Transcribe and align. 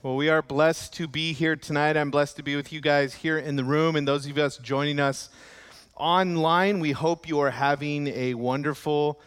Well, 0.00 0.14
we 0.14 0.28
are 0.28 0.42
blessed 0.42 0.92
to 0.92 1.08
be 1.08 1.32
here 1.32 1.56
tonight. 1.56 1.96
I'm 1.96 2.12
blessed 2.12 2.36
to 2.36 2.44
be 2.44 2.54
with 2.54 2.72
you 2.72 2.80
guys 2.80 3.14
here 3.14 3.36
in 3.36 3.56
the 3.56 3.64
room 3.64 3.96
and 3.96 4.06
those 4.06 4.26
of 4.26 4.38
us 4.38 4.56
joining 4.56 5.00
us 5.00 5.28
online. 5.96 6.78
We 6.78 6.92
hope 6.92 7.28
you 7.28 7.40
are 7.40 7.50
having 7.50 8.06
a 8.06 8.34
wonderful 8.34 9.20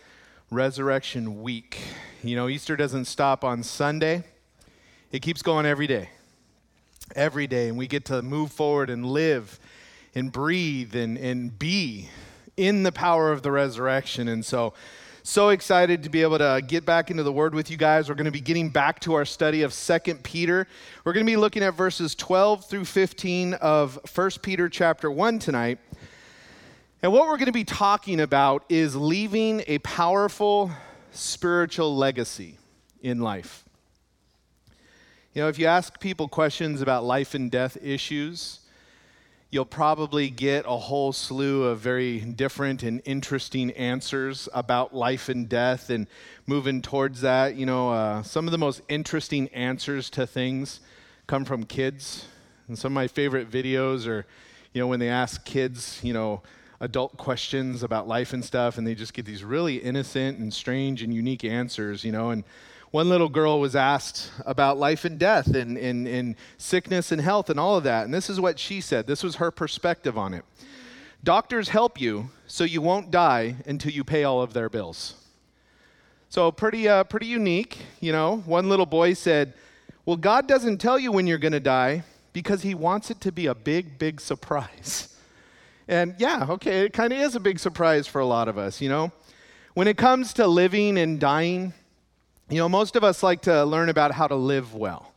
resurrection 0.50 1.42
week. 1.42 1.78
You 2.24 2.38
know, 2.38 2.48
Easter 2.48 2.78
doesn't 2.78 3.04
stop 3.04 3.44
on 3.44 3.64
Sunday, 3.64 4.24
it 5.12 5.22
keeps 5.22 5.42
going 5.42 5.66
every 5.66 5.88
day. 5.88 6.10
Every 7.18 7.48
day. 7.48 7.68
And 7.68 7.78
we 7.78 7.86
get 7.86 8.06
to 8.06 8.22
move 8.22 8.54
forward 8.54 8.90
and 8.90 9.06
live 9.06 9.60
and 10.16 10.32
breathe 10.32 10.96
and, 10.96 11.18
and 11.18 11.60
be 11.60 12.08
in 12.56 12.84
the 12.84 12.94
power 12.94 13.34
of 13.34 13.42
the 13.42 13.52
resurrection. 13.52 14.30
And 14.30 14.46
so, 14.46 14.74
so 15.24 15.50
excited 15.50 16.04
to 16.04 16.10
be 16.10 16.22
able 16.22 16.40
to 16.40 16.62
get 16.66 16.86
back 16.86 17.12
into 17.12 17.24
the 17.24 17.32
word 17.32 17.54
with 17.54 17.70
you 17.70 17.78
guys. 17.78 18.10
We're 18.10 18.16
going 18.16 18.26
to 18.26 18.32
be 18.32 18.42
getting 18.42 18.70
back 18.70 19.00
to 19.02 19.14
our 19.14 19.26
study 19.26 19.62
of 19.62 19.72
Second 19.72 20.24
Peter. 20.24 20.68
We're 21.04 21.14
going 21.14 21.26
to 21.26 21.32
be 21.32 21.38
looking 21.38 21.62
at 21.64 21.76
verses 21.76 22.16
12 22.16 22.66
through 22.66 22.86
15 22.86 23.54
of 23.56 24.00
First 24.08 24.42
Peter 24.42 24.68
chapter 24.68 25.12
1 25.12 25.38
tonight. 25.40 25.78
And 27.04 27.12
what 27.12 27.28
we're 27.28 27.38
going 27.38 27.46
to 27.48 27.52
be 27.52 27.64
talking 27.64 28.20
about 28.20 28.64
is 28.70 28.96
leaving 28.96 29.64
a 29.68 29.78
powerful 29.80 30.72
spiritual 31.12 31.96
legacy 31.96 32.58
in 33.02 33.20
life. 33.20 33.64
You 35.34 35.44
know, 35.44 35.50
if 35.50 35.60
you 35.60 35.68
ask 35.68 36.00
people 36.00 36.28
questions 36.28 36.82
about 36.82 37.04
life 37.04 37.36
and 37.36 37.52
death 37.52 37.78
issues, 37.82 38.61
you'll 39.52 39.66
probably 39.66 40.30
get 40.30 40.66
a 40.66 40.78
whole 40.78 41.12
slew 41.12 41.66
of 41.66 41.80
very 41.80 42.22
different 42.22 42.84
and 42.84 43.02
interesting 43.04 43.70
answers 43.72 44.48
about 44.54 44.96
life 44.96 45.28
and 45.28 45.50
death 45.50 45.90
and 45.90 46.08
moving 46.48 46.82
towards 46.82 47.20
that. 47.20 47.56
You 47.56 47.66
know, 47.66 47.92
uh, 47.92 48.24
some 48.24 48.48
of 48.48 48.54
the 48.54 48.58
most 48.58 48.82
interesting 48.88 49.50
answers 49.50 50.10
to 50.12 50.26
things 50.26 50.80
come 51.28 51.44
from 51.44 51.66
kids. 51.66 52.26
And 52.70 52.80
some 52.80 52.94
of 52.94 52.96
my 52.96 53.08
favorite 53.08 53.52
videos 53.52 54.08
are, 54.08 54.26
you 54.72 54.80
know, 54.80 54.88
when 54.88 55.02
they 55.02 55.10
ask 55.10 55.44
kids, 55.44 56.00
you 56.02 56.14
know, 56.14 56.42
adult 56.80 57.18
questions 57.18 57.84
about 57.84 58.08
life 58.08 58.32
and 58.32 58.44
stuff, 58.44 58.78
and 58.78 58.88
they 58.88 58.96
just 58.96 59.14
get 59.14 59.26
these 59.26 59.44
really 59.44 59.76
innocent 59.76 60.40
and 60.40 60.54
strange 60.54 61.04
and 61.04 61.14
unique 61.14 61.44
answers, 61.44 62.06
you 62.06 62.14
know, 62.14 62.30
and 62.30 62.46
one 62.92 63.08
little 63.08 63.30
girl 63.30 63.60
was 63.60 63.76
asked 63.76 64.32
about 64.46 64.78
life 64.78 65.06
and 65.06 65.18
death 65.18 65.56
and, 65.56 65.78
and, 65.78 66.08
and 66.08 66.36
sickness 66.58 67.12
and 67.12 67.22
health 67.22 67.50
and 67.50 67.58
all 67.60 67.78
of 67.78 67.86
that. 67.86 68.04
And 68.04 68.14
this 68.14 68.30
is 68.30 68.40
what 68.40 68.60
she 68.60 68.82
said. 68.82 69.08
This 69.08 69.24
was 69.24 69.36
her 69.36 69.50
perspective 69.50 70.18
on 70.18 70.34
it. 70.34 70.44
Doctors 71.24 71.70
help 71.70 72.02
you 72.02 72.30
so 72.48 72.66
you 72.66 72.82
won't 72.82 73.10
die 73.10 73.56
until 73.66 73.94
you 73.94 74.04
pay 74.04 74.26
all 74.26 74.42
of 74.42 74.54
their 74.54 74.70
bills. 74.70 75.16
So, 76.30 76.52
pretty, 76.52 76.88
uh, 76.88 77.04
pretty 77.06 77.28
unique. 77.28 77.78
You 78.00 78.12
know, 78.12 78.38
one 78.46 78.68
little 78.68 78.86
boy 78.86 79.14
said, 79.14 79.54
Well, 80.06 80.18
God 80.18 80.48
doesn't 80.48 80.80
tell 80.80 80.98
you 80.98 81.12
when 81.12 81.28
you're 81.28 81.38
going 81.38 81.52
to 81.54 81.60
die 81.60 82.04
because 82.34 82.62
he 82.62 82.74
wants 82.74 83.12
it 83.12 83.22
to 83.22 83.32
be 83.32 83.46
a 83.46 83.56
big, 83.56 83.98
big 83.98 84.20
surprise. 84.22 85.08
And 85.88 86.16
yeah, 86.20 86.46
okay, 86.48 86.86
it 86.86 86.94
kind 86.94 87.12
of 87.12 87.20
is 87.20 87.36
a 87.36 87.40
big 87.40 87.60
surprise 87.60 88.08
for 88.08 88.22
a 88.22 88.26
lot 88.26 88.48
of 88.48 88.58
us, 88.58 88.80
you 88.80 88.88
know. 88.88 89.12
When 89.74 89.88
it 89.90 89.98
comes 89.98 90.32
to 90.36 90.48
living 90.48 90.98
and 90.98 91.20
dying, 91.20 91.74
you 92.52 92.58
know, 92.58 92.68
most 92.68 92.98
of 92.98 93.04
us 93.04 93.24
like 93.24 93.44
to 93.44 93.64
learn 93.64 93.88
about 93.88 94.12
how 94.12 94.28
to 94.28 94.36
live 94.36 94.76
well. 94.76 95.14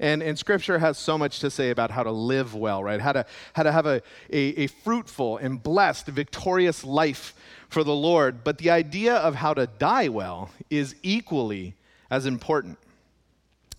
And, 0.00 0.22
and 0.22 0.38
scripture 0.38 0.78
has 0.78 0.96
so 0.96 1.18
much 1.18 1.40
to 1.40 1.50
say 1.50 1.68
about 1.68 1.90
how 1.90 2.02
to 2.02 2.10
live 2.10 2.54
well, 2.54 2.82
right? 2.82 3.00
How 3.00 3.12
to, 3.12 3.26
how 3.52 3.64
to 3.64 3.72
have 3.72 3.84
a, 3.84 4.00
a, 4.30 4.38
a 4.38 4.66
fruitful 4.68 5.36
and 5.36 5.62
blessed, 5.62 6.06
victorious 6.06 6.84
life 6.84 7.34
for 7.68 7.84
the 7.84 7.94
Lord. 7.94 8.42
But 8.42 8.56
the 8.56 8.70
idea 8.70 9.16
of 9.16 9.34
how 9.34 9.52
to 9.52 9.66
die 9.66 10.08
well 10.08 10.50
is 10.70 10.94
equally 11.02 11.74
as 12.10 12.24
important. 12.24 12.78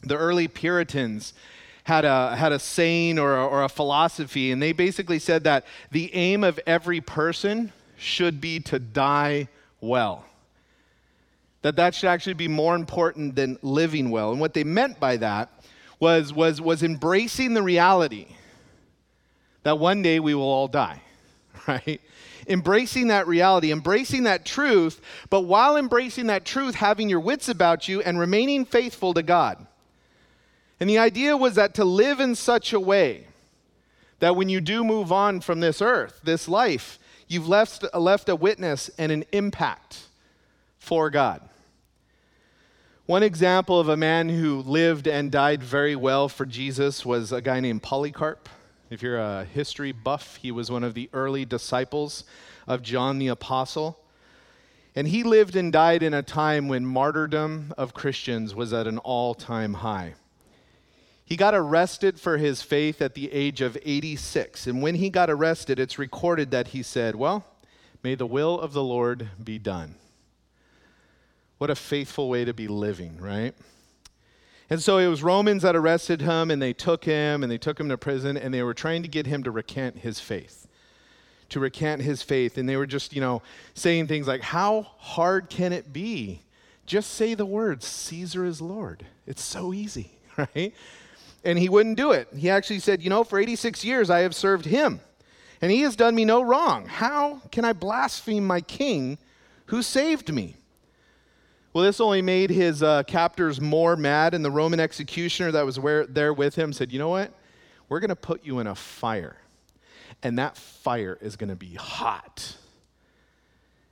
The 0.04 0.18
early 0.18 0.48
Puritans 0.48 1.34
had 1.86 2.06
a, 2.06 2.36
had 2.36 2.52
a 2.52 2.60
saying 2.60 3.18
or 3.18 3.36
a, 3.36 3.48
or 3.48 3.64
a 3.64 3.70
philosophy, 3.70 4.52
and 4.52 4.62
they 4.62 4.72
basically 4.72 5.18
said 5.18 5.46
that 5.46 5.66
the 5.90 6.14
aim 6.14 6.44
of 6.44 6.60
every 6.68 7.02
person 7.02 7.72
should 7.98 8.40
be 8.40 8.60
to 8.60 8.78
die 8.78 9.48
well 9.82 10.26
that 11.62 11.76
that 11.76 11.94
should 11.94 12.10
actually 12.10 12.34
be 12.34 12.48
more 12.48 12.76
important 12.76 13.36
than 13.36 13.58
living 13.62 14.10
well. 14.10 14.32
And 14.32 14.40
what 14.40 14.54
they 14.54 14.64
meant 14.64 15.00
by 15.00 15.18
that 15.18 15.50
was, 16.00 16.34
was, 16.34 16.62
was 16.62 16.84
embracing 16.84 17.54
the 17.54 17.64
reality 17.64 18.28
that 19.64 19.78
one 19.78 20.02
day 20.02 20.20
we 20.20 20.34
will 20.34 20.44
all 20.44 20.68
die, 20.68 21.02
right? 21.68 22.00
Embracing 22.48 23.08
that 23.10 23.28
reality, 23.28 23.72
embracing 23.72 24.24
that 24.24 24.46
truth, 24.46 25.02
but 25.30 25.42
while 25.42 25.76
embracing 25.76 26.28
that 26.28 26.46
truth, 26.46 26.76
having 26.76 27.10
your 27.10 27.20
wits 27.20 27.50
about 27.50 27.88
you 27.88 28.02
and 28.02 28.18
remaining 28.18 28.66
faithful 28.66 29.14
to 29.14 29.22
God. 29.22 29.68
And 30.80 30.90
the 30.90 30.98
idea 30.98 31.36
was 31.36 31.56
that 31.56 31.74
to 31.76 31.86
live 31.86 32.22
in 32.22 32.36
such 32.36 32.72
a 32.72 32.80
way 32.80 33.28
that 34.20 34.36
when 34.36 34.50
you 34.50 34.62
do 34.62 34.84
move 34.84 35.12
on 35.12 35.42
from 35.42 35.60
this 35.60 35.82
earth, 35.82 36.22
this 36.24 36.48
life, 36.48 37.00
you've 37.28 37.48
left, 37.48 37.84
left 37.94 38.30
a 38.30 38.36
witness 38.36 38.90
and 38.98 39.12
an 39.12 39.26
impact 39.32 40.08
for 40.78 41.10
God. 41.10 41.49
One 43.10 43.24
example 43.24 43.80
of 43.80 43.90
a 43.90 43.98
man 43.98 44.30
who 44.30 44.62
lived 44.62 45.08
and 45.08 45.32
died 45.32 45.64
very 45.64 45.96
well 45.96 46.30
for 46.30 46.46
Jesus 46.46 47.04
was 47.04 47.32
a 47.32 47.42
guy 47.42 47.60
named 47.60 47.82
Polycarp. 47.82 48.48
If 48.92 49.02
you're 49.02 49.18
a 49.18 49.46
history 49.46 49.92
buff, 49.92 50.36
he 50.36 50.52
was 50.52 50.70
one 50.70 50.84
of 50.84 50.94
the 50.94 51.10
early 51.12 51.44
disciples 51.44 52.24
of 52.68 52.84
John 52.84 53.18
the 53.18 53.30
Apostle. 53.30 54.00
And 54.96 55.08
he 55.08 55.24
lived 55.24 55.56
and 55.56 55.74
died 55.74 56.04
in 56.04 56.14
a 56.14 56.22
time 56.22 56.68
when 56.68 56.86
martyrdom 56.86 57.74
of 57.80 57.96
Christians 57.96 58.54
was 58.54 58.74
at 58.74 58.86
an 58.86 59.00
all 59.00 59.34
time 59.34 59.74
high. 59.74 60.14
He 61.26 61.36
got 61.36 61.56
arrested 61.56 62.20
for 62.20 62.38
his 62.38 62.62
faith 62.62 63.02
at 63.02 63.16
the 63.16 63.34
age 63.34 63.60
of 63.60 63.76
86. 63.84 64.68
And 64.68 64.84
when 64.84 64.94
he 64.94 65.10
got 65.10 65.32
arrested, 65.32 65.80
it's 65.80 65.98
recorded 65.98 66.52
that 66.52 66.68
he 66.68 66.84
said, 66.84 67.16
Well, 67.16 67.44
may 68.04 68.14
the 68.14 68.28
will 68.28 68.60
of 68.60 68.74
the 68.74 68.84
Lord 68.84 69.30
be 69.44 69.58
done. 69.58 69.96
What 71.60 71.70
a 71.70 71.76
faithful 71.76 72.30
way 72.30 72.46
to 72.46 72.54
be 72.54 72.68
living, 72.68 73.18
right? 73.18 73.54
And 74.70 74.82
so 74.82 74.98
it 74.98 75.08
was 75.08 75.22
Romans 75.22 75.64
that 75.64 75.76
arrested 75.76 76.22
him, 76.22 76.50
and 76.52 76.62
they 76.62 76.72
took 76.72 77.04
him, 77.04 77.44
and 77.44 77.52
they 77.52 77.58
took 77.58 77.78
him 77.78 77.90
to 77.90 77.98
prison, 77.98 78.38
and 78.38 78.54
they 78.54 78.64
were 78.64 78.74
trying 78.74 79.02
to 79.02 79.10
get 79.10 79.28
him 79.28 79.44
to 79.44 79.52
recant 79.52 79.98
his 79.98 80.22
faith. 80.22 80.68
To 81.50 81.60
recant 81.60 82.02
his 82.02 82.22
faith. 82.22 82.58
And 82.58 82.70
they 82.70 82.78
were 82.78 82.86
just, 82.86 83.14
you 83.14 83.20
know, 83.20 83.42
saying 83.74 84.08
things 84.08 84.26
like, 84.26 84.42
How 84.42 84.88
hard 85.00 85.50
can 85.50 85.74
it 85.74 85.92
be? 85.92 86.42
Just 86.86 87.12
say 87.12 87.34
the 87.34 87.46
words, 87.46 87.86
Caesar 87.86 88.46
is 88.46 88.62
Lord. 88.62 89.06
It's 89.28 89.42
so 89.42 89.74
easy, 89.74 90.12
right? 90.38 90.74
And 91.44 91.60
he 91.60 91.68
wouldn't 91.68 91.98
do 91.98 92.14
it. 92.14 92.30
He 92.38 92.50
actually 92.50 92.80
said, 92.80 93.04
You 93.04 93.10
know, 93.10 93.26
for 93.26 93.38
86 93.38 93.84
years 93.84 94.10
I 94.10 94.20
have 94.20 94.36
served 94.36 94.66
him, 94.66 95.02
and 95.62 95.72
he 95.72 95.82
has 95.82 95.98
done 95.98 96.16
me 96.16 96.24
no 96.24 96.42
wrong. 96.42 96.86
How 96.86 97.42
can 97.52 97.66
I 97.66 97.74
blaspheme 97.74 98.48
my 98.48 98.62
king 98.62 99.18
who 99.66 99.82
saved 99.82 100.34
me? 100.34 100.56
Well, 101.72 101.84
this 101.84 102.02
only 102.02 102.22
made 102.22 102.50
his 102.50 102.82
uh, 102.82 103.04
captors 103.04 103.62
more 103.62 103.96
mad, 103.96 104.34
and 104.34 104.44
the 104.44 104.50
Roman 104.50 104.80
executioner 104.80 105.52
that 105.52 105.66
was 105.66 105.80
where, 105.80 106.06
there 106.08 106.34
with 106.34 106.56
him 106.56 106.74
said, 106.74 106.92
You 106.92 107.00
know 107.00 107.10
what? 107.10 107.32
We're 107.90 108.00
going 108.00 108.10
to 108.10 108.16
put 108.16 108.44
you 108.44 108.60
in 108.60 108.68
a 108.68 108.76
fire, 108.76 109.38
and 110.24 110.40
that 110.40 110.58
fire 110.58 111.18
is 111.22 111.36
going 111.36 111.50
to 111.50 111.56
be 111.56 111.76
hot. 111.76 112.56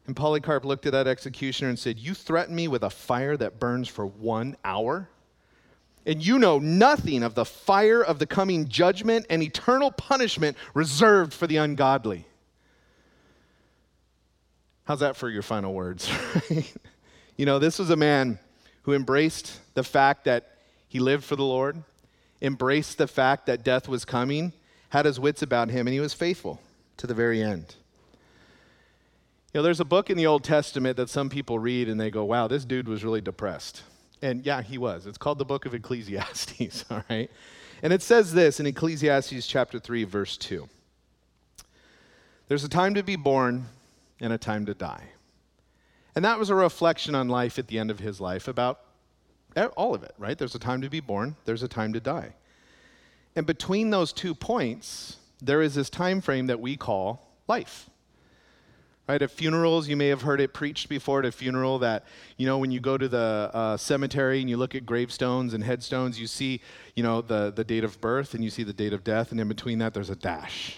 And 0.07 0.15
Polycarp 0.15 0.65
looked 0.65 0.85
at 0.85 0.93
that 0.93 1.05
executioner 1.05 1.69
and 1.69 1.77
said, 1.77 1.99
You 1.99 2.13
threaten 2.15 2.55
me 2.55 2.67
with 2.67 2.83
a 2.83 2.89
fire 2.89 3.37
that 3.37 3.59
burns 3.59 3.87
for 3.87 4.05
one 4.05 4.57
hour? 4.63 5.09
And 6.05 6.25
you 6.25 6.39
know 6.39 6.57
nothing 6.57 7.21
of 7.21 7.35
the 7.35 7.43
fire 7.43 8.01
of 8.01 8.17
the 8.17 8.25
coming 8.25 8.69
judgment 8.69 9.25
and 9.29 9.43
eternal 9.43 9.91
punishment 9.91 10.55
reserved 10.73 11.33
for 11.33 11.45
the 11.45 11.57
ungodly. 11.57 12.25
How's 14.85 15.01
that 15.01 15.17
for 15.17 15.29
your 15.29 15.41
final 15.41 15.73
words? 15.73 16.09
You 17.37 17.45
know, 17.45 17.59
this 17.59 17.77
was 17.77 17.91
a 17.91 17.95
man 17.95 18.39
who 18.81 18.93
embraced 18.93 19.59
the 19.75 19.83
fact 19.83 20.25
that 20.25 20.57
he 20.87 20.99
lived 20.99 21.23
for 21.23 21.35
the 21.35 21.43
Lord, 21.43 21.83
embraced 22.41 22.97
the 22.97 23.07
fact 23.07 23.45
that 23.45 23.63
death 23.63 23.87
was 23.87 24.05
coming, 24.05 24.53
had 24.89 25.05
his 25.05 25.19
wits 25.19 25.41
about 25.41 25.69
him, 25.69 25.85
and 25.85 25.93
he 25.93 25.99
was 25.99 26.13
faithful 26.13 26.59
to 26.97 27.05
the 27.05 27.13
very 27.13 27.43
end. 27.43 27.75
You 29.53 29.59
know, 29.59 29.63
there's 29.63 29.79
a 29.79 29.85
book 29.85 30.09
in 30.09 30.17
the 30.17 30.25
Old 30.25 30.43
Testament 30.43 30.97
that 30.97 31.09
some 31.09 31.29
people 31.29 31.59
read 31.59 31.89
and 31.89 31.99
they 31.99 32.09
go, 32.09 32.25
wow, 32.25 32.47
this 32.47 32.65
dude 32.65 32.87
was 32.87 33.03
really 33.03 33.21
depressed. 33.21 33.83
And 34.21 34.45
yeah, 34.45 34.61
he 34.61 34.77
was. 34.77 35.05
It's 35.05 35.17
called 35.17 35.37
the 35.37 35.45
book 35.45 35.65
of 35.65 35.73
Ecclesiastes, 35.73 36.85
all 36.91 37.03
right? 37.09 37.29
And 37.83 37.93
it 37.93 38.01
says 38.01 38.33
this 38.33 38.59
in 38.59 38.65
Ecclesiastes 38.65 39.45
chapter 39.45 39.79
3, 39.79 40.03
verse 40.05 40.37
2 40.37 40.67
There's 42.47 42.63
a 42.63 42.69
time 42.69 42.95
to 42.95 43.03
be 43.03 43.15
born 43.15 43.65
and 44.19 44.33
a 44.33 44.37
time 44.37 44.65
to 44.65 44.73
die. 44.73 45.09
And 46.17 46.25
that 46.25 46.39
was 46.39 46.49
a 46.49 46.55
reflection 46.55 47.13
on 47.13 47.29
life 47.29 47.59
at 47.59 47.67
the 47.67 47.77
end 47.77 47.91
of 47.91 47.99
his 47.99 48.19
life 48.19 48.47
about 48.47 48.79
all 49.75 49.93
of 49.93 50.01
it, 50.01 50.15
right? 50.17 50.35
There's 50.35 50.55
a 50.55 50.59
time 50.59 50.81
to 50.81 50.89
be 50.89 50.99
born, 50.99 51.35
there's 51.45 51.61
a 51.61 51.67
time 51.67 51.93
to 51.93 51.99
die. 51.99 52.33
And 53.35 53.45
between 53.45 53.91
those 53.91 54.13
two 54.13 54.33
points, 54.33 55.17
there 55.43 55.61
is 55.61 55.75
this 55.75 55.91
time 55.91 56.21
frame 56.21 56.47
that 56.47 56.59
we 56.59 56.75
call 56.75 57.21
life. 57.47 57.87
Right? 59.07 59.21
At 59.21 59.29
funerals, 59.29 59.87
you 59.87 59.95
may 59.95 60.07
have 60.07 60.23
heard 60.23 60.41
it 60.41 60.55
preached 60.55 60.89
before 60.89 61.19
at 61.19 61.25
a 61.25 61.31
funeral 61.31 61.77
that, 61.79 62.03
you 62.37 62.47
know, 62.47 62.57
when 62.57 62.71
you 62.71 62.79
go 62.79 62.97
to 62.97 63.07
the 63.07 63.51
uh, 63.53 63.77
cemetery 63.77 64.41
and 64.41 64.49
you 64.49 64.57
look 64.57 64.73
at 64.73 64.87
gravestones 64.87 65.53
and 65.53 65.63
headstones, 65.63 66.19
you 66.19 66.25
see, 66.25 66.61
you 66.95 67.03
know, 67.03 67.21
the, 67.21 67.53
the 67.55 67.63
date 67.63 67.83
of 67.83 68.01
birth 68.01 68.33
and 68.33 68.43
you 68.43 68.49
see 68.49 68.63
the 68.63 68.73
date 68.73 68.91
of 68.91 69.03
death, 69.03 69.29
and 69.29 69.39
in 69.39 69.47
between 69.47 69.77
that, 69.77 69.93
there's 69.93 70.09
a 70.09 70.15
dash. 70.15 70.77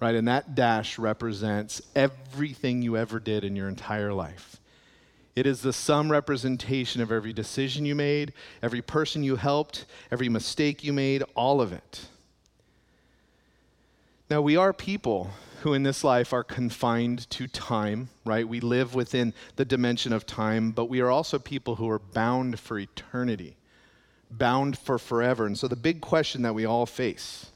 Right? 0.00 0.14
And 0.14 0.28
that 0.28 0.54
dash 0.54 0.98
represents 0.98 1.82
everything 1.94 2.82
you 2.82 2.96
ever 2.96 3.18
did 3.18 3.42
in 3.44 3.56
your 3.56 3.68
entire 3.68 4.12
life. 4.12 4.60
It 5.34 5.46
is 5.46 5.62
the 5.62 5.72
sum 5.72 6.10
representation 6.10 7.00
of 7.00 7.12
every 7.12 7.32
decision 7.32 7.86
you 7.86 7.94
made, 7.94 8.32
every 8.62 8.82
person 8.82 9.22
you 9.22 9.36
helped, 9.36 9.86
every 10.10 10.28
mistake 10.28 10.82
you 10.82 10.92
made, 10.92 11.22
all 11.34 11.60
of 11.60 11.72
it. 11.72 12.06
Now, 14.30 14.42
we 14.42 14.56
are 14.56 14.72
people 14.72 15.30
who 15.62 15.74
in 15.74 15.82
this 15.82 16.04
life 16.04 16.32
are 16.32 16.44
confined 16.44 17.28
to 17.30 17.46
time, 17.46 18.08
right? 18.24 18.46
We 18.48 18.60
live 18.60 18.94
within 18.94 19.32
the 19.56 19.64
dimension 19.64 20.12
of 20.12 20.26
time, 20.26 20.70
but 20.70 20.86
we 20.86 21.00
are 21.00 21.10
also 21.10 21.38
people 21.38 21.76
who 21.76 21.88
are 21.88 21.98
bound 21.98 22.60
for 22.60 22.78
eternity, 22.78 23.56
bound 24.30 24.76
for 24.76 24.98
forever. 24.98 25.46
And 25.46 25.58
so 25.58 25.66
the 25.66 25.76
big 25.76 26.00
question 26.00 26.42
that 26.42 26.54
we 26.54 26.64
all 26.64 26.86
face 26.86 27.46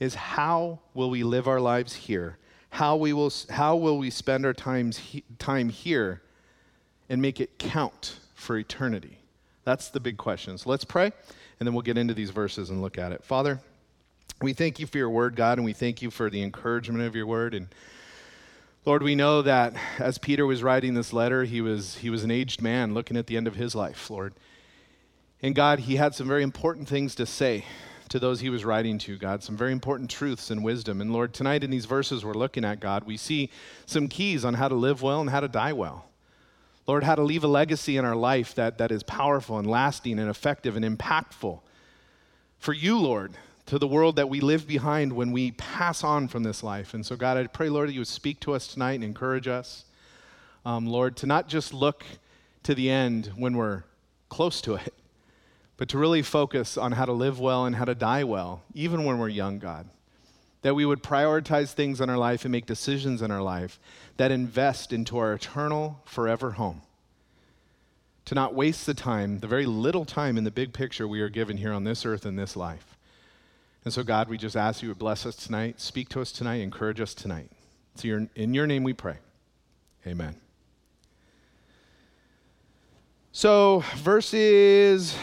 is 0.00 0.14
how 0.14 0.78
will 0.94 1.10
we 1.10 1.22
live 1.22 1.48
our 1.48 1.60
lives 1.60 1.94
here? 1.94 2.38
How, 2.70 2.96
we 2.96 3.12
will, 3.12 3.32
how 3.50 3.76
will 3.76 3.98
we 3.98 4.10
spend 4.10 4.44
our 4.44 4.52
times 4.52 5.00
time 5.38 5.68
here 5.68 6.22
and 7.08 7.20
make 7.20 7.40
it 7.40 7.58
count 7.58 8.20
for 8.34 8.56
eternity? 8.58 9.18
That's 9.64 9.88
the 9.88 10.00
big 10.00 10.16
question. 10.16 10.56
So 10.58 10.70
let's 10.70 10.84
pray, 10.84 11.06
and 11.06 11.66
then 11.66 11.74
we'll 11.74 11.82
get 11.82 11.98
into 11.98 12.14
these 12.14 12.30
verses 12.30 12.70
and 12.70 12.80
look 12.80 12.98
at 12.98 13.12
it. 13.12 13.24
Father, 13.24 13.60
we 14.40 14.52
thank 14.52 14.78
you 14.78 14.86
for 14.86 14.98
your 14.98 15.10
word, 15.10 15.34
God, 15.34 15.58
and 15.58 15.64
we 15.64 15.72
thank 15.72 16.00
you 16.00 16.10
for 16.10 16.30
the 16.30 16.42
encouragement 16.42 17.04
of 17.04 17.16
your 17.16 17.26
word. 17.26 17.54
And 17.54 17.68
Lord, 18.84 19.02
we 19.02 19.14
know 19.14 19.42
that 19.42 19.74
as 19.98 20.16
Peter 20.16 20.46
was 20.46 20.62
writing 20.62 20.94
this 20.94 21.12
letter, 21.12 21.44
he 21.44 21.60
was, 21.60 21.96
he 21.96 22.08
was 22.08 22.22
an 22.22 22.30
aged 22.30 22.62
man 22.62 22.94
looking 22.94 23.16
at 23.16 23.26
the 23.26 23.36
end 23.36 23.46
of 23.46 23.56
his 23.56 23.74
life, 23.74 24.08
Lord. 24.08 24.34
And 25.42 25.54
God, 25.54 25.80
he 25.80 25.96
had 25.96 26.14
some 26.14 26.28
very 26.28 26.42
important 26.42 26.88
things 26.88 27.14
to 27.16 27.26
say 27.26 27.64
to 28.08 28.18
those 28.18 28.40
he 28.40 28.50
was 28.50 28.64
writing 28.64 28.98
to, 28.98 29.16
God, 29.16 29.42
some 29.42 29.56
very 29.56 29.72
important 29.72 30.10
truths 30.10 30.50
and 30.50 30.64
wisdom. 30.64 31.00
And 31.00 31.12
Lord, 31.12 31.34
tonight 31.34 31.64
in 31.64 31.70
these 31.70 31.84
verses 31.84 32.24
we're 32.24 32.34
looking 32.34 32.64
at, 32.64 32.80
God, 32.80 33.04
we 33.04 33.16
see 33.16 33.50
some 33.86 34.08
keys 34.08 34.44
on 34.44 34.54
how 34.54 34.68
to 34.68 34.74
live 34.74 35.02
well 35.02 35.20
and 35.20 35.30
how 35.30 35.40
to 35.40 35.48
die 35.48 35.72
well. 35.72 36.06
Lord, 36.86 37.04
how 37.04 37.14
to 37.14 37.22
leave 37.22 37.44
a 37.44 37.48
legacy 37.48 37.96
in 37.96 38.04
our 38.04 38.16
life 38.16 38.54
that, 38.54 38.78
that 38.78 38.90
is 38.90 39.02
powerful 39.02 39.58
and 39.58 39.68
lasting 39.68 40.18
and 40.18 40.30
effective 40.30 40.76
and 40.76 40.84
impactful 40.84 41.60
for 42.58 42.72
you, 42.72 42.98
Lord, 42.98 43.32
to 43.66 43.78
the 43.78 43.86
world 43.86 44.16
that 44.16 44.28
we 44.28 44.40
live 44.40 44.66
behind 44.66 45.12
when 45.12 45.30
we 45.30 45.52
pass 45.52 46.02
on 46.02 46.28
from 46.28 46.42
this 46.42 46.62
life. 46.62 46.94
And 46.94 47.04
so, 47.04 47.16
God, 47.16 47.36
I 47.36 47.46
pray, 47.46 47.68
Lord, 47.68 47.88
that 47.88 47.92
you 47.92 48.00
would 48.00 48.08
speak 48.08 48.40
to 48.40 48.54
us 48.54 48.66
tonight 48.66 48.94
and 48.94 49.04
encourage 49.04 49.46
us, 49.46 49.84
um, 50.64 50.86
Lord, 50.86 51.16
to 51.18 51.26
not 51.26 51.48
just 51.48 51.72
look 51.72 52.04
to 52.64 52.74
the 52.74 52.90
end 52.90 53.32
when 53.36 53.56
we're 53.56 53.84
close 54.28 54.60
to 54.62 54.74
it, 54.74 54.92
but 55.78 55.88
to 55.88 55.96
really 55.96 56.22
focus 56.22 56.76
on 56.76 56.92
how 56.92 57.06
to 57.06 57.12
live 57.12 57.40
well 57.40 57.64
and 57.64 57.76
how 57.76 57.84
to 57.84 57.94
die 57.94 58.24
well, 58.24 58.62
even 58.74 59.04
when 59.04 59.18
we're 59.18 59.28
young, 59.28 59.58
God. 59.58 59.88
That 60.62 60.74
we 60.74 60.84
would 60.84 61.04
prioritize 61.04 61.72
things 61.72 62.00
in 62.00 62.10
our 62.10 62.18
life 62.18 62.44
and 62.44 62.50
make 62.50 62.66
decisions 62.66 63.22
in 63.22 63.30
our 63.30 63.40
life 63.40 63.78
that 64.16 64.32
invest 64.32 64.92
into 64.92 65.16
our 65.16 65.32
eternal, 65.32 66.02
forever 66.04 66.50
home. 66.50 66.82
To 68.24 68.34
not 68.34 68.54
waste 68.54 68.86
the 68.86 68.92
time, 68.92 69.38
the 69.38 69.46
very 69.46 69.66
little 69.66 70.04
time 70.04 70.36
in 70.36 70.42
the 70.42 70.50
big 70.50 70.72
picture 70.72 71.06
we 71.06 71.20
are 71.20 71.28
given 71.28 71.56
here 71.56 71.72
on 71.72 71.84
this 71.84 72.04
earth 72.04 72.26
in 72.26 72.34
this 72.34 72.56
life. 72.56 72.96
And 73.84 73.94
so, 73.94 74.02
God, 74.02 74.28
we 74.28 74.36
just 74.36 74.56
ask 74.56 74.82
you 74.82 74.88
to 74.88 74.96
bless 74.96 75.24
us 75.24 75.36
tonight, 75.36 75.80
speak 75.80 76.08
to 76.10 76.20
us 76.20 76.32
tonight, 76.32 76.56
encourage 76.56 77.00
us 77.00 77.14
tonight. 77.14 77.50
So, 77.94 78.08
your, 78.08 78.26
in 78.34 78.52
your 78.52 78.66
name 78.66 78.82
we 78.82 78.92
pray. 78.92 79.18
Amen. 80.04 80.34
So, 83.30 83.84
verses 83.98 85.16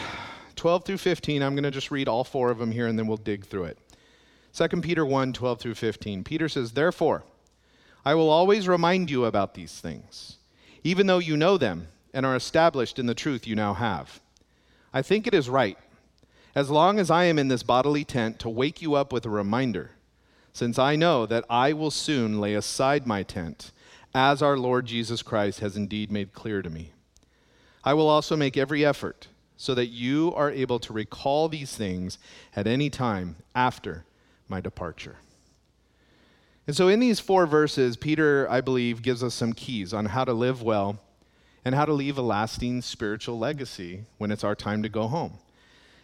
12 0.56 0.84
through 0.84 0.98
15, 0.98 1.42
I'm 1.42 1.54
going 1.54 1.64
to 1.64 1.70
just 1.70 1.90
read 1.90 2.08
all 2.08 2.24
four 2.24 2.50
of 2.50 2.58
them 2.58 2.72
here 2.72 2.86
and 2.86 2.98
then 2.98 3.06
we'll 3.06 3.16
dig 3.16 3.44
through 3.44 3.64
it. 3.64 3.78
2 4.52 4.68
Peter 4.80 5.04
1 5.04 5.32
12 5.34 5.60
through 5.60 5.74
15. 5.74 6.24
Peter 6.24 6.48
says, 6.48 6.72
Therefore, 6.72 7.24
I 8.04 8.14
will 8.14 8.30
always 8.30 8.66
remind 8.66 9.10
you 9.10 9.26
about 9.26 9.54
these 9.54 9.80
things, 9.80 10.38
even 10.82 11.06
though 11.06 11.18
you 11.18 11.36
know 11.36 11.58
them 11.58 11.88
and 12.14 12.24
are 12.24 12.36
established 12.36 12.98
in 12.98 13.06
the 13.06 13.14
truth 13.14 13.46
you 13.46 13.54
now 13.54 13.74
have. 13.74 14.20
I 14.94 15.02
think 15.02 15.26
it 15.26 15.34
is 15.34 15.50
right, 15.50 15.76
as 16.54 16.70
long 16.70 16.98
as 16.98 17.10
I 17.10 17.24
am 17.24 17.38
in 17.38 17.48
this 17.48 17.62
bodily 17.62 18.04
tent, 18.04 18.38
to 18.38 18.48
wake 18.48 18.80
you 18.80 18.94
up 18.94 19.12
with 19.12 19.26
a 19.26 19.30
reminder, 19.30 19.90
since 20.54 20.78
I 20.78 20.96
know 20.96 21.26
that 21.26 21.44
I 21.50 21.74
will 21.74 21.90
soon 21.90 22.40
lay 22.40 22.54
aside 22.54 23.06
my 23.06 23.22
tent, 23.22 23.72
as 24.14 24.40
our 24.40 24.56
Lord 24.56 24.86
Jesus 24.86 25.20
Christ 25.20 25.60
has 25.60 25.76
indeed 25.76 26.10
made 26.10 26.32
clear 26.32 26.62
to 26.62 26.70
me. 26.70 26.92
I 27.84 27.92
will 27.92 28.08
also 28.08 28.36
make 28.36 28.56
every 28.56 28.82
effort 28.82 29.28
so 29.56 29.74
that 29.74 29.86
you 29.86 30.32
are 30.34 30.50
able 30.50 30.78
to 30.80 30.92
recall 30.92 31.48
these 31.48 31.74
things 31.74 32.18
at 32.54 32.66
any 32.66 32.90
time 32.90 33.36
after 33.54 34.04
my 34.48 34.60
departure. 34.60 35.16
And 36.66 36.74
so, 36.74 36.88
in 36.88 37.00
these 37.00 37.20
four 37.20 37.46
verses, 37.46 37.96
Peter, 37.96 38.48
I 38.50 38.60
believe, 38.60 39.02
gives 39.02 39.22
us 39.22 39.34
some 39.34 39.52
keys 39.52 39.94
on 39.94 40.06
how 40.06 40.24
to 40.24 40.32
live 40.32 40.62
well 40.62 40.98
and 41.64 41.74
how 41.74 41.84
to 41.84 41.92
leave 41.92 42.18
a 42.18 42.22
lasting 42.22 42.82
spiritual 42.82 43.38
legacy 43.38 44.04
when 44.18 44.30
it's 44.30 44.44
our 44.44 44.54
time 44.54 44.82
to 44.82 44.88
go 44.88 45.06
home. 45.06 45.38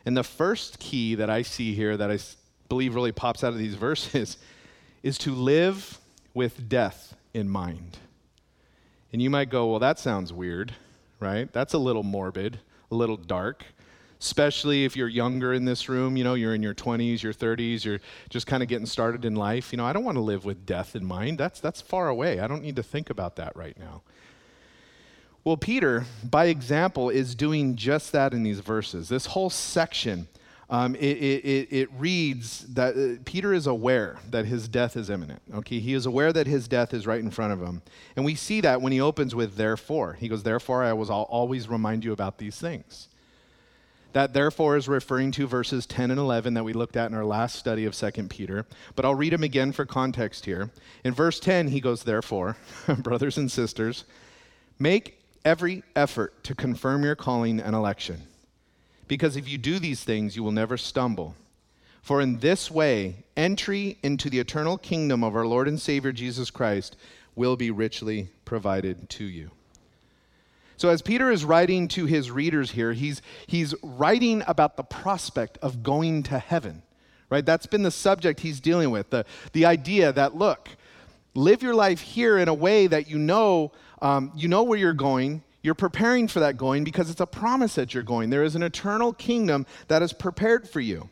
And 0.04 0.16
the 0.16 0.25
first 0.25 0.78
key 0.78 1.14
that 1.16 1.31
I 1.31 1.43
see 1.43 1.75
here 1.75 1.96
that 1.96 2.10
I 2.10 2.19
believe 2.69 2.94
really 2.94 3.12
pops 3.12 3.44
out 3.44 3.52
of 3.52 3.58
these 3.58 3.75
verses 3.88 4.38
is 5.02 5.19
to 5.19 5.34
live 5.34 5.99
with 6.34 6.69
death 6.69 7.14
in 7.34 7.49
mind. 7.49 7.99
And 9.12 9.20
you 9.20 9.31
might 9.31 9.50
go, 9.50 9.66
well, 9.69 9.78
that 9.81 9.99
sounds 9.99 10.32
weird, 10.32 10.72
right? 11.20 11.52
That's 11.52 11.75
a 11.75 11.78
little 11.78 12.02
morbid, 12.02 12.60
a 12.92 12.94
little 12.94 13.16
dark 13.16 13.64
especially 14.22 14.84
if 14.84 14.96
you're 14.96 15.08
younger 15.08 15.52
in 15.52 15.64
this 15.64 15.88
room, 15.88 16.16
you 16.16 16.22
know, 16.22 16.34
you're 16.34 16.54
in 16.54 16.62
your 16.62 16.74
20s, 16.74 17.22
your 17.24 17.32
30s, 17.32 17.84
you're 17.84 17.98
just 18.30 18.46
kind 18.46 18.62
of 18.62 18.68
getting 18.68 18.86
started 18.86 19.24
in 19.24 19.34
life. 19.34 19.72
You 19.72 19.78
know, 19.78 19.84
I 19.84 19.92
don't 19.92 20.04
want 20.04 20.16
to 20.16 20.22
live 20.22 20.44
with 20.44 20.64
death 20.64 20.94
in 20.94 21.04
mind. 21.04 21.38
That's, 21.38 21.58
that's 21.58 21.80
far 21.80 22.08
away. 22.08 22.38
I 22.38 22.46
don't 22.46 22.62
need 22.62 22.76
to 22.76 22.84
think 22.84 23.10
about 23.10 23.34
that 23.36 23.56
right 23.56 23.76
now. 23.76 24.02
Well, 25.42 25.56
Peter, 25.56 26.06
by 26.22 26.46
example, 26.46 27.10
is 27.10 27.34
doing 27.34 27.74
just 27.74 28.12
that 28.12 28.32
in 28.32 28.44
these 28.44 28.60
verses. 28.60 29.08
This 29.08 29.26
whole 29.26 29.50
section, 29.50 30.28
um, 30.72 30.94
it, 30.94 31.00
it, 31.00 31.69
it, 31.70 31.88
reads 31.98 32.60
that 32.60 32.96
uh, 32.96 33.20
Peter 33.26 33.52
is 33.52 33.66
aware 33.66 34.16
that 34.30 34.46
his 34.46 34.69
death 34.69 34.96
is 34.96 35.10
imminent. 35.10 35.42
Okay, 35.52 35.80
he 35.80 35.92
is 35.92 36.06
aware 36.06 36.32
that 36.32 36.46
his 36.46 36.66
death 36.66 36.94
is 36.94 37.06
right 37.06 37.20
in 37.20 37.30
front 37.30 37.52
of 37.52 37.60
him, 37.60 37.82
and 38.16 38.24
we 38.24 38.34
see 38.34 38.62
that 38.62 38.80
when 38.80 38.90
he 38.90 38.98
opens 38.98 39.34
with 39.34 39.56
"therefore." 39.56 40.14
He 40.14 40.28
goes, 40.28 40.44
"Therefore, 40.44 40.82
I 40.82 40.94
will 40.94 41.10
always 41.10 41.69
remind 41.69 42.06
you 42.06 42.12
about 42.12 42.38
these 42.38 42.56
things." 42.56 43.08
That 44.14 44.32
therefore 44.32 44.78
is 44.78 44.88
referring 44.88 45.30
to 45.32 45.46
verses 45.46 45.84
10 45.84 46.10
and 46.10 46.19
11 46.19 46.54
that 46.54 46.64
we 46.64 46.72
looked 46.72 46.96
at 46.96 47.10
in 47.10 47.16
our 47.16 47.25
last 47.25 47.56
study 47.56 47.85
of 47.85 47.94
2 47.94 48.28
Peter. 48.28 48.64
But 48.97 49.04
I'll 49.04 49.14
read 49.14 49.35
them 49.35 49.42
again 49.42 49.73
for 49.73 49.85
context 49.85 50.47
here. 50.47 50.70
In 51.04 51.12
verse 51.12 51.38
10, 51.38 51.68
he 51.68 51.80
goes, 51.80 52.02
Therefore, 52.02 52.56
brothers 52.99 53.37
and 53.37 53.50
sisters, 53.50 54.04
make 54.78 55.18
every 55.44 55.82
effort 55.97 56.44
to 56.44 56.54
confirm 56.54 57.04
your 57.04 57.16
calling 57.16 57.61
and 57.61 57.75
election. 57.75 58.23
Because 59.12 59.37
if 59.37 59.47
you 59.47 59.59
do 59.59 59.78
these 59.78 60.02
things, 60.02 60.37
you 60.37 60.42
will 60.42 60.52
never 60.52 60.78
stumble. 60.78 61.35
For 62.00 62.23
in 62.23 62.38
this 62.38 62.71
way, 62.71 63.16
entry 63.37 63.99
into 64.02 64.31
the 64.31 64.38
eternal 64.38 64.78
kingdom 64.78 65.23
of 65.23 65.37
our 65.37 65.45
Lord 65.45 65.69
and 65.69 65.78
Savior 65.78 66.12
Jesus 66.12 66.50
Christ 66.50 66.97
will 67.37 67.54
be 67.54 67.71
richly 67.71 68.31
provided 68.47 69.11
to 69.11 69.25
you. 69.25 69.50
So, 70.78 70.88
as 70.88 71.02
Peter 71.02 71.31
is 71.31 71.45
writing 71.45 71.88
to 71.88 72.07
his 72.07 72.31
readers 72.31 72.71
here, 72.71 72.95
he's, 72.95 73.21
he's 73.47 73.75
writing 73.83 74.42
about 74.47 74.78
the 74.78 74.83
prospect 74.83 75.59
of 75.59 75.83
going 75.83 76.23
to 76.23 76.38
heaven, 76.38 76.83
right? 77.28 77.45
That's 77.45 77.66
been 77.66 77.83
the 77.83 77.90
subject 77.90 78.40
he's 78.40 78.61
dealing 78.61 78.90
with. 78.90 79.11
The, 79.11 79.26
the 79.52 79.66
idea 79.66 80.14
that, 80.14 80.37
look, 80.37 80.71
live 81.35 81.62
your 81.62 81.75
life 81.75 82.00
here 82.00 82.38
in 82.38 82.49
a 82.49 82.54
way 82.54 82.87
that 82.87 83.11
you 83.11 83.19
know, 83.19 83.73
um, 84.00 84.33
you 84.35 84.49
know 84.49 84.62
where 84.62 84.78
you're 84.78 84.95
going. 84.95 85.42
You're 85.62 85.75
preparing 85.75 86.26
for 86.26 86.40
that 86.40 86.57
going 86.57 86.83
because 86.83 87.09
it's 87.09 87.21
a 87.21 87.26
promise 87.26 87.76
that 87.76 87.95
you're 87.95 88.02
going. 88.02 88.31
There 88.31 88.42
is 88.42 88.57
an 88.57 88.62
eternal 88.62 89.12
kingdom 89.12 89.64
that 89.88 90.02
is 90.02 90.12
prepared 90.12 90.69
for 90.69 90.81
you. 90.81 91.09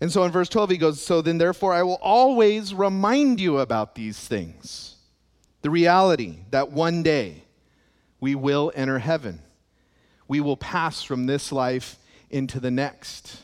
And 0.00 0.12
so 0.12 0.24
in 0.24 0.32
verse 0.32 0.50
12, 0.50 0.70
he 0.70 0.76
goes, 0.76 1.00
So 1.00 1.22
then, 1.22 1.38
therefore, 1.38 1.72
I 1.72 1.82
will 1.82 1.98
always 2.02 2.74
remind 2.74 3.40
you 3.40 3.58
about 3.58 3.94
these 3.94 4.18
things. 4.18 4.96
The 5.62 5.70
reality 5.70 6.40
that 6.50 6.70
one 6.70 7.02
day, 7.02 7.44
we 8.20 8.34
will 8.34 8.72
enter 8.74 8.98
heaven. 8.98 9.40
We 10.28 10.40
will 10.40 10.56
pass 10.56 11.02
from 11.02 11.26
this 11.26 11.50
life 11.50 11.98
into 12.28 12.60
the 12.60 12.70
next. 12.70 13.40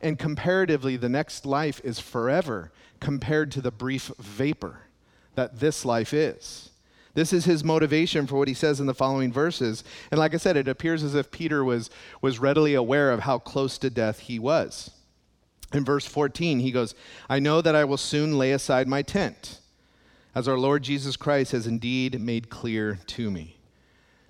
And 0.00 0.18
comparatively, 0.18 0.96
the 0.96 1.08
next 1.08 1.46
life 1.46 1.80
is 1.84 2.00
forever 2.00 2.70
compared 3.00 3.50
to 3.52 3.60
the 3.60 3.70
brief 3.70 4.10
vapor 4.18 4.80
that 5.36 5.58
this 5.58 5.84
life 5.84 6.12
is. 6.12 6.71
This 7.14 7.32
is 7.32 7.44
his 7.44 7.62
motivation 7.62 8.26
for 8.26 8.36
what 8.36 8.48
he 8.48 8.54
says 8.54 8.80
in 8.80 8.86
the 8.86 8.94
following 8.94 9.32
verses. 9.32 9.84
And 10.10 10.18
like 10.18 10.34
I 10.34 10.38
said, 10.38 10.56
it 10.56 10.68
appears 10.68 11.02
as 11.02 11.14
if 11.14 11.30
Peter 11.30 11.62
was, 11.62 11.90
was 12.20 12.38
readily 12.38 12.74
aware 12.74 13.10
of 13.10 13.20
how 13.20 13.38
close 13.38 13.76
to 13.78 13.90
death 13.90 14.20
he 14.20 14.38
was. 14.38 14.90
In 15.74 15.84
verse 15.84 16.06
14, 16.06 16.60
he 16.60 16.70
goes, 16.70 16.94
I 17.28 17.38
know 17.38 17.60
that 17.60 17.74
I 17.74 17.84
will 17.84 17.96
soon 17.96 18.38
lay 18.38 18.52
aside 18.52 18.88
my 18.88 19.02
tent 19.02 19.60
as 20.34 20.48
our 20.48 20.58
Lord 20.58 20.82
Jesus 20.82 21.16
Christ 21.16 21.52
has 21.52 21.66
indeed 21.66 22.20
made 22.20 22.48
clear 22.48 22.98
to 23.06 23.30
me. 23.30 23.58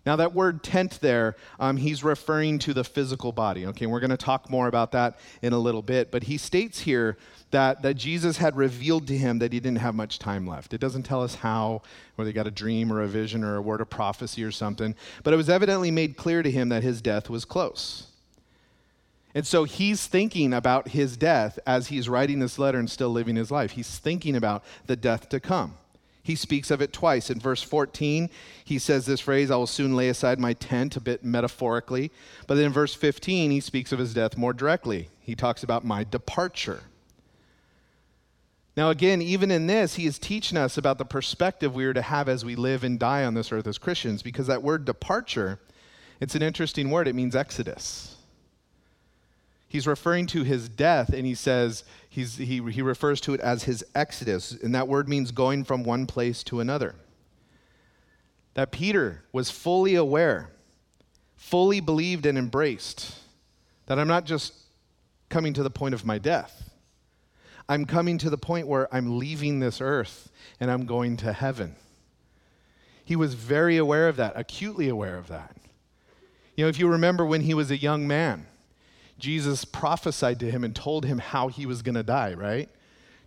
Now, 0.04 0.16
that 0.16 0.34
word 0.34 0.64
tent 0.64 0.98
there, 1.00 1.36
um, 1.60 1.76
he's 1.76 2.02
referring 2.02 2.58
to 2.60 2.74
the 2.74 2.82
physical 2.82 3.30
body. 3.30 3.66
Okay, 3.66 3.86
we're 3.86 4.00
going 4.00 4.10
to 4.10 4.16
talk 4.16 4.50
more 4.50 4.66
about 4.66 4.92
that 4.92 5.18
in 5.42 5.52
a 5.52 5.58
little 5.58 5.82
bit. 5.82 6.10
But 6.10 6.24
he 6.24 6.38
states 6.38 6.80
here 6.80 7.16
that, 7.52 7.82
that 7.82 7.94
Jesus 7.94 8.38
had 8.38 8.56
revealed 8.56 9.06
to 9.06 9.16
him 9.16 9.38
that 9.38 9.52
he 9.52 9.60
didn't 9.60 9.78
have 9.78 9.94
much 9.94 10.18
time 10.18 10.44
left. 10.44 10.74
It 10.74 10.80
doesn't 10.80 11.04
tell 11.04 11.22
us 11.22 11.36
how, 11.36 11.82
whether 12.16 12.28
he 12.28 12.34
got 12.34 12.48
a 12.48 12.50
dream 12.50 12.92
or 12.92 13.00
a 13.00 13.06
vision 13.06 13.44
or 13.44 13.56
a 13.56 13.62
word 13.62 13.80
of 13.80 13.90
prophecy 13.90 14.42
or 14.42 14.50
something. 14.50 14.96
But 15.22 15.34
it 15.34 15.36
was 15.36 15.48
evidently 15.48 15.92
made 15.92 16.16
clear 16.16 16.42
to 16.42 16.50
him 16.50 16.68
that 16.70 16.82
his 16.82 17.00
death 17.00 17.30
was 17.30 17.44
close. 17.44 18.08
And 19.34 19.46
so 19.46 19.64
he's 19.64 20.06
thinking 20.06 20.52
about 20.52 20.88
his 20.88 21.16
death 21.16 21.58
as 21.66 21.88
he's 21.88 22.08
writing 22.08 22.40
this 22.40 22.58
letter 22.58 22.78
and 22.78 22.90
still 22.90 23.10
living 23.10 23.36
his 23.36 23.50
life. 23.50 23.72
He's 23.72 23.98
thinking 23.98 24.34
about 24.34 24.64
the 24.86 24.96
death 24.96 25.28
to 25.28 25.38
come. 25.38 25.74
He 26.22 26.36
speaks 26.36 26.70
of 26.70 26.80
it 26.80 26.92
twice. 26.92 27.30
In 27.30 27.40
verse 27.40 27.62
14, 27.62 28.30
he 28.64 28.78
says 28.78 29.06
this 29.06 29.20
phrase, 29.20 29.50
I 29.50 29.56
will 29.56 29.66
soon 29.66 29.96
lay 29.96 30.08
aside 30.08 30.38
my 30.38 30.52
tent, 30.52 30.96
a 30.96 31.00
bit 31.00 31.24
metaphorically. 31.24 32.12
But 32.46 32.54
then 32.54 32.66
in 32.66 32.72
verse 32.72 32.94
15, 32.94 33.50
he 33.50 33.60
speaks 33.60 33.90
of 33.90 33.98
his 33.98 34.14
death 34.14 34.36
more 34.36 34.52
directly. 34.52 35.08
He 35.20 35.34
talks 35.34 35.62
about 35.62 35.84
my 35.84 36.04
departure. 36.04 36.82
Now, 38.76 38.90
again, 38.90 39.20
even 39.20 39.50
in 39.50 39.66
this, 39.66 39.96
he 39.96 40.06
is 40.06 40.18
teaching 40.18 40.56
us 40.56 40.78
about 40.78 40.98
the 40.98 41.04
perspective 41.04 41.74
we 41.74 41.84
are 41.84 41.92
to 41.92 42.02
have 42.02 42.28
as 42.28 42.44
we 42.44 42.54
live 42.54 42.84
and 42.84 42.98
die 42.98 43.24
on 43.24 43.34
this 43.34 43.52
earth 43.52 43.66
as 43.66 43.76
Christians, 43.76 44.22
because 44.22 44.46
that 44.46 44.62
word 44.62 44.84
departure, 44.84 45.58
it's 46.20 46.34
an 46.34 46.42
interesting 46.42 46.90
word. 46.90 47.08
It 47.08 47.14
means 47.14 47.36
exodus 47.36 48.16
he's 49.72 49.86
referring 49.86 50.26
to 50.26 50.42
his 50.42 50.68
death 50.68 51.14
and 51.14 51.24
he 51.24 51.34
says 51.34 51.82
he's, 52.06 52.36
he, 52.36 52.62
he 52.70 52.82
refers 52.82 53.22
to 53.22 53.32
it 53.32 53.40
as 53.40 53.64
his 53.64 53.82
exodus 53.94 54.52
and 54.52 54.74
that 54.74 54.86
word 54.86 55.08
means 55.08 55.30
going 55.30 55.64
from 55.64 55.82
one 55.82 56.06
place 56.06 56.42
to 56.42 56.60
another. 56.60 56.94
That 58.52 58.70
peter 58.70 59.24
was 59.32 59.50
fully 59.50 59.94
aware 59.94 60.50
fully 61.36 61.80
believed 61.80 62.26
and 62.26 62.36
embraced 62.36 63.14
that 63.86 63.98
i'm 63.98 64.06
not 64.06 64.26
just 64.26 64.52
coming 65.30 65.54
to 65.54 65.62
the 65.62 65.70
point 65.70 65.94
of 65.94 66.04
my 66.04 66.18
death. 66.18 66.70
I'm 67.66 67.86
coming 67.86 68.18
to 68.18 68.28
the 68.28 68.36
point 68.36 68.66
where 68.66 68.94
i'm 68.94 69.18
leaving 69.18 69.58
this 69.58 69.80
earth 69.80 70.30
and 70.60 70.70
i'm 70.70 70.84
going 70.84 71.16
to 71.18 71.32
heaven. 71.32 71.76
He 73.06 73.16
was 73.16 73.32
very 73.32 73.78
aware 73.78 74.06
of 74.08 74.16
that 74.16 74.34
acutely 74.36 74.90
aware 74.90 75.16
of 75.16 75.28
that. 75.28 75.56
You 76.56 76.66
know 76.66 76.68
if 76.68 76.78
you 76.78 76.88
remember 76.88 77.24
when 77.24 77.40
he 77.40 77.54
was 77.54 77.70
a 77.70 77.78
young 77.78 78.06
man 78.06 78.48
Jesus 79.18 79.64
prophesied 79.64 80.40
to 80.40 80.50
him 80.50 80.64
and 80.64 80.74
told 80.74 81.04
him 81.04 81.18
how 81.18 81.48
he 81.48 81.66
was 81.66 81.82
going 81.82 81.94
to 81.94 82.02
die, 82.02 82.34
right? 82.34 82.68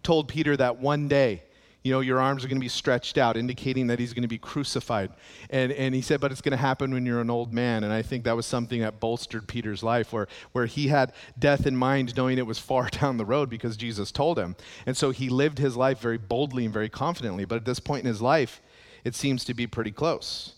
Told 0.03 0.27
Peter 0.27 0.57
that 0.57 0.77
one 0.77 1.07
day, 1.07 1.43
you 1.85 1.91
know, 1.91 1.99
your 1.99 2.19
arms 2.19 2.43
are 2.43 2.47
going 2.47 2.57
to 2.57 2.65
be 2.65 2.67
stretched 2.67 3.15
out, 3.15 3.37
indicating 3.37 3.85
that 3.87 3.99
he's 3.99 4.11
going 4.11 4.23
to 4.23 4.27
be 4.27 4.39
crucified. 4.39 5.11
And, 5.51 5.71
and 5.71 5.93
he 5.93 6.01
said, 6.01 6.19
but 6.19 6.31
it's 6.31 6.41
going 6.41 6.51
to 6.51 6.57
happen 6.57 6.91
when 6.91 7.05
you're 7.05 7.21
an 7.21 7.29
old 7.29 7.53
man. 7.53 7.83
And 7.83 7.93
I 7.93 8.01
think 8.01 8.23
that 8.23 8.35
was 8.35 8.47
something 8.47 8.81
that 8.81 8.99
bolstered 8.99 9.47
Peter's 9.47 9.83
life, 9.83 10.11
where, 10.11 10.27
where 10.51 10.65
he 10.65 10.87
had 10.87 11.13
death 11.37 11.67
in 11.67 11.77
mind, 11.77 12.17
knowing 12.17 12.39
it 12.39 12.47
was 12.47 12.57
far 12.57 12.89
down 12.91 13.17
the 13.17 13.25
road 13.25 13.51
because 13.51 13.77
Jesus 13.77 14.11
told 14.11 14.39
him. 14.39 14.55
And 14.87 14.97
so 14.97 15.11
he 15.11 15.29
lived 15.29 15.59
his 15.59 15.77
life 15.77 15.99
very 15.99 16.17
boldly 16.17 16.65
and 16.65 16.73
very 16.73 16.89
confidently. 16.89 17.45
But 17.45 17.57
at 17.57 17.65
this 17.65 17.79
point 17.79 18.03
in 18.03 18.07
his 18.07 18.21
life, 18.21 18.63
it 19.03 19.13
seems 19.13 19.45
to 19.45 19.53
be 19.53 19.67
pretty 19.67 19.91
close. 19.91 20.54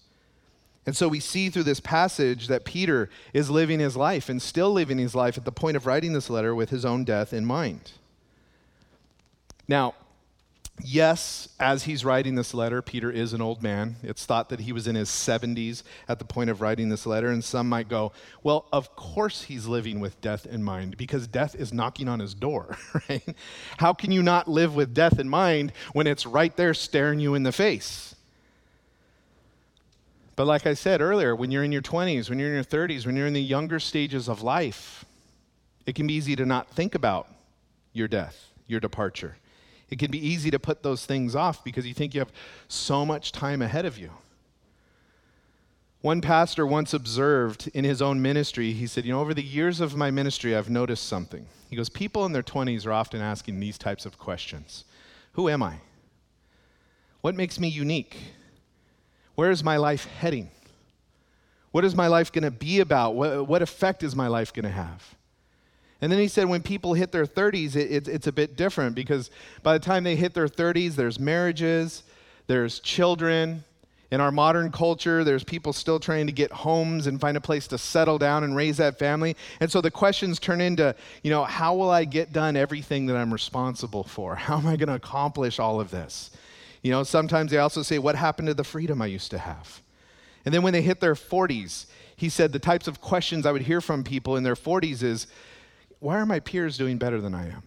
And 0.88 0.96
so 0.96 1.10
we 1.10 1.20
see 1.20 1.50
through 1.50 1.63
this 1.63 1.82
passage 1.82 2.48
that 2.48 2.63
Peter 2.63 3.10
is 3.34 3.50
living 3.50 3.82
his 3.82 3.98
life 3.98 4.29
and 4.29 4.41
still 4.41 4.72
living 4.72 4.98
his 4.98 5.13
life 5.13 5.38
at 5.38 5.44
the 5.44 5.51
point 5.51 5.75
of 5.75 5.86
writing 5.86 6.13
this 6.13 6.29
letter 6.29 6.56
with 6.56 6.70
his 6.70 6.86
own 6.86 7.03
death 7.03 7.34
in 7.34 7.46
mind. 7.46 7.91
Now, 9.67 9.96
yes, 10.82 11.50
as 11.60 11.84
he's 11.84 12.06
writing 12.06 12.36
this 12.36 12.53
letter, 12.53 12.82
Peter 12.82 13.12
is 13.12 13.34
an 13.34 13.41
old 13.41 13.62
man. 13.62 13.98
It's 14.01 14.25
thought 14.25 14.48
that 14.48 14.62
he 14.62 14.72
was 14.72 14.88
in 14.88 14.96
his 14.96 15.10
70s 15.10 15.84
at 16.08 16.20
the 16.20 16.25
point 16.25 16.50
of 16.50 16.62
writing 16.62 16.88
this 16.88 17.06
letter, 17.06 17.27
and 17.27 17.44
some 17.44 17.67
might 17.67 17.89
go, 17.89 18.13
well, 18.41 18.65
of 18.72 18.96
course 18.96 19.41
he's 19.44 19.67
living 19.67 20.00
with 20.00 20.22
death 20.22 20.46
in 20.46 20.63
mind 20.63 20.96
because 20.96 21.27
death 21.27 21.53
is 21.53 21.74
knocking 21.74 22.08
on 22.08 22.22
his 22.22 22.34
door, 22.34 22.77
right? 23.10 23.36
How 23.75 23.91
can 23.91 24.13
you 24.13 24.24
not 24.24 24.48
live 24.48 24.74
with 24.74 24.94
death 24.94 25.20
in 25.20 25.27
mind 25.27 25.74
when 25.91 26.08
it's 26.08 26.25
right 26.25 26.56
there 26.56 26.74
staring 26.74 27.20
you 27.20 27.36
in 27.36 27.44
the 27.44 27.51
face? 27.51 28.15
But 30.38 30.46
like 30.46 30.67
I 30.67 30.75
said 30.75 31.01
earlier, 31.01 31.36
when 31.36 31.50
you're 31.50 31.63
in 31.63 31.72
your 31.72 31.82
20s, 31.82 32.29
when 32.29 32.38
you're 32.38 32.50
in 32.50 32.53
your 32.53 32.63
30s, 32.63 33.08
when 33.08 33.15
you're 33.15 33.25
in 33.25 33.34
the 33.34 33.41
younger 33.41 33.79
stages 33.79 34.29
of 34.29 34.44
life, 34.44 35.03
it 35.88 35.96
can 35.96 36.06
be 36.06 36.13
easy 36.13 36.36
to 36.36 36.46
not 36.46 36.70
think 36.70 36.94
about 36.94 37.27
your 37.91 38.08
death, 38.08 38.51
your 38.67 38.79
departure. 38.79 39.38
It 39.89 39.98
can 39.98 40.12
be 40.12 40.25
easy 40.25 40.51
to 40.51 40.60
put 40.60 40.84
those 40.84 41.08
things 41.08 41.36
off 41.36 41.63
because 41.63 41.88
you 41.88 41.94
think 41.96 42.13
you 42.13 42.22
have 42.22 42.32
so 42.67 43.03
much 43.03 43.32
time 43.32 43.63
ahead 43.63 43.86
of 43.86 43.98
you. 43.98 44.12
One 46.01 46.22
pastor 46.22 46.67
once 46.67 46.94
observed 46.94 47.72
in 47.74 47.84
his 47.84 48.00
own 48.00 48.22
ministry, 48.22 48.74
he 48.74 48.86
said, 48.86 49.06
You 49.06 49.13
know, 49.13 49.22
over 49.22 49.34
the 49.34 49.41
years 49.41 49.82
of 49.82 49.96
my 49.96 50.12
ministry, 50.12 50.56
I've 50.56 50.70
noticed 50.70 51.08
something. 51.08 51.48
He 51.67 51.75
goes, 51.75 51.89
People 51.89 52.25
in 52.27 52.32
their 52.34 52.44
20s 52.44 52.86
are 52.86 52.94
often 52.94 53.22
asking 53.22 53.60
these 53.60 53.79
types 53.79 54.06
of 54.06 54.20
questions 54.20 54.86
Who 55.32 55.50
am 55.50 55.63
I? 55.63 55.77
What 57.22 57.34
makes 57.34 57.60
me 57.60 57.67
unique? 57.67 58.17
Where 59.38 59.51
is 59.51 59.63
my 59.63 59.77
life 59.77 60.06
heading? 60.06 60.50
What 61.70 61.86
is 61.86 61.96
my 61.96 62.08
life 62.08 62.32
going 62.32 62.44
to 62.44 62.50
be 62.50 62.79
about? 62.79 63.13
What, 63.13 63.48
what, 63.48 63.62
effect 63.62 64.01
is 64.01 64.15
my 64.15 64.27
life 64.27 64.51
going 64.51 64.65
to 64.65 64.72
have? 64.72 65.13
And 66.01 66.12
then 66.12 66.17
he 66.17 66.27
said, 66.27 66.50
when 66.50 66.63
people 66.63 66.96
hit 66.96 67.12
their 67.12 67.27
30s, 67.27 67.75
it, 67.75 67.91
it, 67.91 68.08
it's 68.08 68.25
a 68.25 68.32
bit 68.32 68.58
different 68.58 68.96
because 68.96 69.29
by 69.62 69.74
the 69.74 69.79
time 69.79 70.03
they 70.03 70.15
hit 70.15 70.34
their 70.34 70.48
30s, 70.48 70.96
there's 70.96 71.20
marriages, 71.20 72.01
there's 72.48 72.79
children. 72.79 73.63
In 74.10 74.22
our 74.22 74.32
modern 74.32 74.72
culture, 74.72 75.24
there's 75.24 75.44
people 75.44 75.72
still 75.72 76.00
trying 76.00 76.25
to 76.25 76.34
get 76.34 76.51
homes 76.51 77.06
and 77.06 77.22
find 77.22 77.38
a 77.38 77.41
place 77.41 77.67
to 77.67 77.77
settle 77.77 78.17
down 78.17 78.44
and 78.44 78.56
raise 78.56 78.77
that 78.77 78.98
family. 78.98 79.36
And 79.60 79.72
so 79.72 79.82
the 79.82 79.91
questions 79.91 80.39
turn 80.39 80.62
into, 80.62 80.96
you 81.22 81.29
know, 81.29 81.44
how 81.44 81.75
will 81.75 81.91
I 81.91 82.06
get 82.06 82.34
done 82.34 82.56
everything 82.56 83.06
that 83.06 83.15
I'm 83.15 83.32
responsible 83.32 84.03
for? 84.03 84.34
How 84.48 84.58
am 84.58 84.65
I 84.65 84.77
going 84.77 84.89
to 84.89 84.96
accomplish 84.96 85.60
all 85.60 85.79
of 85.79 85.91
this? 85.91 86.32
You 86.88 86.94
know, 86.94 87.03
sometimes 87.03 87.51
they 87.51 87.58
also 87.58 87.82
say, 87.82 88.00
What 88.00 88.15
happened 88.15 88.48
to 88.48 88.53
the 88.53 88.63
freedom 88.63 89.01
I 89.01 89.08
used 89.08 89.29
to 89.32 89.38
have? 89.38 89.82
And 90.46 90.53
then 90.53 90.62
when 90.62 90.72
they 90.72 90.82
hit 90.82 91.01
their 91.01 91.15
40s, 91.15 91.88
he 92.15 92.29
said 92.29 92.53
the 92.53 92.60
types 92.60 92.88
of 92.88 93.01
questions 93.01 93.46
I 93.46 93.51
would 93.51 93.63
hear 93.63 93.82
from 93.82 94.06
people 94.06 94.38
in 94.38 94.44
their 94.44 94.56
40s 94.56 95.03
is, 95.03 95.27
Why 96.00 96.15
are 96.15 96.25
my 96.25 96.39
peers 96.39 96.77
doing 96.77 96.98
better 96.98 97.20
than 97.20 97.36
I 97.36 97.48
am? 97.48 97.63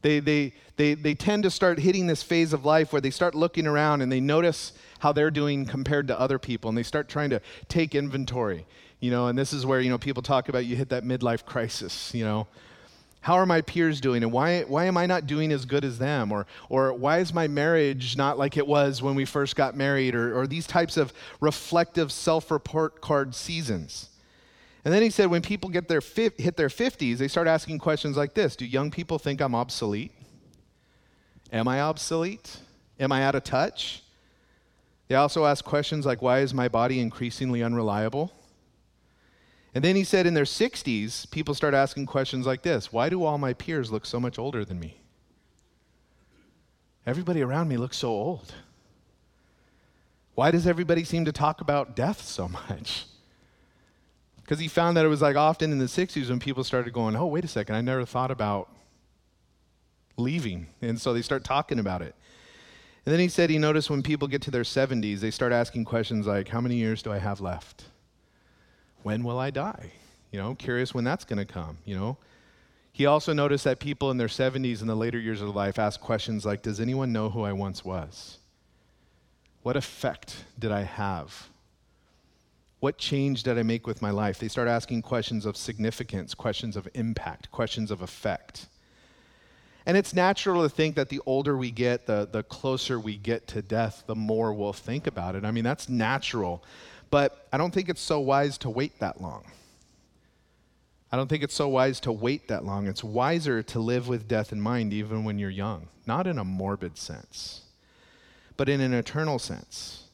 They, 0.00 0.20
they, 0.20 0.54
they, 0.76 0.94
they 0.94 1.12
tend 1.12 1.42
to 1.42 1.50
start 1.50 1.78
hitting 1.78 2.06
this 2.06 2.22
phase 2.22 2.54
of 2.54 2.64
life 2.64 2.90
where 2.90 3.02
they 3.02 3.10
start 3.10 3.34
looking 3.34 3.66
around 3.66 4.00
and 4.00 4.10
they 4.10 4.20
notice 4.20 4.72
how 5.00 5.12
they're 5.12 5.30
doing 5.30 5.66
compared 5.66 6.08
to 6.08 6.18
other 6.18 6.38
people 6.38 6.70
and 6.70 6.78
they 6.78 6.82
start 6.82 7.06
trying 7.06 7.28
to 7.30 7.42
take 7.68 7.94
inventory 7.94 8.64
you 9.00 9.10
know 9.10 9.26
and 9.26 9.38
this 9.38 9.52
is 9.52 9.66
where 9.66 9.80
you 9.80 9.90
know 9.90 9.98
people 9.98 10.22
talk 10.22 10.48
about 10.48 10.64
you 10.64 10.76
hit 10.76 10.88
that 10.88 11.04
midlife 11.04 11.44
crisis 11.44 12.14
you 12.14 12.24
know 12.24 12.46
how 13.20 13.34
are 13.34 13.46
my 13.46 13.60
peers 13.60 14.00
doing? 14.00 14.22
And 14.22 14.32
why, 14.32 14.62
why 14.62 14.84
am 14.84 14.96
I 14.96 15.06
not 15.06 15.26
doing 15.26 15.52
as 15.52 15.64
good 15.64 15.84
as 15.84 15.98
them? 15.98 16.30
Or, 16.30 16.46
or 16.68 16.92
why 16.92 17.18
is 17.18 17.34
my 17.34 17.48
marriage 17.48 18.16
not 18.16 18.38
like 18.38 18.56
it 18.56 18.66
was 18.66 19.02
when 19.02 19.14
we 19.14 19.24
first 19.24 19.56
got 19.56 19.76
married? 19.76 20.14
Or, 20.14 20.38
or 20.38 20.46
these 20.46 20.66
types 20.66 20.96
of 20.96 21.12
reflective 21.40 22.12
self 22.12 22.50
report 22.50 23.00
card 23.00 23.34
seasons. 23.34 24.10
And 24.84 24.94
then 24.94 25.02
he 25.02 25.10
said, 25.10 25.26
when 25.26 25.42
people 25.42 25.68
get 25.68 25.88
their 25.88 26.00
fi- 26.00 26.30
hit 26.38 26.56
their 26.56 26.68
50s, 26.68 27.18
they 27.18 27.28
start 27.28 27.48
asking 27.48 27.78
questions 27.78 28.16
like 28.16 28.34
this 28.34 28.56
Do 28.56 28.64
young 28.64 28.90
people 28.90 29.18
think 29.18 29.40
I'm 29.40 29.54
obsolete? 29.54 30.12
Am 31.52 31.66
I 31.66 31.80
obsolete? 31.80 32.58
Am 33.00 33.12
I 33.12 33.24
out 33.24 33.34
of 33.34 33.44
touch? 33.44 34.02
They 35.08 35.14
also 35.14 35.44
ask 35.44 35.64
questions 35.64 36.06
like, 36.06 36.22
Why 36.22 36.40
is 36.40 36.54
my 36.54 36.68
body 36.68 37.00
increasingly 37.00 37.62
unreliable? 37.62 38.32
And 39.78 39.84
then 39.84 39.94
he 39.94 40.02
said 40.02 40.26
in 40.26 40.34
their 40.34 40.42
60s, 40.42 41.30
people 41.30 41.54
start 41.54 41.72
asking 41.72 42.06
questions 42.06 42.46
like 42.46 42.62
this 42.62 42.92
Why 42.92 43.08
do 43.08 43.22
all 43.22 43.38
my 43.38 43.52
peers 43.52 43.92
look 43.92 44.06
so 44.06 44.18
much 44.18 44.36
older 44.36 44.64
than 44.64 44.80
me? 44.80 45.00
Everybody 47.06 47.42
around 47.42 47.68
me 47.68 47.76
looks 47.76 47.96
so 47.96 48.08
old. 48.08 48.52
Why 50.34 50.50
does 50.50 50.66
everybody 50.66 51.04
seem 51.04 51.24
to 51.26 51.30
talk 51.30 51.60
about 51.60 51.94
death 51.94 52.22
so 52.22 52.48
much? 52.48 53.04
Because 54.42 54.58
he 54.58 54.66
found 54.66 54.96
that 54.96 55.04
it 55.04 55.08
was 55.08 55.22
like 55.22 55.36
often 55.36 55.70
in 55.70 55.78
the 55.78 55.84
60s 55.84 56.28
when 56.28 56.40
people 56.40 56.64
started 56.64 56.92
going, 56.92 57.14
Oh, 57.14 57.26
wait 57.26 57.44
a 57.44 57.48
second, 57.48 57.76
I 57.76 57.80
never 57.80 58.04
thought 58.04 58.32
about 58.32 58.68
leaving. 60.16 60.66
And 60.82 61.00
so 61.00 61.14
they 61.14 61.22
start 61.22 61.44
talking 61.44 61.78
about 61.78 62.02
it. 62.02 62.16
And 63.06 63.12
then 63.12 63.20
he 63.20 63.28
said 63.28 63.48
he 63.48 63.58
noticed 63.58 63.90
when 63.90 64.02
people 64.02 64.26
get 64.26 64.42
to 64.42 64.50
their 64.50 64.62
70s, 64.62 65.20
they 65.20 65.30
start 65.30 65.52
asking 65.52 65.84
questions 65.84 66.26
like, 66.26 66.48
How 66.48 66.60
many 66.60 66.74
years 66.74 67.00
do 67.00 67.12
I 67.12 67.18
have 67.18 67.40
left? 67.40 67.84
When 69.02 69.22
will 69.24 69.38
I 69.38 69.50
die? 69.50 69.92
You 70.30 70.40
know, 70.40 70.54
curious 70.54 70.94
when 70.94 71.04
that's 71.04 71.24
going 71.24 71.38
to 71.38 71.50
come, 71.50 71.78
you 71.84 71.96
know. 71.96 72.16
He 72.92 73.06
also 73.06 73.32
noticed 73.32 73.64
that 73.64 73.78
people 73.78 74.10
in 74.10 74.16
their 74.16 74.28
70s 74.28 74.80
and 74.80 74.90
the 74.90 74.94
later 74.94 75.18
years 75.18 75.40
of 75.40 75.54
life 75.54 75.78
ask 75.78 76.00
questions 76.00 76.44
like 76.44 76.62
Does 76.62 76.80
anyone 76.80 77.12
know 77.12 77.30
who 77.30 77.42
I 77.42 77.52
once 77.52 77.84
was? 77.84 78.38
What 79.62 79.76
effect 79.76 80.44
did 80.58 80.72
I 80.72 80.82
have? 80.82 81.48
What 82.80 82.98
change 82.98 83.42
did 83.42 83.58
I 83.58 83.62
make 83.62 83.86
with 83.86 84.02
my 84.02 84.10
life? 84.10 84.38
They 84.38 84.48
start 84.48 84.68
asking 84.68 85.02
questions 85.02 85.46
of 85.46 85.56
significance, 85.56 86.34
questions 86.34 86.76
of 86.76 86.88
impact, 86.94 87.50
questions 87.50 87.90
of 87.90 88.02
effect. 88.02 88.66
And 89.84 89.96
it's 89.96 90.14
natural 90.14 90.62
to 90.62 90.68
think 90.68 90.96
that 90.96 91.08
the 91.08 91.20
older 91.24 91.56
we 91.56 91.70
get, 91.70 92.06
the, 92.06 92.28
the 92.30 92.42
closer 92.42 93.00
we 93.00 93.16
get 93.16 93.46
to 93.48 93.62
death, 93.62 94.04
the 94.06 94.14
more 94.14 94.52
we'll 94.52 94.72
think 94.72 95.06
about 95.06 95.34
it. 95.34 95.44
I 95.44 95.50
mean, 95.50 95.64
that's 95.64 95.88
natural. 95.88 96.62
But 97.10 97.46
I 97.52 97.56
don't 97.56 97.72
think 97.72 97.88
it's 97.88 98.00
so 98.00 98.20
wise 98.20 98.58
to 98.58 98.70
wait 98.70 98.98
that 99.00 99.20
long. 99.20 99.44
I 101.10 101.16
don't 101.16 101.28
think 101.28 101.42
it's 101.42 101.54
so 101.54 101.68
wise 101.68 102.00
to 102.00 102.12
wait 102.12 102.48
that 102.48 102.64
long. 102.64 102.86
It's 102.86 103.02
wiser 103.02 103.62
to 103.62 103.78
live 103.78 104.08
with 104.08 104.28
death 104.28 104.52
in 104.52 104.60
mind 104.60 104.92
even 104.92 105.24
when 105.24 105.38
you're 105.38 105.48
young, 105.48 105.88
not 106.06 106.26
in 106.26 106.38
a 106.38 106.44
morbid 106.44 106.98
sense, 106.98 107.62
but 108.58 108.68
in 108.68 108.80
an 108.82 108.92
eternal 108.92 109.38
sense. 109.38 110.04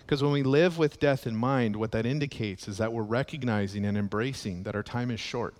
Because 0.00 0.22
when 0.22 0.32
we 0.32 0.42
live 0.42 0.76
with 0.78 1.00
death 1.00 1.26
in 1.26 1.34
mind, 1.36 1.76
what 1.76 1.92
that 1.92 2.04
indicates 2.04 2.68
is 2.68 2.78
that 2.78 2.92
we're 2.92 3.02
recognizing 3.02 3.84
and 3.84 3.96
embracing 3.96 4.64
that 4.64 4.74
our 4.74 4.82
time 4.82 5.10
is 5.10 5.20
short. 5.20 5.54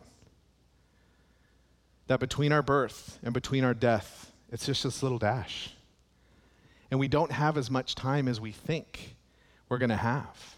That 2.07 2.21
between 2.21 2.53
our 2.53 2.63
birth 2.63 3.19
and 3.23 3.33
between 3.33 3.65
our 3.65 3.75
death, 3.75 4.33
it's 4.51 4.67
just 4.67 4.85
this 4.85 5.03
little 5.03 5.19
dash. 5.19 5.75
And 6.91 6.99
we 6.99 7.09
don't 7.09 7.33
have 7.33 7.59
as 7.59 7.71
much 7.71 7.95
time 7.95 8.29
as 8.29 8.41
we 8.41 8.53
think 8.53 9.17
we're 9.69 9.79
going 9.79 9.91
to 9.91 9.97
have. 9.97 10.57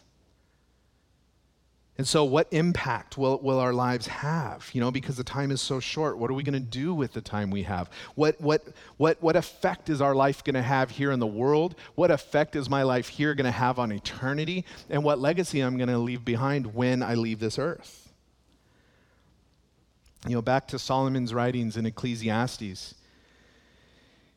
And 2.00 2.09
so, 2.09 2.25
what 2.25 2.49
impact 2.50 3.19
will, 3.19 3.37
will 3.40 3.59
our 3.59 3.75
lives 3.75 4.07
have? 4.07 4.71
You 4.73 4.80
know, 4.80 4.90
because 4.90 5.19
the 5.19 5.23
time 5.23 5.50
is 5.50 5.61
so 5.61 5.80
short. 5.80 6.16
What 6.16 6.30
are 6.30 6.33
we 6.33 6.42
going 6.42 6.54
to 6.54 6.59
do 6.59 6.95
with 6.95 7.12
the 7.12 7.21
time 7.21 7.50
we 7.50 7.64
have? 7.64 7.90
What, 8.14 8.40
what, 8.40 8.66
what, 8.97 9.23
what 9.23 9.37
effect 9.37 9.90
is 9.90 10.00
our 10.00 10.14
life 10.14 10.42
going 10.42 10.54
to 10.54 10.62
have 10.62 10.92
here 10.92 11.12
in 11.12 11.21
the 11.21 11.26
world? 11.26 11.75
What 11.97 12.11
effect 12.11 12.57
is 12.57 12.71
my 12.71 12.85
life 12.85 13.09
here 13.09 13.35
going 13.35 13.45
to 13.45 13.50
have 13.50 13.78
on 13.78 13.92
eternity? 13.92 14.64
And 14.88 15.04
what 15.04 15.19
legacy 15.19 15.61
I'm 15.61 15.76
going 15.76 15.90
to 15.90 15.99
leave 15.99 16.25
behind 16.25 16.75
when 16.75 17.02
I 17.02 17.16
leave 17.16 17.38
this 17.38 17.59
earth? 17.59 18.11
You 20.26 20.37
know, 20.37 20.40
back 20.40 20.69
to 20.69 20.78
Solomon's 20.78 21.35
writings 21.35 21.76
in 21.76 21.85
Ecclesiastes. 21.85 22.95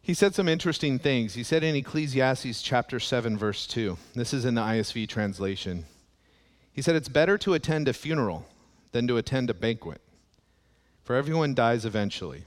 He 0.01 0.13
said 0.13 0.35
some 0.35 0.49
interesting 0.49 0.99
things. 0.99 1.35
He 1.35 1.43
said 1.43 1.63
in 1.63 1.77
Ecclesiastes 1.77 2.61
chapter 2.61 2.99
7, 2.99 3.37
verse 3.37 3.65
2, 3.67 3.97
this 4.15 4.33
is 4.33 4.43
in 4.43 4.55
the 4.55 4.61
ISV 4.61 5.07
translation. 5.07 5.85
He 6.73 6.81
said, 6.81 6.95
It's 6.95 7.09
better 7.09 7.37
to 7.37 7.53
attend 7.53 7.87
a 7.87 7.93
funeral 7.93 8.45
than 8.91 9.07
to 9.07 9.17
attend 9.17 9.49
a 9.49 9.53
banquet, 9.53 10.01
for 11.03 11.15
everyone 11.15 11.53
dies 11.53 11.85
eventually, 11.85 12.43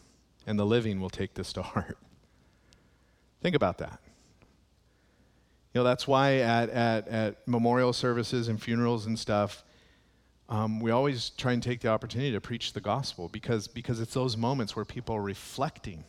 and 0.46 0.58
the 0.58 0.66
living 0.66 1.00
will 1.00 1.10
take 1.10 1.34
this 1.34 1.52
to 1.54 1.62
heart. 1.62 1.96
Think 3.40 3.56
about 3.56 3.78
that. 3.78 4.00
You 5.72 5.80
know, 5.80 5.84
that's 5.84 6.08
why 6.08 6.36
at, 6.36 6.70
at, 6.70 7.08
at 7.08 7.46
memorial 7.46 7.92
services 7.92 8.48
and 8.48 8.60
funerals 8.60 9.06
and 9.06 9.18
stuff, 9.18 9.62
um, 10.48 10.80
we 10.80 10.90
always 10.90 11.30
try 11.30 11.52
and 11.52 11.62
take 11.62 11.80
the 11.80 11.88
opportunity 11.88 12.32
to 12.32 12.40
preach 12.40 12.72
the 12.72 12.80
gospel 12.80 13.28
because, 13.28 13.68
because 13.68 14.00
it's 14.00 14.14
those 14.14 14.36
moments 14.36 14.74
where 14.74 14.84
people 14.84 15.16
are 15.16 15.22
reflecting 15.22 16.04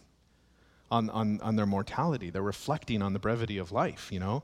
on, 0.90 1.10
on, 1.10 1.42
on 1.42 1.56
their 1.56 1.66
mortality. 1.66 2.30
They're 2.30 2.42
reflecting 2.42 3.02
on 3.02 3.14
the 3.14 3.20
brevity 3.20 3.58
of 3.58 3.72
life, 3.72 4.10
you 4.12 4.20
know? 4.20 4.44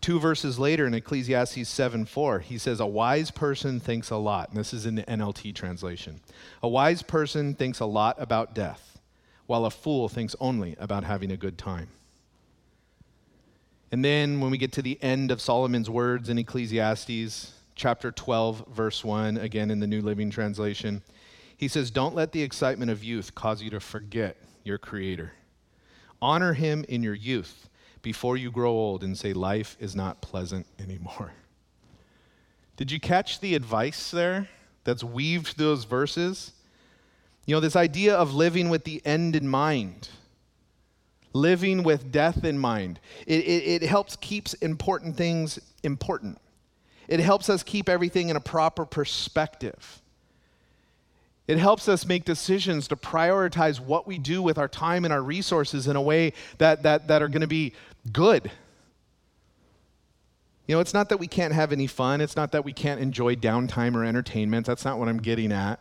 Two 0.00 0.18
verses 0.18 0.58
later 0.58 0.86
in 0.86 0.94
Ecclesiastes 0.94 1.68
7 1.68 2.06
4, 2.06 2.38
he 2.40 2.56
says, 2.56 2.80
A 2.80 2.86
wise 2.86 3.30
person 3.30 3.80
thinks 3.80 4.10
a 4.10 4.16
lot. 4.16 4.48
And 4.48 4.58
this 4.58 4.72
is 4.72 4.86
in 4.86 4.94
the 4.94 5.02
NLT 5.02 5.54
translation. 5.54 6.20
A 6.62 6.68
wise 6.68 7.02
person 7.02 7.54
thinks 7.54 7.80
a 7.80 7.86
lot 7.86 8.16
about 8.18 8.54
death, 8.54 8.98
while 9.46 9.66
a 9.66 9.70
fool 9.70 10.08
thinks 10.08 10.34
only 10.40 10.74
about 10.78 11.04
having 11.04 11.30
a 11.30 11.36
good 11.36 11.58
time. 11.58 11.88
And 13.92 14.04
then 14.04 14.40
when 14.40 14.50
we 14.50 14.58
get 14.58 14.72
to 14.72 14.82
the 14.82 14.98
end 15.02 15.30
of 15.30 15.40
Solomon's 15.40 15.90
words 15.90 16.28
in 16.28 16.38
Ecclesiastes, 16.38 17.52
chapter 17.74 18.10
12, 18.10 18.68
verse 18.68 19.04
1, 19.04 19.36
again 19.36 19.70
in 19.70 19.80
the 19.80 19.86
New 19.86 20.00
Living 20.00 20.30
Translation, 20.30 21.02
he 21.56 21.68
says, 21.68 21.90
Don't 21.90 22.14
let 22.14 22.32
the 22.32 22.42
excitement 22.42 22.90
of 22.90 23.04
youth 23.04 23.34
cause 23.34 23.62
you 23.62 23.68
to 23.70 23.80
forget 23.80 24.38
your 24.64 24.78
Creator. 24.78 25.32
Honor 26.22 26.54
him 26.54 26.86
in 26.88 27.02
your 27.02 27.14
youth 27.14 27.69
before 28.02 28.36
you 28.36 28.50
grow 28.50 28.70
old 28.70 29.04
and 29.04 29.16
say, 29.16 29.32
Life 29.32 29.76
is 29.80 29.94
not 29.94 30.20
pleasant 30.20 30.66
anymore. 30.78 31.32
Did 32.76 32.90
you 32.90 33.00
catch 33.00 33.40
the 33.40 33.54
advice 33.54 34.10
there 34.10 34.48
that's 34.84 35.04
weaved 35.04 35.58
those 35.58 35.84
verses? 35.84 36.52
You 37.46 37.54
know, 37.54 37.60
this 37.60 37.76
idea 37.76 38.14
of 38.14 38.32
living 38.32 38.70
with 38.70 38.84
the 38.84 39.02
end 39.04 39.36
in 39.36 39.48
mind, 39.48 40.08
living 41.32 41.82
with 41.82 42.10
death 42.10 42.44
in 42.44 42.58
mind, 42.58 43.00
it, 43.26 43.40
it, 43.40 43.82
it 43.82 43.88
helps 43.88 44.16
keeps 44.16 44.54
important 44.54 45.16
things 45.16 45.58
important. 45.82 46.38
It 47.08 47.20
helps 47.20 47.50
us 47.50 47.62
keep 47.62 47.88
everything 47.88 48.28
in 48.28 48.36
a 48.36 48.40
proper 48.40 48.86
perspective. 48.86 50.00
It 51.50 51.58
helps 51.58 51.88
us 51.88 52.06
make 52.06 52.24
decisions 52.24 52.86
to 52.88 52.96
prioritize 52.96 53.80
what 53.80 54.06
we 54.06 54.18
do 54.18 54.40
with 54.40 54.56
our 54.56 54.68
time 54.68 55.04
and 55.04 55.12
our 55.12 55.20
resources 55.20 55.88
in 55.88 55.96
a 55.96 56.00
way 56.00 56.32
that, 56.58 56.84
that, 56.84 57.08
that 57.08 57.22
are 57.22 57.28
going 57.28 57.40
to 57.40 57.48
be 57.48 57.72
good. 58.12 58.50
You 60.66 60.76
know, 60.76 60.80
it's 60.80 60.94
not 60.94 61.08
that 61.08 61.18
we 61.18 61.26
can't 61.26 61.52
have 61.52 61.72
any 61.72 61.88
fun, 61.88 62.20
it's 62.20 62.36
not 62.36 62.52
that 62.52 62.64
we 62.64 62.72
can't 62.72 63.00
enjoy 63.00 63.34
downtime 63.34 63.96
or 63.96 64.04
entertainment. 64.04 64.66
That's 64.66 64.84
not 64.84 64.98
what 64.98 65.08
I'm 65.08 65.18
getting 65.18 65.50
at. 65.50 65.80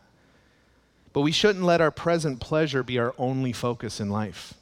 But 1.13 1.21
we 1.21 1.31
shouldn't 1.31 1.63
let 1.63 1.81
our 1.81 1.91
present 1.91 2.39
pleasure 2.39 2.83
be 2.83 2.97
our 2.97 3.13
only 3.17 3.53
focus 3.53 3.99
in 3.99 4.09
life. 4.09 4.53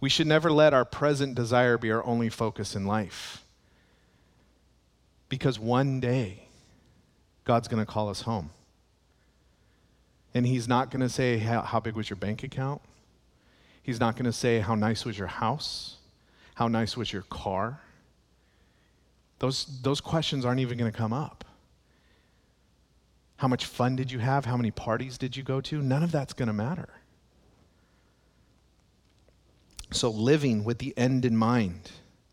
We 0.00 0.08
should 0.08 0.26
never 0.26 0.50
let 0.50 0.74
our 0.74 0.84
present 0.84 1.34
desire 1.34 1.78
be 1.78 1.90
our 1.92 2.04
only 2.04 2.28
focus 2.28 2.74
in 2.74 2.86
life. 2.86 3.44
Because 5.28 5.58
one 5.58 6.00
day, 6.00 6.48
God's 7.44 7.68
going 7.68 7.84
to 7.84 7.90
call 7.90 8.08
us 8.08 8.22
home. 8.22 8.50
And 10.34 10.46
He's 10.46 10.66
not 10.68 10.90
going 10.90 11.00
to 11.00 11.08
say, 11.08 11.38
How 11.38 11.80
big 11.80 11.94
was 11.94 12.10
your 12.10 12.16
bank 12.16 12.42
account? 12.42 12.82
He's 13.82 14.00
not 14.00 14.16
going 14.16 14.26
to 14.26 14.32
say, 14.32 14.60
How 14.60 14.74
nice 14.74 15.04
was 15.04 15.16
your 15.16 15.28
house? 15.28 15.96
How 16.54 16.68
nice 16.68 16.96
was 16.96 17.12
your 17.12 17.22
car? 17.22 17.80
Those, 19.38 19.66
those 19.82 20.00
questions 20.00 20.44
aren't 20.44 20.60
even 20.60 20.78
going 20.78 20.90
to 20.90 20.96
come 20.96 21.12
up. 21.12 21.44
How 23.36 23.48
much 23.48 23.64
fun 23.64 23.96
did 23.96 24.12
you 24.12 24.20
have? 24.20 24.44
How 24.44 24.56
many 24.56 24.70
parties 24.70 25.18
did 25.18 25.36
you 25.36 25.42
go 25.42 25.60
to? 25.62 25.82
None 25.82 26.04
of 26.04 26.12
that's 26.12 26.32
going 26.32 26.46
to 26.46 26.52
matter. 26.52 26.90
So, 29.90 30.10
living 30.10 30.62
with 30.62 30.78
the 30.78 30.96
end 30.96 31.24
in 31.24 31.36
mind, 31.36 31.90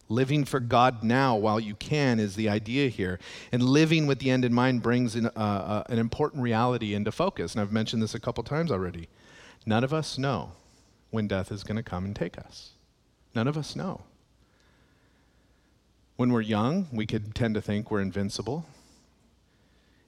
living 0.08 0.46
for 0.46 0.60
God 0.60 1.04
now 1.04 1.36
while 1.36 1.60
you 1.60 1.76
can 1.76 2.20
is 2.20 2.36
the 2.36 2.48
idea 2.48 2.90
here. 2.90 3.20
And 3.52 3.64
living 3.64 4.06
with 4.06 4.20
the 4.20 4.30
end 4.30 4.46
in 4.46 4.54
mind 4.54 4.82
brings 4.82 5.16
uh, 5.16 5.30
uh, 5.36 5.84
an 5.90 5.98
important 6.00 6.44
reality 6.44 6.94
into 6.94 7.12
focus. 7.12 7.54
And 7.54 7.62
I've 7.62 7.72
mentioned 7.72 8.02
this 8.04 8.16
a 8.16 8.20
couple 8.20 8.44
times 8.44 8.72
already. 8.72 9.10
None 9.66 9.84
of 9.84 9.94
us 9.94 10.18
know 10.18 10.52
when 11.10 11.28
death 11.28 11.52
is 11.52 11.64
going 11.64 11.78
to 11.78 11.84
come 11.84 12.06
and 12.06 12.16
take 12.16 12.38
us. 12.38 12.72
None 13.36 13.48
of 13.48 13.58
us 13.58 13.76
know. 13.76 14.02
When 16.20 16.34
we're 16.34 16.42
young, 16.42 16.90
we 16.92 17.06
could 17.06 17.34
tend 17.34 17.56
to 17.56 17.62
think 17.62 17.90
we're 17.90 18.02
invincible. 18.02 18.66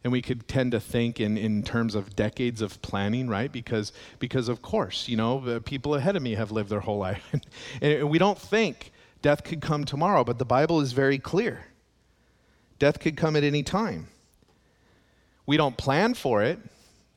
And 0.04 0.12
we 0.12 0.21
could 0.21 0.45
tend 0.45 0.74
to 0.74 0.80
think 0.82 1.21
in, 1.21 1.38
in 1.38 1.63
terms 1.63 1.95
of 1.95 2.17
decades 2.17 2.62
of 2.62 2.82
planning, 2.82 3.30
right? 3.30 3.50
Because, 3.50 3.93
because 4.19 4.50
of 4.50 4.62
course, 4.62 5.08
you 5.08 5.15
know, 5.15 5.39
the 5.39 5.62
people 5.62 5.95
ahead 5.95 6.17
of 6.17 6.21
me 6.21 6.36
have 6.36 6.52
lived 6.52 6.69
their 6.69 6.82
whole 6.82 6.97
life. 7.10 7.24
and 7.82 8.10
we 8.10 8.17
don't 8.17 8.38
think 8.38 8.91
death 9.21 9.45
could 9.45 9.62
come 9.62 9.86
tomorrow, 9.86 10.26
but 10.26 10.38
the 10.38 10.43
Bible 10.43 10.82
is 10.82 10.91
very 10.91 11.17
clear. 11.17 11.63
Death 12.78 13.00
could 13.00 13.15
come 13.15 13.38
at 13.38 13.45
any 13.45 13.63
time. 13.63 14.10
We 15.45 15.56
don't 15.56 15.78
plan 15.78 16.13
for 16.13 16.43
it. 16.43 16.60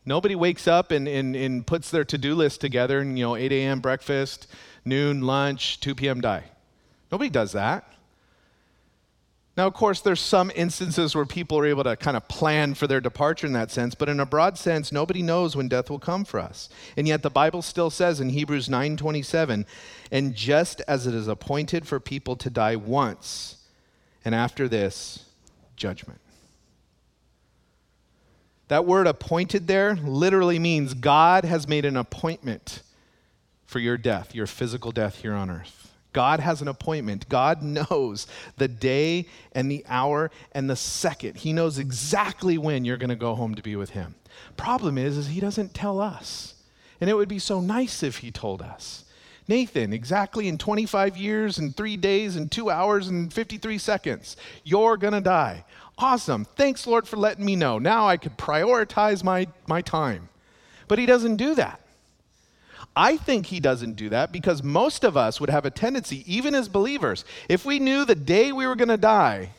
Nobody 0.06 0.36
wakes 0.36 0.68
up 0.68 0.92
and, 0.92 1.08
and, 1.08 1.34
and 1.34 1.66
puts 1.66 1.90
their 1.90 2.04
to 2.04 2.16
do 2.16 2.36
list 2.36 2.60
together 2.60 3.00
and, 3.00 3.18
you 3.18 3.24
know, 3.24 3.34
8 3.34 3.50
a.m. 3.50 3.80
breakfast, 3.80 4.46
noon, 4.84 5.22
lunch, 5.22 5.80
2 5.80 5.96
p.m. 5.96 6.20
die. 6.20 6.44
Nobody 7.10 7.28
does 7.28 7.50
that. 7.54 7.90
Now, 9.56 9.68
of 9.68 9.74
course, 9.74 10.00
there's 10.00 10.20
some 10.20 10.50
instances 10.56 11.14
where 11.14 11.24
people 11.24 11.58
are 11.58 11.66
able 11.66 11.84
to 11.84 11.94
kind 11.94 12.16
of 12.16 12.26
plan 12.26 12.74
for 12.74 12.88
their 12.88 13.00
departure 13.00 13.46
in 13.46 13.52
that 13.52 13.70
sense, 13.70 13.94
but 13.94 14.08
in 14.08 14.18
a 14.18 14.26
broad 14.26 14.58
sense, 14.58 14.90
nobody 14.90 15.22
knows 15.22 15.54
when 15.54 15.68
death 15.68 15.88
will 15.88 16.00
come 16.00 16.24
for 16.24 16.40
us. 16.40 16.68
And 16.96 17.06
yet 17.06 17.22
the 17.22 17.30
Bible 17.30 17.62
still 17.62 17.88
says 17.88 18.20
in 18.20 18.30
Hebrews 18.30 18.68
9:27, 18.68 19.64
"And 20.10 20.34
just 20.34 20.80
as 20.88 21.06
it 21.06 21.14
is 21.14 21.28
appointed 21.28 21.86
for 21.86 22.00
people 22.00 22.34
to 22.34 22.50
die 22.50 22.74
once, 22.74 23.58
and 24.24 24.34
after 24.34 24.66
this, 24.66 25.20
judgment." 25.76 26.20
That 28.66 28.86
word 28.86 29.06
appointed 29.06 29.68
there 29.68 29.94
literally 29.94 30.58
means 30.58 30.94
God 30.94 31.44
has 31.44 31.68
made 31.68 31.84
an 31.84 31.96
appointment 31.96 32.82
for 33.66 33.78
your 33.78 33.96
death, 33.96 34.34
your 34.34 34.48
physical 34.48 34.90
death 34.90 35.16
here 35.16 35.34
on 35.34 35.48
earth. 35.48 35.83
God 36.14 36.40
has 36.40 36.62
an 36.62 36.68
appointment. 36.68 37.28
God 37.28 37.62
knows 37.62 38.26
the 38.56 38.68
day 38.68 39.26
and 39.52 39.70
the 39.70 39.84
hour 39.86 40.30
and 40.52 40.70
the 40.70 40.76
second. 40.76 41.36
He 41.36 41.52
knows 41.52 41.78
exactly 41.78 42.56
when 42.56 42.86
you're 42.86 42.96
going 42.96 43.10
to 43.10 43.16
go 43.16 43.34
home 43.34 43.54
to 43.54 43.62
be 43.62 43.76
with 43.76 43.90
him. 43.90 44.14
Problem 44.56 44.96
is 44.96 45.18
is 45.18 45.26
he 45.28 45.40
doesn't 45.40 45.74
tell 45.74 46.00
us. 46.00 46.54
And 47.00 47.10
it 47.10 47.14
would 47.14 47.28
be 47.28 47.38
so 47.38 47.60
nice 47.60 48.02
if 48.02 48.18
he 48.18 48.30
told 48.30 48.62
us. 48.62 49.04
Nathan, 49.46 49.92
exactly 49.92 50.48
in 50.48 50.56
25 50.56 51.18
years 51.18 51.58
and 51.58 51.76
3 51.76 51.98
days 51.98 52.36
and 52.36 52.50
2 52.50 52.70
hours 52.70 53.08
and 53.08 53.30
53 53.30 53.76
seconds, 53.76 54.38
you're 54.62 54.96
going 54.96 55.12
to 55.12 55.20
die. 55.20 55.64
Awesome. 55.98 56.46
Thanks 56.56 56.86
Lord 56.86 57.06
for 57.06 57.18
letting 57.18 57.44
me 57.44 57.54
know. 57.54 57.78
Now 57.78 58.08
I 58.08 58.16
could 58.16 58.38
prioritize 58.38 59.22
my 59.22 59.46
my 59.66 59.82
time. 59.82 60.30
But 60.88 60.98
he 60.98 61.06
doesn't 61.06 61.36
do 61.36 61.54
that. 61.56 61.80
I 62.96 63.16
think 63.16 63.46
he 63.46 63.58
doesn't 63.60 63.94
do 63.94 64.08
that 64.10 64.30
because 64.30 64.62
most 64.62 65.02
of 65.02 65.16
us 65.16 65.40
would 65.40 65.50
have 65.50 65.64
a 65.64 65.70
tendency, 65.70 66.22
even 66.32 66.54
as 66.54 66.68
believers, 66.68 67.24
if 67.48 67.64
we 67.64 67.78
knew 67.78 68.04
the 68.04 68.14
day 68.14 68.52
we 68.52 68.66
were 68.66 68.76
going 68.76 68.88
to 68.88 68.96
die, 68.96 69.50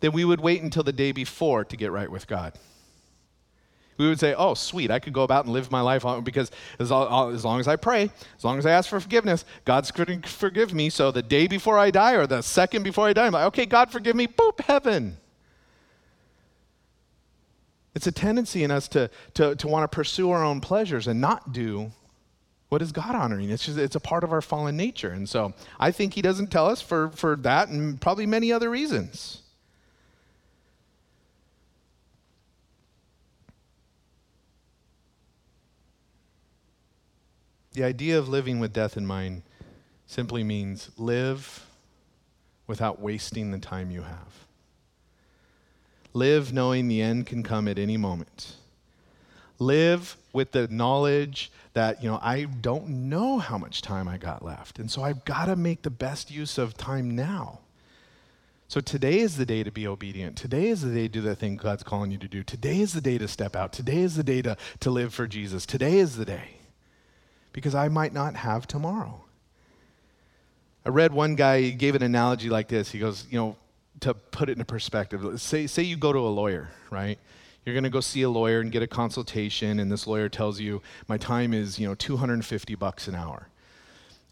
then 0.00 0.12
we 0.12 0.24
would 0.24 0.40
wait 0.40 0.62
until 0.62 0.82
the 0.82 0.92
day 0.92 1.12
before 1.12 1.64
to 1.64 1.76
get 1.76 1.92
right 1.92 2.10
with 2.10 2.26
God. 2.26 2.54
We 3.98 4.08
would 4.08 4.18
say, 4.18 4.32
oh, 4.32 4.54
sweet, 4.54 4.90
I 4.90 4.98
could 4.98 5.12
go 5.12 5.24
about 5.24 5.44
and 5.44 5.52
live 5.52 5.70
my 5.70 5.82
life 5.82 6.06
because 6.24 6.50
as, 6.78 6.90
uh, 6.90 7.28
as 7.28 7.44
long 7.44 7.60
as 7.60 7.68
I 7.68 7.76
pray, 7.76 8.10
as 8.34 8.44
long 8.44 8.56
as 8.56 8.64
I 8.64 8.70
ask 8.70 8.88
for 8.88 8.98
forgiveness, 8.98 9.44
God's 9.66 9.90
going 9.90 10.22
to 10.22 10.28
forgive 10.28 10.72
me. 10.72 10.88
So 10.88 11.10
the 11.10 11.22
day 11.22 11.46
before 11.46 11.76
I 11.76 11.90
die 11.90 12.12
or 12.12 12.26
the 12.26 12.40
second 12.40 12.82
before 12.82 13.08
I 13.08 13.12
die, 13.12 13.26
I'm 13.26 13.32
like, 13.32 13.44
okay, 13.48 13.66
God, 13.66 13.92
forgive 13.92 14.16
me, 14.16 14.26
boop, 14.26 14.60
heaven. 14.60 15.18
It's 17.94 18.06
a 18.06 18.12
tendency 18.12 18.62
in 18.62 18.70
us 18.70 18.88
to, 18.88 19.10
to, 19.34 19.56
to 19.56 19.68
want 19.68 19.90
to 19.90 19.94
pursue 19.94 20.30
our 20.30 20.44
own 20.44 20.60
pleasures 20.60 21.06
and 21.06 21.20
not 21.20 21.52
do 21.52 21.90
what 22.68 22.82
is 22.82 22.92
God 22.92 23.16
honoring. 23.16 23.50
It's 23.50 23.66
just 23.66 23.78
it's 23.78 23.96
a 23.96 24.00
part 24.00 24.22
of 24.22 24.32
our 24.32 24.40
fallen 24.40 24.76
nature. 24.76 25.10
And 25.10 25.28
so 25.28 25.52
I 25.78 25.90
think 25.90 26.14
he 26.14 26.22
doesn't 26.22 26.52
tell 26.52 26.66
us 26.66 26.80
for, 26.80 27.10
for 27.10 27.34
that 27.36 27.68
and 27.68 28.00
probably 28.00 28.26
many 28.26 28.52
other 28.52 28.70
reasons. 28.70 29.42
The 37.72 37.84
idea 37.84 38.18
of 38.18 38.28
living 38.28 38.60
with 38.60 38.72
death 38.72 38.96
in 38.96 39.06
mind 39.06 39.42
simply 40.06 40.42
means 40.44 40.90
live 40.96 41.66
without 42.66 43.00
wasting 43.00 43.50
the 43.50 43.58
time 43.58 43.90
you 43.90 44.02
have. 44.02 44.49
Live 46.12 46.52
knowing 46.52 46.88
the 46.88 47.00
end 47.02 47.26
can 47.26 47.42
come 47.42 47.68
at 47.68 47.78
any 47.78 47.96
moment. 47.96 48.56
Live 49.58 50.16
with 50.32 50.52
the 50.52 50.66
knowledge 50.68 51.52
that, 51.74 52.02
you 52.02 52.10
know, 52.10 52.18
I 52.22 52.44
don't 52.44 53.08
know 53.08 53.38
how 53.38 53.58
much 53.58 53.82
time 53.82 54.08
I 54.08 54.16
got 54.16 54.44
left. 54.44 54.78
And 54.78 54.90
so 54.90 55.02
I've 55.02 55.24
got 55.24 55.46
to 55.46 55.56
make 55.56 55.82
the 55.82 55.90
best 55.90 56.30
use 56.30 56.58
of 56.58 56.76
time 56.76 57.14
now. 57.14 57.60
So 58.66 58.80
today 58.80 59.18
is 59.18 59.36
the 59.36 59.46
day 59.46 59.62
to 59.62 59.70
be 59.70 59.86
obedient. 59.86 60.36
Today 60.36 60.68
is 60.68 60.82
the 60.82 60.94
day 60.94 61.02
to 61.02 61.08
do 61.08 61.20
the 61.20 61.34
thing 61.34 61.56
God's 61.56 61.82
calling 61.82 62.10
you 62.10 62.18
to 62.18 62.28
do. 62.28 62.42
Today 62.42 62.80
is 62.80 62.92
the 62.92 63.00
day 63.00 63.18
to 63.18 63.28
step 63.28 63.54
out. 63.56 63.72
Today 63.72 63.98
is 63.98 64.16
the 64.16 64.22
day 64.22 64.42
to, 64.42 64.56
to 64.78 64.90
live 64.90 65.12
for 65.12 65.26
Jesus. 65.26 65.66
Today 65.66 65.98
is 65.98 66.16
the 66.16 66.24
day. 66.24 66.58
Because 67.52 67.74
I 67.74 67.88
might 67.88 68.12
not 68.12 68.36
have 68.36 68.66
tomorrow. 68.68 69.24
I 70.86 70.90
read 70.90 71.12
one 71.12 71.34
guy, 71.34 71.62
he 71.62 71.72
gave 71.72 71.94
an 71.94 72.02
analogy 72.02 72.48
like 72.48 72.68
this. 72.68 72.90
He 72.90 73.00
goes, 73.00 73.26
you 73.28 73.38
know, 73.38 73.56
to 74.00 74.14
put 74.14 74.48
it 74.48 74.52
into 74.52 74.64
perspective, 74.64 75.40
say, 75.40 75.66
say 75.66 75.82
you 75.82 75.96
go 75.96 76.12
to 76.12 76.20
a 76.20 76.30
lawyer, 76.30 76.70
right? 76.90 77.18
You're 77.64 77.74
going 77.74 77.84
to 77.84 77.90
go 77.90 78.00
see 78.00 78.22
a 78.22 78.30
lawyer 78.30 78.60
and 78.60 78.72
get 78.72 78.82
a 78.82 78.86
consultation, 78.86 79.80
and 79.80 79.92
this 79.92 80.06
lawyer 80.06 80.28
tells 80.28 80.60
you, 80.60 80.80
my 81.08 81.18
time 81.18 81.52
is, 81.52 81.78
you 81.78 81.86
know, 81.86 81.94
250 81.94 82.74
bucks 82.76 83.06
an 83.08 83.14
hour. 83.14 83.48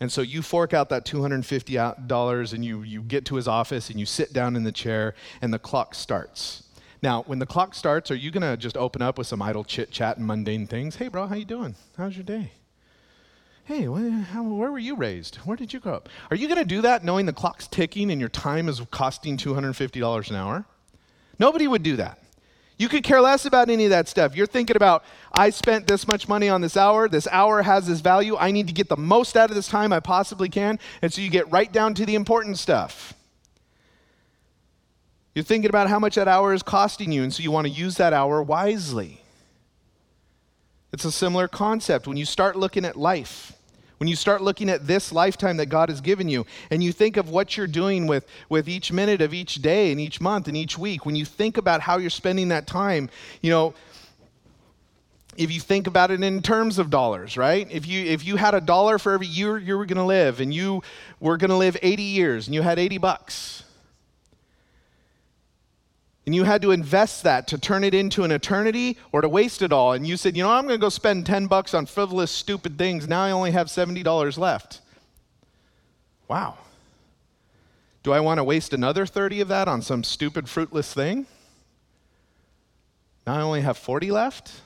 And 0.01 0.11
so 0.11 0.23
you 0.23 0.42
fork 0.42 0.73
out 0.73 0.88
that 0.90 1.05
$250 1.05 2.53
and 2.53 2.64
you, 2.64 2.83
you 2.83 3.03
get 3.03 3.25
to 3.27 3.35
his 3.35 3.49
office 3.49 3.90
and 3.90 3.99
you 3.99 4.07
sit 4.07 4.33
down 4.33 4.55
in 4.55 4.62
the 4.62 4.73
chair 4.73 5.14
and 5.42 5.53
the 5.53 5.59
clock 5.59 5.94
starts. 5.94 6.62
Now, 7.03 7.23
when 7.25 7.38
the 7.38 7.47
clock 7.47 7.75
starts, 7.75 8.11
are 8.11 8.16
you 8.16 8.31
going 8.31 8.42
to 8.42 8.57
just 8.57 8.77
open 8.77 9.03
up 9.03 9.18
with 9.18 9.27
some 9.27 9.42
idle 9.42 9.64
chit 9.64 9.90
chat 9.90 10.16
and 10.16 10.27
mundane 10.27 10.66
things? 10.66 10.97
Hey, 10.97 11.09
bro, 11.09 11.27
how 11.27 11.35
you 11.35 11.44
doing? 11.44 11.75
How's 11.97 12.16
your 12.16 12.25
day? 12.25 12.53
Hey, 13.68 13.83
how, 13.83 14.44
where 14.44 14.72
were 14.72 14.78
you 14.78 14.96
raised? 14.96 15.37
Where 15.44 15.54
did 15.54 15.74
you 15.74 15.78
grow 15.78 15.92
up? 15.92 16.09
Are 16.31 16.37
you 16.37 16.48
going 16.48 16.59
to 16.59 16.64
do 16.64 16.81
that 16.81 17.04
knowing 17.04 17.26
the 17.26 17.35
clock's 17.35 17.68
ticking 17.68 18.11
and 18.11 18.18
your 18.18 18.31
time 18.31 18.66
is 18.66 18.81
costing 18.90 19.37
$250 19.37 20.31
an 20.31 20.37
hour? 20.37 20.64
Nobody 21.38 21.68
would 21.68 21.83
do 21.83 21.96
that. 21.96 22.18
You 22.78 22.88
could 22.88 23.04
care 23.04 23.20
less 23.20 23.44
about 23.44 23.68
any 23.68 23.85
of 23.85 23.90
that 23.90 24.09
stuff. 24.09 24.35
You're 24.35 24.46
thinking 24.46 24.74
about, 24.74 25.04
I 25.35 25.50
spent 25.50 25.87
this 25.87 26.09
much 26.09 26.28
money 26.31 26.48
on 26.48 26.62
this 26.62 26.78
hour. 26.78 27.11
This 27.11 27.28
hour 27.31 27.61
has 27.61 27.87
this 27.87 28.00
value. 28.00 28.38
I 28.38 28.52
need 28.52 28.68
to 28.68 28.72
get 28.72 28.88
the 28.88 28.96
most 28.96 29.37
out 29.37 29.50
of 29.50 29.54
this 29.54 29.68
time 29.68 29.92
I 29.92 30.00
possibly 30.00 30.48
can. 30.48 30.78
And 31.02 31.12
so 31.12 31.20
you 31.20 31.28
get 31.28 31.52
right 31.52 31.70
down 31.70 31.92
to 31.92 32.07
the 32.07 32.14
important 32.14 32.57
stuff. 32.57 33.12
You're 35.35 35.44
thinking 35.44 35.68
about 35.68 35.90
how 35.90 35.98
much 35.98 36.14
that 36.14 36.26
hour 36.26 36.54
is 36.54 36.62
costing 36.62 37.12
you, 37.12 37.22
and 37.22 37.35
so 37.35 37.42
you 37.42 37.50
want 37.50 37.66
to 37.66 37.72
use 37.72 37.96
that 37.96 38.14
hour 38.14 38.42
wisely. 38.42 39.20
It's 40.90 41.04
a 41.04 41.12
similar 41.12 41.48
concept 41.48 42.07
when 42.07 42.16
you 42.16 42.24
start 42.24 42.57
looking 42.57 42.87
at 42.87 42.96
life. 42.96 43.52
When 43.98 44.08
you 44.08 44.16
start 44.16 44.42
looking 44.42 44.70
at 44.70 44.87
this 44.87 45.12
lifetime 45.12 45.56
that 45.56 45.66
God 45.66 45.88
has 45.88 46.00
given 46.00 46.28
you 46.28 46.46
and 46.70 46.82
you 46.82 46.92
think 46.92 47.16
of 47.16 47.30
what 47.30 47.56
you're 47.56 47.66
doing 47.66 48.06
with, 48.06 48.26
with 48.48 48.68
each 48.68 48.92
minute 48.92 49.20
of 49.20 49.34
each 49.34 49.56
day 49.56 49.90
and 49.90 50.00
each 50.00 50.20
month 50.20 50.46
and 50.46 50.56
each 50.56 50.78
week, 50.78 51.04
when 51.04 51.16
you 51.16 51.24
think 51.24 51.56
about 51.56 51.80
how 51.80 51.98
you're 51.98 52.11
spending 52.11 52.48
that 52.48 52.66
time, 52.66 53.11
you 53.42 53.50
know, 53.50 53.74
if 55.37 55.52
you 55.52 55.61
think 55.61 55.87
about 55.87 56.11
it 56.11 56.22
in 56.22 56.42
terms 56.42 56.78
of 56.78 56.90
dollars, 56.90 57.37
right? 57.37 57.68
If 57.70 57.87
you 57.87 58.04
if 58.04 58.24
you 58.24 58.37
had 58.37 58.54
a 58.54 58.61
dollar 58.61 58.98
for 58.98 59.12
every 59.12 59.28
year 59.28 59.56
you 59.56 59.78
were 59.78 59.87
going 59.87 59.96
to 59.96 60.04
live 60.04 60.40
and 60.40 60.52
you 60.52 60.82
were 61.20 61.37
going 61.37 61.50
to 61.50 61.56
live 61.56 61.76
80 61.80 62.02
years 62.02 62.48
and 62.48 62.54
you 62.54 62.62
had 62.62 62.78
80 62.78 62.98
bucks, 62.98 63.62
and 66.29 66.35
you 66.35 66.45
had 66.45 66.61
to 66.61 66.73
invest 66.73 67.23
that 67.23 67.47
to 67.47 67.57
turn 67.57 67.83
it 67.83 67.95
into 67.95 68.23
an 68.23 68.31
eternity 68.31 68.99
or 69.12 69.23
to 69.23 69.29
waste 69.31 69.62
it 69.62 69.73
all. 69.73 69.95
And 69.95 70.07
you 70.07 70.19
said 70.19 70.37
you 70.37 70.43
know 70.43 70.51
i'm 70.51 70.67
going 70.67 70.79
to 70.79 70.79
go 70.79 70.91
spend 70.91 71.25
10 71.25 71.47
bucks 71.47 71.73
on 71.73 71.87
frivolous 71.87 72.31
stupid 72.31 72.77
things. 72.77 73.09
Now 73.09 73.23
i 73.23 73.31
only 73.31 73.53
have 73.53 73.69
$70 73.69 74.37
left. 74.37 74.83
Wow. 76.29 76.59
Do 78.03 78.12
i 78.12 78.21
want 78.21 78.37
to 78.37 78.45
waste 78.45 78.75
another 78.75 79.07
30 79.07 79.41
of 79.41 79.49
that 79.49 79.69
on 79.69 79.81
some 79.81 80.05
stupid 80.05 80.51
fruitless 80.51 80.93
thing? 80.93 81.25
Now 83.27 83.37
i 83.37 83.41
only 83.41 83.62
have 83.62 83.79
40 83.79 84.11
left? 84.11 84.61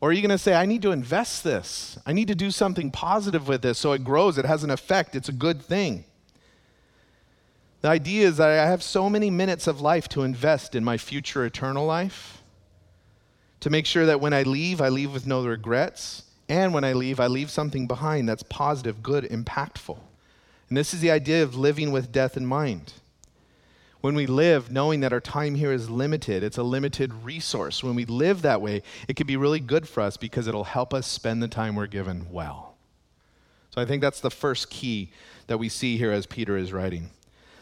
Or 0.00 0.10
are 0.10 0.12
you 0.12 0.22
going 0.22 0.30
to 0.30 0.38
say 0.38 0.54
i 0.54 0.66
need 0.66 0.82
to 0.82 0.92
invest 0.92 1.42
this. 1.42 1.98
I 2.06 2.12
need 2.12 2.28
to 2.28 2.36
do 2.36 2.52
something 2.52 2.92
positive 2.92 3.48
with 3.48 3.62
this 3.62 3.78
so 3.78 3.90
it 3.90 4.04
grows. 4.04 4.38
It 4.38 4.44
has 4.44 4.62
an 4.62 4.70
effect. 4.70 5.16
It's 5.16 5.28
a 5.28 5.32
good 5.32 5.60
thing 5.60 6.04
the 7.82 7.88
idea 7.88 8.26
is 8.26 8.36
that 8.36 8.48
I 8.48 8.66
have 8.66 8.82
so 8.82 9.08
many 9.08 9.30
minutes 9.30 9.66
of 9.66 9.80
life 9.80 10.08
to 10.10 10.22
invest 10.22 10.74
in 10.74 10.84
my 10.84 10.98
future 10.98 11.44
eternal 11.44 11.86
life, 11.86 12.42
to 13.60 13.70
make 13.70 13.86
sure 13.86 14.06
that 14.06 14.20
when 14.20 14.32
I 14.32 14.42
leave, 14.42 14.80
I 14.80 14.88
leave 14.88 15.12
with 15.12 15.26
no 15.26 15.44
regrets, 15.44 16.24
and 16.48 16.74
when 16.74 16.84
I 16.84 16.92
leave, 16.92 17.20
I 17.20 17.26
leave 17.26 17.50
something 17.50 17.86
behind 17.86 18.28
that's 18.28 18.42
positive, 18.42 19.02
good, 19.02 19.24
impactful. 19.24 19.98
And 20.68 20.76
this 20.76 20.92
is 20.92 21.00
the 21.00 21.10
idea 21.10 21.42
of 21.42 21.56
living 21.56 21.90
with 21.92 22.12
death 22.12 22.36
in 22.36 22.44
mind. 22.44 22.92
When 24.00 24.14
we 24.14 24.26
live 24.26 24.70
knowing 24.70 25.00
that 25.00 25.12
our 25.12 25.20
time 25.20 25.54
here 25.54 25.72
is 25.72 25.90
limited, 25.90 26.42
it's 26.42 26.56
a 26.58 26.62
limited 26.62 27.12
resource. 27.22 27.82
When 27.82 27.94
we 27.94 28.04
live 28.06 28.42
that 28.42 28.62
way, 28.62 28.82
it 29.08 29.16
can 29.16 29.26
be 29.26 29.36
really 29.36 29.60
good 29.60 29.86
for 29.86 30.00
us 30.00 30.16
because 30.16 30.46
it'll 30.46 30.64
help 30.64 30.94
us 30.94 31.06
spend 31.06 31.42
the 31.42 31.48
time 31.48 31.76
we're 31.76 31.86
given 31.86 32.26
well. 32.30 32.76
So 33.70 33.80
I 33.80 33.84
think 33.84 34.00
that's 34.00 34.20
the 34.20 34.30
first 34.30 34.70
key 34.70 35.12
that 35.48 35.58
we 35.58 35.68
see 35.68 35.96
here 35.98 36.12
as 36.12 36.26
Peter 36.26 36.56
is 36.56 36.72
writing. 36.72 37.10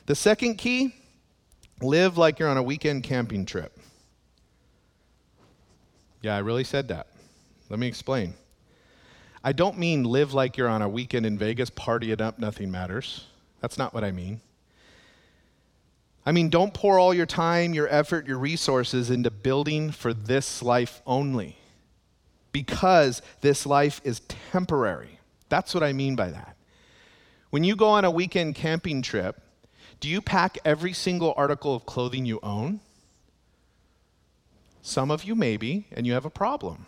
The 0.09 0.15
second 0.15 0.57
key 0.57 0.95
live 1.83 2.17
like 2.17 2.39
you're 2.39 2.49
on 2.49 2.57
a 2.57 2.63
weekend 2.63 3.03
camping 3.03 3.45
trip. 3.45 3.79
Yeah, 6.23 6.35
I 6.35 6.39
really 6.39 6.65
said 6.65 6.89
that. 6.89 7.09
Let 7.69 7.79
me 7.79 7.89
explain. 7.89 8.33
I 9.45 9.53
don't 9.53 9.77
mean 9.77 10.05
live 10.05 10.33
like 10.33 10.57
you're 10.57 10.67
on 10.67 10.81
a 10.81 10.89
weekend 10.89 11.27
in 11.27 11.37
Vegas, 11.37 11.69
party 11.69 12.11
it 12.11 12.23
up, 12.23 12.39
nothing 12.39 12.71
matters. 12.71 13.27
That's 13.61 13.77
not 13.77 13.93
what 13.93 14.03
I 14.03 14.11
mean. 14.11 14.41
I 16.25 16.33
mean, 16.33 16.49
don't 16.49 16.73
pour 16.73 16.99
all 16.99 17.13
your 17.13 17.27
time, 17.27 17.75
your 17.75 17.89
effort, 17.89 18.27
your 18.27 18.39
resources 18.39 19.11
into 19.11 19.31
building 19.31 19.91
for 19.91 20.15
this 20.15 20.63
life 20.63 21.03
only 21.07 21.59
because 22.51 23.21
this 23.43 23.67
life 23.67 24.01
is 24.05 24.21
temporary. 24.53 25.21
That's 25.51 25.75
what 25.75 25.83
I 25.83 25.93
mean 25.93 26.17
by 26.17 26.31
that. 26.31 26.57
When 27.51 27.63
you 27.63 27.77
go 27.77 27.89
on 27.89 28.07
a 28.07 28.11
weekend 28.11 28.55
camping 28.55 29.03
trip, 29.03 29.43
do 30.01 30.09
you 30.09 30.21
pack 30.21 30.59
every 30.65 30.93
single 30.93 31.35
article 31.37 31.75
of 31.75 31.87
clothing 31.87 32.25
you 32.27 32.39
own? 32.43 32.81
Some 34.83 35.11
of 35.11 35.25
you 35.25 35.35
maybe, 35.35 35.87
and 35.93 36.07
you 36.07 36.13
have 36.13 36.25
a 36.25 36.31
problem. 36.31 36.87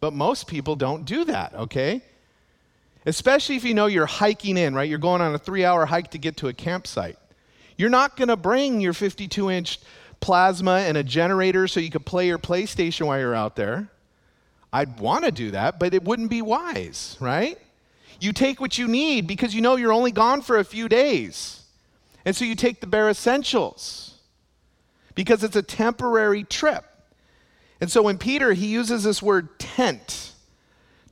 But 0.00 0.12
most 0.12 0.46
people 0.46 0.76
don't 0.76 1.04
do 1.04 1.24
that, 1.24 1.54
okay? 1.54 2.02
Especially 3.04 3.56
if 3.56 3.64
you 3.64 3.74
know 3.74 3.86
you're 3.86 4.06
hiking 4.06 4.56
in, 4.56 4.74
right? 4.74 4.88
You're 4.88 4.98
going 4.98 5.20
on 5.20 5.34
a 5.34 5.38
three 5.38 5.64
hour 5.64 5.86
hike 5.86 6.10
to 6.12 6.18
get 6.18 6.38
to 6.38 6.48
a 6.48 6.52
campsite. 6.52 7.18
You're 7.76 7.90
not 7.90 8.16
going 8.16 8.28
to 8.28 8.36
bring 8.36 8.80
your 8.80 8.94
52 8.94 9.50
inch 9.50 9.78
plasma 10.20 10.78
and 10.78 10.96
a 10.96 11.04
generator 11.04 11.68
so 11.68 11.78
you 11.78 11.90
could 11.90 12.06
play 12.06 12.26
your 12.26 12.38
PlayStation 12.38 13.06
while 13.06 13.18
you're 13.18 13.34
out 13.34 13.54
there. 13.54 13.88
I'd 14.72 14.98
want 14.98 15.24
to 15.24 15.30
do 15.30 15.52
that, 15.52 15.78
but 15.78 15.94
it 15.94 16.04
wouldn't 16.04 16.30
be 16.30 16.42
wise, 16.42 17.16
right? 17.20 17.58
You 18.20 18.32
take 18.32 18.60
what 18.60 18.78
you 18.78 18.88
need 18.88 19.26
because 19.26 19.54
you 19.54 19.60
know 19.60 19.76
you're 19.76 19.92
only 19.92 20.10
gone 20.10 20.42
for 20.42 20.58
a 20.58 20.64
few 20.64 20.88
days. 20.88 21.62
And 22.26 22.36
so 22.36 22.44
you 22.44 22.54
take 22.54 22.80
the 22.80 22.86
bare 22.86 23.08
essentials 23.08 24.18
because 25.14 25.42
it's 25.42 25.56
a 25.56 25.62
temporary 25.62 26.44
trip. 26.44 26.84
And 27.80 27.90
so 27.90 28.02
when 28.02 28.18
Peter, 28.18 28.52
he 28.52 28.66
uses 28.66 29.04
this 29.04 29.22
word 29.22 29.58
tent 29.58 30.32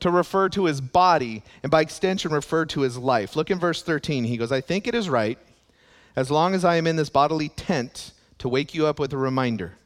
to 0.00 0.10
refer 0.10 0.50
to 0.50 0.66
his 0.66 0.82
body 0.82 1.42
and 1.62 1.70
by 1.70 1.80
extension 1.80 2.32
refer 2.32 2.66
to 2.66 2.82
his 2.82 2.98
life. 2.98 3.36
Look 3.36 3.50
in 3.50 3.58
verse 3.58 3.82
13. 3.82 4.24
He 4.24 4.36
goes, 4.36 4.52
I 4.52 4.60
think 4.60 4.86
it 4.86 4.94
is 4.94 5.08
right, 5.08 5.38
as 6.16 6.30
long 6.30 6.54
as 6.54 6.64
I 6.64 6.76
am 6.76 6.86
in 6.86 6.96
this 6.96 7.08
bodily 7.08 7.48
tent, 7.48 8.12
to 8.38 8.48
wake 8.48 8.74
you 8.74 8.86
up 8.86 8.98
with 8.98 9.12
a 9.14 9.16
reminder 9.16 9.78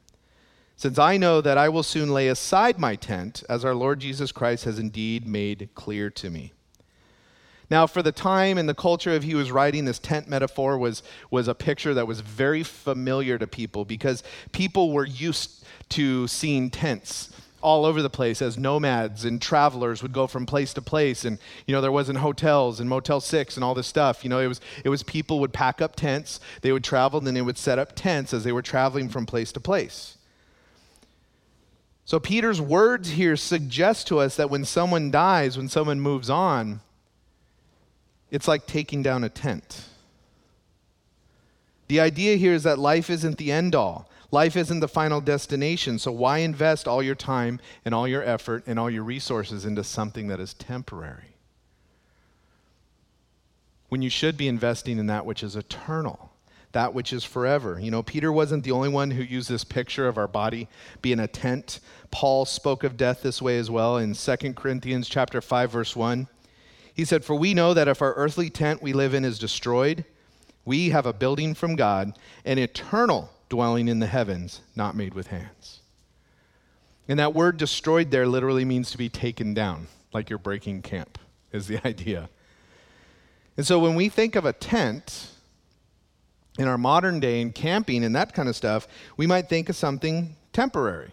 since 0.79 0.97
I 0.97 1.17
know 1.17 1.41
that 1.41 1.59
I 1.59 1.69
will 1.69 1.83
soon 1.83 2.15
lay 2.15 2.29
aside 2.29 2.79
my 2.79 2.95
tent, 2.95 3.43
as 3.49 3.65
our 3.65 3.75
Lord 3.75 3.99
Jesus 3.99 4.31
Christ 4.31 4.65
has 4.65 4.79
indeed 4.79 5.27
made 5.27 5.71
clear 5.75 6.09
to 6.11 6.31
me. 6.31 6.53
Now, 7.71 7.87
for 7.87 8.03
the 8.03 8.13
time 8.13 8.57
and 8.57 8.69
the 8.69 8.75
culture 8.75 9.15
of 9.15 9.23
he 9.23 9.35
was 9.35 9.53
writing, 9.53 9.85
this 9.85 9.99
tent 9.99 10.29
metaphor 10.29 10.79
was, 10.79 11.03
was 11.31 11.49
a 11.49 11.55
picture 11.55 11.93
that 11.95 12.07
was 12.07 12.21
very 12.21 12.63
familiar 12.63 13.37
to 13.39 13.47
people 13.47 13.85
because 13.85 14.23
people 14.53 14.93
were 14.93 15.05
used 15.07 15.65
to 15.91 16.27
seeing 16.29 16.71
tents 16.71 17.31
all 17.61 17.85
over 17.85 18.01
the 18.03 18.11
place 18.11 18.41
as 18.41 18.57
nomads 18.57 19.25
and 19.25 19.43
travelers 19.43 20.03
would 20.03 20.13
go 20.13 20.27
from 20.27 20.47
place 20.47 20.73
to 20.75 20.83
place. 20.83 21.25
And 21.25 21.39
you 21.67 21.75
know 21.75 21.81
there 21.81 21.93
wasn't 21.93 22.19
hotels 22.19 22.81
and 22.81 22.89
motel 22.89 23.21
6 23.21 23.57
and 23.57 23.65
all 23.65 23.75
this 23.75 23.87
stuff. 23.87 24.23
You 24.23 24.31
know 24.31 24.39
it 24.39 24.47
was 24.47 24.61
it 24.85 24.89
was 24.89 25.03
people 25.03 25.41
would 25.41 25.53
pack 25.53 25.83
up 25.83 25.97
tents 25.97 26.41
they 26.63 26.73
would 26.73 26.85
travel 26.85 27.19
and 27.19 27.27
then 27.27 27.35
they 27.35 27.43
would 27.43 27.59
set 27.59 27.79
up 27.79 27.95
tents 27.95 28.33
as 28.33 28.45
they 28.45 28.53
were 28.53 28.63
traveling 28.63 29.09
from 29.09 29.27
place 29.27 29.51
to 29.53 29.61
place. 29.61 30.17
So 32.05 32.21
peter's 32.21 32.61
words 32.61 33.11
here 33.11 33.37
suggest 33.37 34.07
to 34.07 34.21
us 34.21 34.37
that 34.37 34.51
when 34.51 34.65
someone 34.65 35.11
dies 35.11 35.57
when 35.57 35.69
someone 35.69 36.01
moves 36.01 36.31
on 36.31 36.81
it's 38.31 38.49
like 38.49 38.67
taking 38.67 39.03
down 39.03 39.25
a 39.25 39.29
tent 39.29 39.85
the 41.89 42.01
idea 42.01 42.37
here 42.37 42.53
is 42.53 42.65
that 42.65 42.79
life 42.79 43.09
isn't 43.09 43.39
the 43.39 43.51
end 43.51 43.75
all 43.75 44.09
Life 44.31 44.57
isn't 44.57 44.81
the 44.81 44.89
final 44.89 45.21
destination, 45.23 45.99
so 45.99 46.13
why 46.13 46.39
invest 46.39 46.87
all 46.87 47.03
your 47.03 47.15
time 47.15 47.61
and 47.85 47.95
all 47.95 48.07
your 48.07 48.23
effort 48.23 48.63
and 48.67 48.79
all 48.79 48.91
your 48.91 49.03
resources 49.03 49.65
into 49.65 49.83
something 49.83 50.29
that 50.29 50.39
is 50.41 50.53
temporary? 50.53 51.37
When 53.89 54.03
you 54.03 54.11
should 54.11 54.37
be 54.37 54.49
investing 54.49 54.99
in 54.99 55.07
that 55.07 55.25
which 55.25 55.43
is 55.43 55.57
eternal, 55.57 56.31
that 56.73 56.93
which 56.93 57.11
is 57.11 57.25
forever. 57.25 57.81
You 57.81 57.91
know, 57.91 58.03
Peter 58.03 58.31
wasn't 58.31 58.65
the 58.65 58.73
only 58.73 58.91
one 58.91 59.13
who 59.13 59.23
used 59.23 59.49
this 59.49 59.65
picture 59.65 60.07
of 60.07 60.19
our 60.19 60.29
body 60.29 60.69
being 61.01 61.21
a 61.21 61.27
tent. 61.27 61.81
Paul 62.11 62.45
spoke 62.45 62.85
of 62.85 62.99
death 62.99 63.23
this 63.23 63.41
way 63.41 63.59
as 63.59 63.71
well 63.71 63.97
in 63.97 64.13
2 64.13 64.37
Corinthians 64.53 65.09
chapter 65.09 65.41
5 65.41 65.73
verse 65.73 65.97
1. 65.97 66.29
He 66.99 67.05
said, 67.05 67.25
"For 67.25 67.37
we 67.37 67.55
know 67.55 67.75
that 67.75 67.87
if 67.87 68.03
our 68.03 68.13
earthly 68.15 68.51
tent 68.51 68.83
we 68.83 68.93
live 68.93 69.15
in 69.15 69.25
is 69.25 69.39
destroyed, 69.39 70.05
we 70.65 70.91
have 70.91 71.07
a 71.07 71.13
building 71.13 71.55
from 71.55 71.77
God, 71.77 72.19
an 72.45 72.59
eternal 72.59 73.31
dwelling 73.49 73.87
in 73.87 74.01
the 74.01 74.09
heavens, 74.09 74.63
not 74.75 74.97
made 74.97 75.15
with 75.15 75.29
hands. 75.29 75.79
And 77.07 77.21
that 77.21 77.35
word 77.35 77.57
destroyed 77.57 78.11
there 78.11 78.27
literally 78.27 78.65
means 78.65 78.91
to 78.91 78.99
be 78.99 79.09
taken 79.09 79.55
down, 79.55 79.87
like 80.13 80.29
you're 80.29 80.41
breaking 80.41 80.83
camp, 80.83 81.21
is 81.53 81.69
the 81.69 81.81
idea. 81.87 82.29
And 83.57 83.65
so 83.65 83.79
when 83.79 83.95
we 83.95 84.09
think 84.09 84.35
of 84.35 84.45
a 84.45 84.53
tent 84.53 85.31
in 86.59 86.67
our 86.67 86.79
modern 86.79 87.21
day 87.21 87.41
and 87.41 87.55
camping 87.55 88.03
and 88.03 88.17
that 88.17 88.35
kind 88.35 88.49
of 88.49 88.57
stuff, 88.57 88.89
we 89.17 89.29
might 89.29 89.49
think 89.49 89.69
of 89.69 89.77
something 89.77 90.35
temporary, 90.53 91.13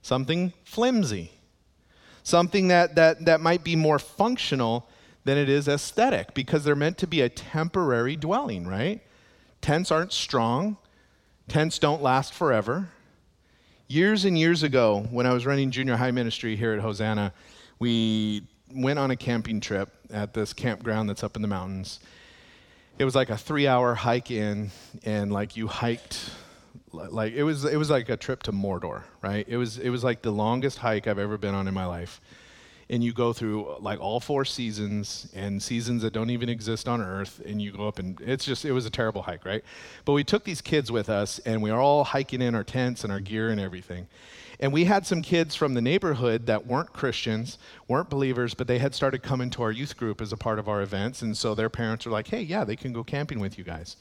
something 0.00 0.54
flimsy, 0.64 1.30
something 2.22 2.68
that, 2.68 2.94
that, 2.94 3.26
that 3.26 3.42
might 3.42 3.62
be 3.62 3.76
more 3.76 3.98
functional 3.98 4.88
than 5.26 5.36
it 5.36 5.48
is 5.48 5.68
aesthetic 5.68 6.32
because 6.34 6.64
they're 6.64 6.74
meant 6.76 6.96
to 6.98 7.06
be 7.06 7.20
a 7.20 7.28
temporary 7.28 8.16
dwelling, 8.16 8.66
right? 8.66 9.02
Tents 9.60 9.90
aren't 9.90 10.12
strong, 10.12 10.78
Tents 11.48 11.78
don't 11.78 12.02
last 12.02 12.32
forever. 12.34 12.88
Years 13.88 14.24
and 14.24 14.36
years 14.36 14.64
ago, 14.64 15.06
when 15.10 15.26
I 15.26 15.32
was 15.32 15.46
running 15.46 15.70
junior 15.70 15.96
high 15.96 16.10
ministry 16.10 16.56
here 16.56 16.72
at 16.72 16.80
Hosanna, 16.80 17.32
we 17.78 18.42
went 18.74 18.98
on 18.98 19.12
a 19.12 19.16
camping 19.16 19.60
trip 19.60 19.90
at 20.10 20.34
this 20.34 20.52
campground 20.52 21.08
that's 21.08 21.22
up 21.22 21.36
in 21.36 21.42
the 21.42 21.48
mountains. 21.48 22.00
It 22.98 23.04
was 23.04 23.14
like 23.14 23.30
a 23.30 23.36
three 23.36 23.68
hour 23.68 23.94
hike 23.94 24.32
in, 24.32 24.72
and 25.04 25.32
like 25.32 25.56
you 25.56 25.68
hiked 25.68 26.30
like 26.92 27.34
it 27.34 27.44
was 27.44 27.64
it 27.64 27.76
was 27.76 27.90
like 27.90 28.08
a 28.08 28.16
trip 28.16 28.42
to 28.44 28.52
Mordor, 28.52 29.04
right? 29.22 29.46
It 29.48 29.56
was 29.56 29.78
it 29.78 29.90
was 29.90 30.02
like 30.02 30.22
the 30.22 30.32
longest 30.32 30.78
hike 30.78 31.06
I've 31.06 31.18
ever 31.18 31.38
been 31.38 31.54
on 31.54 31.68
in 31.68 31.74
my 31.74 31.86
life 31.86 32.20
and 32.88 33.02
you 33.02 33.12
go 33.12 33.32
through 33.32 33.66
uh, 33.66 33.78
like 33.80 34.00
all 34.00 34.20
four 34.20 34.44
seasons 34.44 35.28
and 35.34 35.62
seasons 35.62 36.02
that 36.02 36.12
don't 36.12 36.30
even 36.30 36.48
exist 36.48 36.88
on 36.88 37.00
earth 37.00 37.42
and 37.44 37.60
you 37.60 37.72
go 37.72 37.88
up 37.88 37.98
and 37.98 38.20
it's 38.20 38.44
just 38.44 38.64
it 38.64 38.72
was 38.72 38.86
a 38.86 38.90
terrible 38.90 39.22
hike 39.22 39.44
right? 39.44 39.64
But 40.04 40.12
we 40.12 40.24
took 40.24 40.44
these 40.44 40.60
kids 40.60 40.92
with 40.92 41.08
us 41.08 41.38
and 41.40 41.62
we 41.62 41.70
are 41.70 41.80
all 41.80 42.04
hiking 42.04 42.42
in 42.42 42.54
our 42.54 42.64
tents 42.64 43.04
and 43.04 43.12
our 43.12 43.20
gear 43.20 43.48
and 43.48 43.60
everything. 43.60 44.06
And 44.58 44.72
we 44.72 44.84
had 44.84 45.06
some 45.06 45.20
kids 45.20 45.54
from 45.54 45.74
the 45.74 45.82
neighborhood 45.82 46.46
that 46.46 46.66
weren't 46.66 46.92
christians 46.92 47.58
weren't 47.88 48.08
believers 48.08 48.54
but 48.54 48.66
they 48.66 48.78
had 48.78 48.94
started 48.94 49.22
coming 49.22 49.50
to 49.50 49.62
our 49.62 49.72
youth 49.72 49.96
group 49.96 50.20
as 50.20 50.32
a 50.32 50.36
part 50.36 50.58
of 50.58 50.68
our 50.68 50.82
events. 50.82 51.22
And 51.22 51.36
so 51.36 51.54
their 51.54 51.70
parents 51.70 52.06
were 52.06 52.12
like 52.12 52.28
hey 52.28 52.42
yeah 52.42 52.64
they 52.64 52.76
can 52.76 52.92
go 52.92 53.02
camping 53.02 53.40
with 53.40 53.58
you 53.58 53.64
guys 53.64 53.96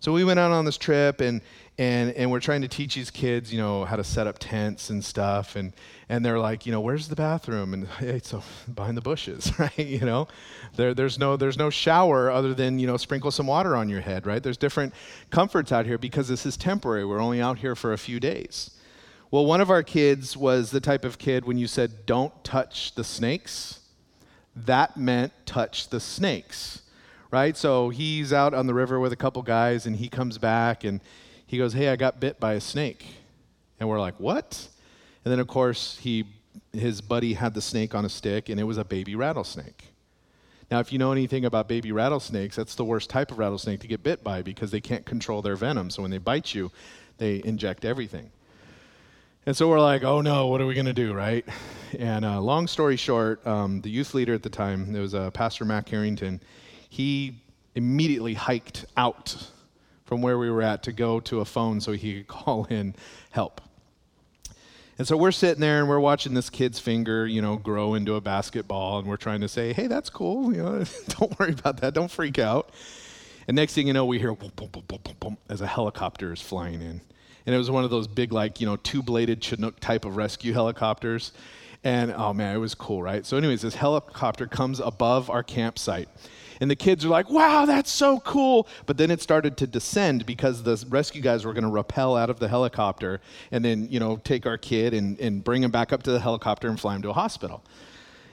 so 0.00 0.12
we 0.12 0.24
went 0.24 0.38
out 0.38 0.52
on 0.52 0.64
this 0.64 0.78
trip 0.78 1.20
and 1.20 1.40
and 1.76 2.10
and 2.12 2.30
we're 2.30 2.40
trying 2.40 2.62
to 2.62 2.68
teach 2.68 2.94
these 2.94 3.10
kids, 3.10 3.52
you 3.52 3.58
know, 3.58 3.84
how 3.84 3.96
to 3.96 4.04
set 4.04 4.26
up 4.26 4.38
tents 4.38 4.90
and 4.90 5.04
stuff 5.04 5.56
and 5.56 5.72
and 6.08 6.24
they're 6.24 6.38
like, 6.38 6.66
you 6.66 6.72
know, 6.72 6.80
where's 6.80 7.08
the 7.08 7.16
bathroom? 7.16 7.74
And 7.74 8.24
so 8.24 8.42
behind 8.74 8.96
the 8.96 9.02
bushes, 9.02 9.52
right? 9.58 9.78
You 9.78 10.00
know, 10.00 10.28
there 10.76 10.94
there's 10.94 11.18
no 11.18 11.36
there's 11.36 11.58
no 11.58 11.70
shower 11.70 12.30
other 12.30 12.54
than, 12.54 12.78
you 12.78 12.86
know, 12.86 12.96
sprinkle 12.96 13.30
some 13.30 13.46
water 13.46 13.76
on 13.76 13.88
your 13.88 14.00
head, 14.00 14.26
right? 14.26 14.42
There's 14.42 14.56
different 14.56 14.94
comforts 15.30 15.72
out 15.72 15.86
here 15.86 15.98
because 15.98 16.28
this 16.28 16.46
is 16.46 16.56
temporary. 16.56 17.04
We're 17.04 17.20
only 17.20 17.40
out 17.40 17.58
here 17.58 17.74
for 17.74 17.92
a 17.92 17.98
few 17.98 18.20
days. 18.20 18.70
Well, 19.30 19.44
one 19.44 19.60
of 19.60 19.68
our 19.68 19.82
kids 19.82 20.36
was 20.36 20.70
the 20.70 20.80
type 20.80 21.04
of 21.04 21.18
kid 21.18 21.44
when 21.44 21.58
you 21.58 21.66
said 21.66 22.06
don't 22.06 22.32
touch 22.44 22.94
the 22.94 23.04
snakes, 23.04 23.80
that 24.56 24.96
meant 24.96 25.32
touch 25.44 25.90
the 25.90 26.00
snakes 26.00 26.82
right? 27.30 27.56
So 27.56 27.90
he's 27.90 28.32
out 28.32 28.54
on 28.54 28.66
the 28.66 28.74
river 28.74 28.98
with 29.00 29.12
a 29.12 29.16
couple 29.16 29.42
guys 29.42 29.86
and 29.86 29.96
he 29.96 30.08
comes 30.08 30.38
back 30.38 30.84
and 30.84 31.00
he 31.46 31.58
goes, 31.58 31.72
Hey, 31.72 31.88
I 31.88 31.96
got 31.96 32.20
bit 32.20 32.40
by 32.40 32.54
a 32.54 32.60
snake. 32.60 33.06
And 33.80 33.88
we're 33.88 34.00
like, 34.00 34.18
What? 34.18 34.68
And 35.24 35.32
then, 35.32 35.40
of 35.40 35.48
course, 35.48 35.98
he, 36.00 36.24
his 36.72 37.00
buddy 37.00 37.34
had 37.34 37.54
the 37.54 37.60
snake 37.60 37.94
on 37.94 38.04
a 38.04 38.08
stick 38.08 38.48
and 38.48 38.58
it 38.58 38.64
was 38.64 38.78
a 38.78 38.84
baby 38.84 39.14
rattlesnake. 39.14 39.92
Now, 40.70 40.80
if 40.80 40.92
you 40.92 40.98
know 40.98 41.12
anything 41.12 41.46
about 41.46 41.66
baby 41.66 41.92
rattlesnakes, 41.92 42.56
that's 42.56 42.74
the 42.74 42.84
worst 42.84 43.08
type 43.08 43.30
of 43.30 43.38
rattlesnake 43.38 43.80
to 43.80 43.86
get 43.86 44.02
bit 44.02 44.22
by 44.22 44.42
because 44.42 44.70
they 44.70 44.80
can't 44.80 45.04
control 45.06 45.40
their 45.40 45.56
venom. 45.56 45.88
So 45.88 46.02
when 46.02 46.10
they 46.10 46.18
bite 46.18 46.54
you, 46.54 46.70
they 47.16 47.42
inject 47.44 47.84
everything. 47.84 48.30
And 49.46 49.56
so 49.56 49.66
we're 49.68 49.80
like, 49.80 50.04
oh 50.04 50.20
no, 50.20 50.48
what 50.48 50.60
are 50.60 50.66
we 50.66 50.74
going 50.74 50.86
to 50.86 50.92
do, 50.92 51.14
right? 51.14 51.44
And 51.98 52.22
uh, 52.22 52.38
long 52.38 52.66
story 52.66 52.96
short, 52.96 53.46
um, 53.46 53.80
the 53.80 53.88
youth 53.88 54.12
leader 54.12 54.34
at 54.34 54.42
the 54.42 54.50
time, 54.50 54.94
it 54.94 55.00
was 55.00 55.14
uh, 55.14 55.30
Pastor 55.30 55.64
Matt 55.64 55.88
Harrington, 55.88 56.38
he 56.88 57.42
immediately 57.74 58.34
hiked 58.34 58.86
out 58.96 59.50
from 60.04 60.22
where 60.22 60.38
we 60.38 60.50
were 60.50 60.62
at 60.62 60.82
to 60.84 60.92
go 60.92 61.20
to 61.20 61.40
a 61.40 61.44
phone 61.44 61.80
so 61.80 61.92
he 61.92 62.18
could 62.18 62.28
call 62.28 62.64
in 62.64 62.94
help. 63.30 63.60
And 64.98 65.06
so 65.06 65.16
we're 65.16 65.30
sitting 65.30 65.60
there 65.60 65.78
and 65.78 65.88
we're 65.88 66.00
watching 66.00 66.34
this 66.34 66.50
kid's 66.50 66.80
finger, 66.80 67.24
you 67.24 67.40
know, 67.40 67.56
grow 67.56 67.94
into 67.94 68.16
a 68.16 68.20
basketball, 68.20 68.98
and 68.98 69.06
we're 69.06 69.16
trying 69.16 69.40
to 69.42 69.48
say, 69.48 69.72
"Hey, 69.72 69.86
that's 69.86 70.10
cool. 70.10 70.52
You 70.52 70.62
know, 70.62 70.84
don't 71.08 71.38
worry 71.38 71.52
about 71.52 71.80
that. 71.82 71.94
Don't 71.94 72.10
freak 72.10 72.38
out." 72.38 72.70
And 73.46 73.54
next 73.54 73.74
thing 73.74 73.86
you 73.86 73.92
know, 73.92 74.04
we 74.04 74.18
hear 74.18 74.34
boom, 74.34 74.50
boom, 74.56 74.68
boom, 74.72 74.82
boom, 74.88 74.98
boom, 75.04 75.16
boom, 75.20 75.38
as 75.48 75.60
a 75.60 75.68
helicopter 75.68 76.32
is 76.32 76.40
flying 76.40 76.82
in, 76.82 77.00
and 77.46 77.54
it 77.54 77.58
was 77.58 77.70
one 77.70 77.84
of 77.84 77.90
those 77.90 78.08
big, 78.08 78.32
like 78.32 78.60
you 78.60 78.66
know, 78.66 78.74
two-bladed 78.76 79.40
Chinook 79.40 79.78
type 79.78 80.04
of 80.04 80.16
rescue 80.16 80.52
helicopters. 80.52 81.32
And 81.84 82.12
oh 82.12 82.32
man, 82.32 82.56
it 82.56 82.58
was 82.58 82.74
cool, 82.74 83.00
right? 83.00 83.24
So, 83.24 83.36
anyways, 83.36 83.62
this 83.62 83.76
helicopter 83.76 84.48
comes 84.48 84.80
above 84.80 85.30
our 85.30 85.44
campsite 85.44 86.08
and 86.60 86.70
the 86.70 86.76
kids 86.76 87.04
are 87.04 87.08
like, 87.08 87.30
wow, 87.30 87.64
that's 87.66 87.90
so 87.90 88.20
cool. 88.20 88.66
But 88.86 88.96
then 88.96 89.10
it 89.10 89.20
started 89.20 89.56
to 89.58 89.66
descend 89.66 90.26
because 90.26 90.62
the 90.62 90.84
rescue 90.88 91.22
guys 91.22 91.44
were 91.44 91.52
going 91.52 91.64
to 91.64 91.70
rappel 91.70 92.16
out 92.16 92.30
of 92.30 92.38
the 92.38 92.48
helicopter 92.48 93.20
and 93.50 93.64
then, 93.64 93.88
you 93.90 94.00
know, 94.00 94.16
take 94.16 94.46
our 94.46 94.58
kid 94.58 94.94
and, 94.94 95.18
and 95.20 95.42
bring 95.44 95.62
him 95.62 95.70
back 95.70 95.92
up 95.92 96.02
to 96.04 96.10
the 96.10 96.20
helicopter 96.20 96.68
and 96.68 96.78
fly 96.80 96.96
him 96.96 97.02
to 97.02 97.10
a 97.10 97.14
hospital. 97.14 97.64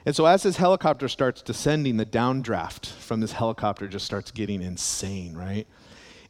And 0.06 0.16
so 0.16 0.26
as 0.26 0.44
this 0.44 0.58
helicopter 0.58 1.08
starts 1.08 1.42
descending, 1.42 1.98
the 1.98 2.06
downdraft 2.06 2.86
from 2.86 3.22
this 3.22 3.32
helicopter 3.32 3.88
just 3.88 4.06
starts 4.06 4.30
getting 4.32 4.62
insane, 4.62 5.36
right? 5.36 5.66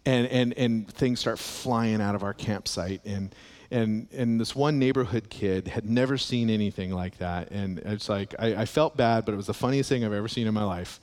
And, 0.06 0.28
and, 0.28 0.54
and 0.54 0.88
things 0.88 1.20
start 1.20 1.40
flying 1.40 2.00
out 2.00 2.16
of 2.16 2.24
our 2.24 2.34
campsite. 2.34 3.02
And, 3.06 3.36
and, 3.72 4.08
and 4.14 4.40
this 4.40 4.56
one 4.56 4.80
neighborhood 4.80 5.30
kid 5.30 5.68
had 5.68 5.90
never 5.90 6.18
seen 6.18 6.50
anything 6.50 6.92
like 6.92 7.18
that. 7.18 7.52
And 7.52 7.80
it's 7.80 8.08
like, 8.08 8.34
I, 8.40 8.56
I 8.56 8.66
felt 8.66 8.96
bad, 8.96 9.26
but 9.26 9.34
it 9.34 9.38
was 9.38 9.48
the 9.48 9.54
funniest 9.54 9.90
thing 9.90 10.06
I've 10.06 10.14
ever 10.14 10.30
seen 10.30 10.48
in 10.48 10.54
my 10.54 10.64
life. 10.64 11.02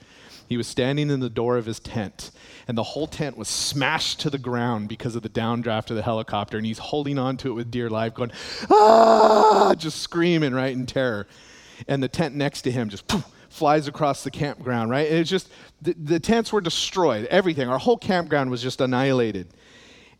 He 0.53 0.59
was 0.59 0.69
standing 0.69 1.09
in 1.09 1.21
the 1.21 1.31
door 1.31 1.57
of 1.57 1.65
his 1.65 1.81
tent, 1.81 2.31
and 2.69 2.77
the 2.77 2.83
whole 2.83 3.07
tent 3.07 3.39
was 3.39 3.49
smashed 3.49 4.21
to 4.21 4.29
the 4.29 4.37
ground 4.37 4.87
because 4.87 5.17
of 5.17 5.23
the 5.23 5.31
downdraft 5.31 5.89
of 5.89 5.97
the 5.97 6.03
helicopter, 6.03 6.59
and 6.59 6.67
he's 6.67 6.77
holding 6.77 7.19
on 7.19 7.39
to 7.39 7.49
it 7.49 7.55
with 7.55 7.71
dear 7.71 7.89
life, 7.89 8.13
going, 8.13 8.33
ah, 8.71 9.75
just 9.79 10.03
screaming, 10.03 10.53
right, 10.53 10.75
in 10.75 10.85
terror. 10.85 11.27
And 11.89 12.03
the 12.03 12.09
tent 12.09 12.35
next 12.35 12.61
to 12.63 12.71
him 12.71 12.91
just 12.91 13.09
poof, 13.09 13.25
flies 13.49 13.89
across 13.89 14.25
the 14.25 14.31
campground, 14.31 14.91
right? 14.91 15.09
And 15.09 15.21
it's 15.21 15.31
just, 15.31 15.49
the, 15.81 15.95
the 15.95 16.21
tents 16.21 16.53
were 16.53 16.61
destroyed, 16.61 17.25
everything. 17.31 17.67
Our 17.71 17.79
whole 17.79 17.97
campground 17.97 18.51
was 18.51 18.61
just 18.61 18.83
annihilated. 18.83 19.47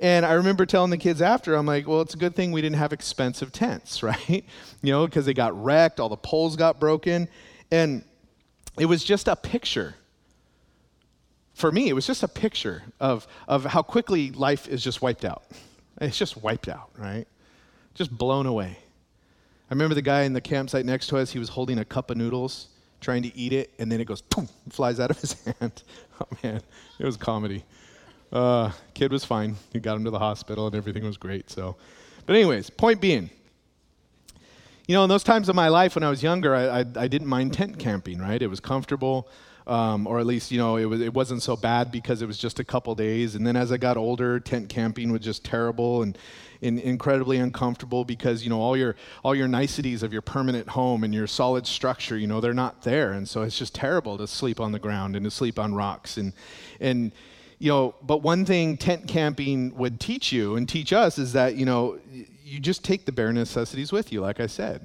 And 0.01 0.25
I 0.25 0.33
remember 0.33 0.65
telling 0.65 0.91
the 0.91 0.97
kids 0.97 1.21
after, 1.21 1.55
I'm 1.57 1.67
like, 1.67 1.87
well, 1.87 2.01
it's 2.01 2.15
a 2.15 2.17
good 2.17 2.35
thing 2.35 2.53
we 2.53 2.63
didn't 2.63 2.79
have 2.79 2.95
expensive 2.95 3.53
tents, 3.53 4.03
right? 4.03 4.47
You 4.81 4.93
know, 4.93 5.05
because 5.05 5.27
they 5.27 5.35
got 5.35 5.63
wrecked, 5.63 6.01
all 6.01 6.09
the 6.09 6.17
poles 6.17 6.57
got 6.57 6.81
broken. 6.81 7.29
And 7.71 8.03
it 8.79 8.87
was 8.87 9.05
just 9.05 9.29
a 9.29 9.37
picture 9.37 9.97
for 11.63 11.71
me, 11.71 11.89
it 11.89 11.93
was 11.93 12.09
just 12.09 12.25
a 12.25 12.29
picture 12.29 12.83
of, 12.99 13.25
of 13.47 13.65
how 13.65 13.83
quickly 13.83 14.33
life 14.33 14.67
is 14.67 14.83
just 14.83 15.01
wiped 15.01 15.25
out. 15.25 15.45
It's 16.01 16.19
just 16.19 16.43
wiped 16.43 16.69
out, 16.69 16.91
right? 16.99 17.25
Just 17.95 18.11
blown 18.11 18.47
away. 18.47 18.79
I 19.71 19.75
remember 19.75 19.95
the 19.95 20.03
guy 20.03 20.23
in 20.23 20.33
the 20.33 20.41
campsite 20.41 20.85
next 20.85 21.07
to 21.09 21.19
us, 21.19 21.31
he 21.31 21.39
was 21.39 21.49
holding 21.49 21.79
a 21.79 21.85
cup 21.85 22.11
of 22.11 22.17
noodles, 22.17 22.67
trying 23.01 23.23
to 23.23 23.37
eat 23.37 23.53
it, 23.53 23.71
and 23.79 23.93
then 23.93 24.01
it 24.01 24.07
goes, 24.07 24.23
boom, 24.23 24.49
flies 24.71 24.99
out 24.99 25.13
of 25.13 25.21
his 25.21 25.35
hand. 25.61 25.85
Oh, 26.21 26.27
man, 26.43 26.61
it 26.99 27.07
was 27.07 27.17
comedy. 27.17 27.63
Uh, 28.33 28.73
kid 28.95 29.13
was 29.13 29.25
fine. 29.25 29.55
He 29.73 29.79
got 29.79 29.97
him 29.97 30.03
to 30.03 30.11
the 30.11 30.19
hospital, 30.19 30.67
and 30.67 30.75
everything 30.75 31.05
was 31.05 31.17
great. 31.17 31.49
So, 31.49 31.77
But, 32.27 32.35
anyways, 32.35 32.71
point 32.71 33.01
being, 33.01 33.31
you 34.89 34.97
know, 34.97 35.05
in 35.05 35.09
those 35.09 35.23
times 35.23 35.49
of 35.49 35.55
my 35.55 35.69
life 35.69 35.95
when 35.95 36.03
I 36.03 36.11
was 36.11 36.25
younger, 36.25 36.57
I, 36.57 36.81
I, 36.81 36.85
I 36.97 37.07
didn't 37.07 37.29
mind 37.29 37.55
tent 37.55 37.79
camping, 37.79 38.19
right? 38.19 38.43
It 38.43 38.49
was 38.49 38.59
comfortable. 38.59 39.29
Um, 39.67 40.07
or 40.07 40.19
at 40.19 40.27
least 40.27 40.51
you 40.51 40.59
know 40.59 40.77
it, 40.77 40.87
was, 40.87 41.01
it 41.01 41.15
wasn't 41.15 41.43
so 41.43 41.57
bad 41.57 41.93
because 41.93 42.23
it 42.23 42.27
was 42.27 42.39
just 42.39 42.59
a 42.59 42.65
couple 42.65 42.95
days. 42.95 43.35
And 43.35 43.47
then 43.47 43.57
as 43.57 43.71
i 43.73 43.77
got 43.77 43.97
older 43.97 44.41
tent 44.41 44.69
camping 44.69 45.13
was 45.13 45.21
just 45.21 45.45
terrible 45.45 46.03
and, 46.03 46.19
and, 46.61 46.79
incredibly 46.81 47.39
uncomfortable 47.39 48.05
because 48.05 48.43
you 48.43 48.51
know 48.51 48.61
all 48.61 48.77
your 48.77 48.97
all 49.25 49.35
your 49.35 49.49
niceties 49.49 50.03
of 50.03 50.13
your 50.13 50.23
permanent 50.23 50.69
home 50.69 51.05
and 51.05 51.15
your 51.15 51.27
solid 51.27 51.67
structure 51.67 52.17
you 52.17 52.27
know 52.27 52.41
they're 52.41 52.55
not 52.55 52.83
there. 52.83 53.13
And 53.13 53.29
so 53.29 53.43
it's 53.43 53.59
just 53.59 53.75
terrible 53.75 54.19
to 54.19 54.27
sleep 54.27 54.61
on 54.61 54.73
the 54.73 54.79
ground 54.79 55.17
and 55.17 55.25
to 55.25 55.31
sleep 55.31 55.59
on 55.59 55.75
rocks. 55.75 56.17
And 56.17 56.33
and 56.81 57.13
you 57.63 57.69
know 57.69 57.95
but 58.03 58.19
one 58.19 58.45
thing 58.45 58.77
tent 58.77 59.07
camping 59.07 59.73
would 59.77 60.01
teach 60.01 60.33
you 60.33 60.57
and 60.57 60.69
teach 60.69 60.93
us 60.93 61.17
is 61.17 61.33
that 61.35 61.55
you 61.55 61.65
know 61.65 61.99
you 62.45 62.59
just 62.59 62.85
take 62.85 63.07
the 63.07 63.13
bare 63.13 63.33
necessities 63.33 63.93
with 63.93 64.13
you 64.13 64.21
like 64.21 64.41
i 64.41 64.49
said 64.49 64.85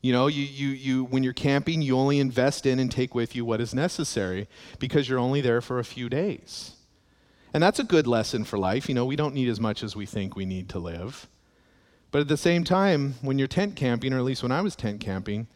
you 0.00 0.12
know, 0.12 0.28
you, 0.28 0.42
you, 0.42 0.68
you, 0.68 1.04
when 1.04 1.22
you're 1.22 1.32
camping, 1.32 1.82
you 1.82 1.96
only 1.96 2.20
invest 2.20 2.66
in 2.66 2.78
and 2.78 2.90
take 2.90 3.14
with 3.14 3.34
you 3.34 3.44
what 3.44 3.60
is 3.60 3.74
necessary 3.74 4.48
because 4.78 5.08
you're 5.08 5.18
only 5.18 5.40
there 5.40 5.60
for 5.60 5.78
a 5.78 5.84
few 5.84 6.08
days. 6.08 6.76
And 7.52 7.62
that's 7.62 7.78
a 7.78 7.84
good 7.84 8.06
lesson 8.06 8.44
for 8.44 8.58
life. 8.58 8.88
You 8.88 8.94
know, 8.94 9.04
we 9.04 9.16
don't 9.16 9.34
need 9.34 9.48
as 9.48 9.58
much 9.58 9.82
as 9.82 9.96
we 9.96 10.06
think 10.06 10.36
we 10.36 10.44
need 10.44 10.68
to 10.70 10.78
live. 10.78 11.26
But 12.10 12.20
at 12.20 12.28
the 12.28 12.36
same 12.36 12.62
time, 12.62 13.14
when 13.22 13.38
you're 13.38 13.48
tent 13.48 13.74
camping, 13.74 14.12
or 14.12 14.18
at 14.18 14.24
least 14.24 14.42
when 14.42 14.52
I 14.52 14.60
was 14.60 14.76
tent 14.76 15.00
camping, 15.00 15.48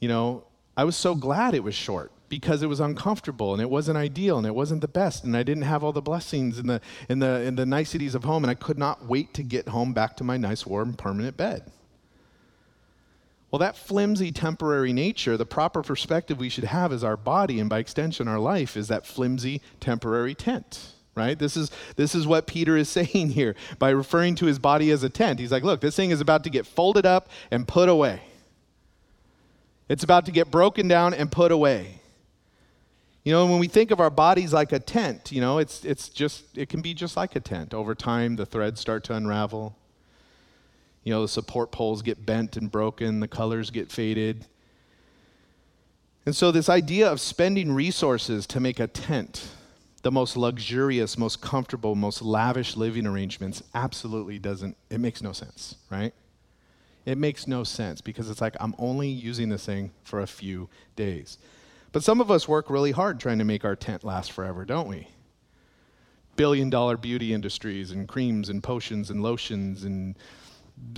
you 0.00 0.08
know, 0.08 0.44
I 0.76 0.84
was 0.84 0.96
so 0.96 1.14
glad 1.14 1.54
it 1.54 1.64
was 1.64 1.74
short 1.74 2.12
because 2.28 2.62
it 2.62 2.66
was 2.66 2.78
uncomfortable 2.78 3.52
and 3.52 3.62
it 3.62 3.70
wasn't 3.70 3.96
ideal 3.96 4.36
and 4.36 4.46
it 4.46 4.54
wasn't 4.54 4.82
the 4.82 4.88
best 4.88 5.24
and 5.24 5.36
I 5.36 5.42
didn't 5.42 5.62
have 5.62 5.82
all 5.82 5.92
the 5.92 6.02
blessings 6.02 6.58
and 6.58 6.68
the, 6.68 6.80
and 7.08 7.22
the, 7.22 7.26
and 7.26 7.58
the 7.58 7.64
niceties 7.64 8.14
of 8.14 8.24
home 8.24 8.44
and 8.44 8.50
I 8.50 8.54
could 8.54 8.78
not 8.78 9.06
wait 9.06 9.32
to 9.34 9.42
get 9.42 9.68
home 9.68 9.92
back 9.92 10.16
to 10.18 10.24
my 10.24 10.36
nice 10.36 10.66
warm 10.66 10.92
permanent 10.92 11.36
bed. 11.36 11.72
Well, 13.50 13.58
that 13.60 13.76
flimsy 13.76 14.30
temporary 14.30 14.92
nature, 14.92 15.36
the 15.36 15.46
proper 15.46 15.82
perspective 15.82 16.38
we 16.38 16.50
should 16.50 16.64
have 16.64 16.92
is 16.92 17.02
our 17.02 17.16
body 17.16 17.60
and 17.60 17.70
by 17.70 17.78
extension 17.78 18.28
our 18.28 18.38
life 18.38 18.76
is 18.76 18.88
that 18.88 19.06
flimsy 19.06 19.62
temporary 19.80 20.34
tent. 20.34 20.92
Right? 21.14 21.36
This 21.38 21.56
is, 21.56 21.70
this 21.96 22.14
is 22.14 22.26
what 22.26 22.46
Peter 22.46 22.76
is 22.76 22.88
saying 22.90 23.30
here 23.30 23.56
by 23.78 23.90
referring 23.90 24.34
to 24.36 24.46
his 24.46 24.58
body 24.58 24.90
as 24.90 25.02
a 25.02 25.08
tent. 25.08 25.40
He's 25.40 25.50
like, 25.50 25.64
look, 25.64 25.80
this 25.80 25.96
thing 25.96 26.10
is 26.10 26.20
about 26.20 26.44
to 26.44 26.50
get 26.50 26.66
folded 26.66 27.06
up 27.06 27.28
and 27.50 27.66
put 27.66 27.88
away. 27.88 28.20
It's 29.88 30.04
about 30.04 30.26
to 30.26 30.32
get 30.32 30.50
broken 30.50 30.86
down 30.86 31.14
and 31.14 31.32
put 31.32 31.50
away. 31.50 32.00
You 33.24 33.32
know, 33.32 33.46
when 33.46 33.58
we 33.58 33.68
think 33.68 33.90
of 33.90 34.00
our 34.00 34.10
bodies 34.10 34.52
like 34.52 34.72
a 34.72 34.78
tent, 34.78 35.32
you 35.32 35.40
know, 35.40 35.58
it's, 35.58 35.84
it's 35.84 36.08
just, 36.08 36.56
it 36.56 36.68
can 36.68 36.82
be 36.82 36.94
just 36.94 37.16
like 37.16 37.34
a 37.34 37.40
tent. 37.40 37.74
Over 37.74 37.94
time, 37.94 38.36
the 38.36 38.46
threads 38.46 38.80
start 38.80 39.04
to 39.04 39.14
unravel. 39.14 39.76
You 41.08 41.14
know, 41.14 41.22
the 41.22 41.28
support 41.28 41.70
poles 41.72 42.02
get 42.02 42.26
bent 42.26 42.58
and 42.58 42.70
broken, 42.70 43.20
the 43.20 43.28
colors 43.28 43.70
get 43.70 43.90
faded. 43.90 44.44
And 46.26 46.36
so, 46.36 46.52
this 46.52 46.68
idea 46.68 47.10
of 47.10 47.18
spending 47.18 47.72
resources 47.72 48.46
to 48.48 48.60
make 48.60 48.78
a 48.78 48.88
tent, 48.88 49.48
the 50.02 50.12
most 50.12 50.36
luxurious, 50.36 51.16
most 51.16 51.40
comfortable, 51.40 51.94
most 51.94 52.20
lavish 52.20 52.76
living 52.76 53.06
arrangements, 53.06 53.62
absolutely 53.74 54.38
doesn't, 54.38 54.76
it 54.90 55.00
makes 55.00 55.22
no 55.22 55.32
sense, 55.32 55.76
right? 55.88 56.12
It 57.06 57.16
makes 57.16 57.46
no 57.46 57.64
sense 57.64 58.02
because 58.02 58.28
it's 58.28 58.42
like 58.42 58.58
I'm 58.60 58.74
only 58.78 59.08
using 59.08 59.48
this 59.48 59.64
thing 59.64 59.92
for 60.04 60.20
a 60.20 60.26
few 60.26 60.68
days. 60.94 61.38
But 61.90 62.04
some 62.04 62.20
of 62.20 62.30
us 62.30 62.46
work 62.46 62.68
really 62.68 62.92
hard 62.92 63.18
trying 63.18 63.38
to 63.38 63.46
make 63.46 63.64
our 63.64 63.76
tent 63.76 64.04
last 64.04 64.30
forever, 64.30 64.66
don't 64.66 64.88
we? 64.88 65.08
Billion 66.36 66.68
dollar 66.68 66.98
beauty 66.98 67.32
industries 67.32 67.92
and 67.92 68.06
creams 68.06 68.50
and 68.50 68.62
potions 68.62 69.08
and 69.08 69.22
lotions 69.22 69.84
and 69.84 70.14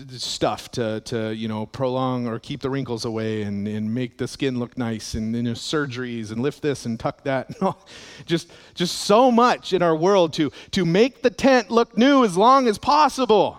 stuff 0.09 0.71
to, 0.73 1.01
to 1.01 1.35
you 1.35 1.49
know 1.49 1.67
prolong 1.67 2.27
or 2.27 2.39
keep 2.39 2.61
the 2.61 2.71
wrinkles 2.71 3.05
away 3.05 3.43
and, 3.43 3.67
and 3.69 3.95
make 3.95 4.19
the 4.19 4.27
skin 4.27 4.59
look 4.59 4.77
nice 4.77 5.15
and 5.15 5.35
you 5.35 5.43
know, 5.43 5.53
surgeries 5.53 6.31
and 6.31 6.43
lift 6.43 6.63
this 6.63 6.87
and 6.87 6.99
tuck 6.99 7.23
that 7.25 7.51
just 8.27 8.51
just 8.75 9.01
so 9.01 9.31
much 9.31 9.73
in 9.73 9.83
our 9.83 9.95
world 9.95 10.33
to 10.33 10.51
to 10.71 10.85
make 10.85 11.23
the 11.23 11.31
tent 11.31 11.71
look 11.71 11.97
new 11.97 12.25
as 12.25 12.37
long 12.37 12.67
as 12.69 12.79
possible. 12.79 13.59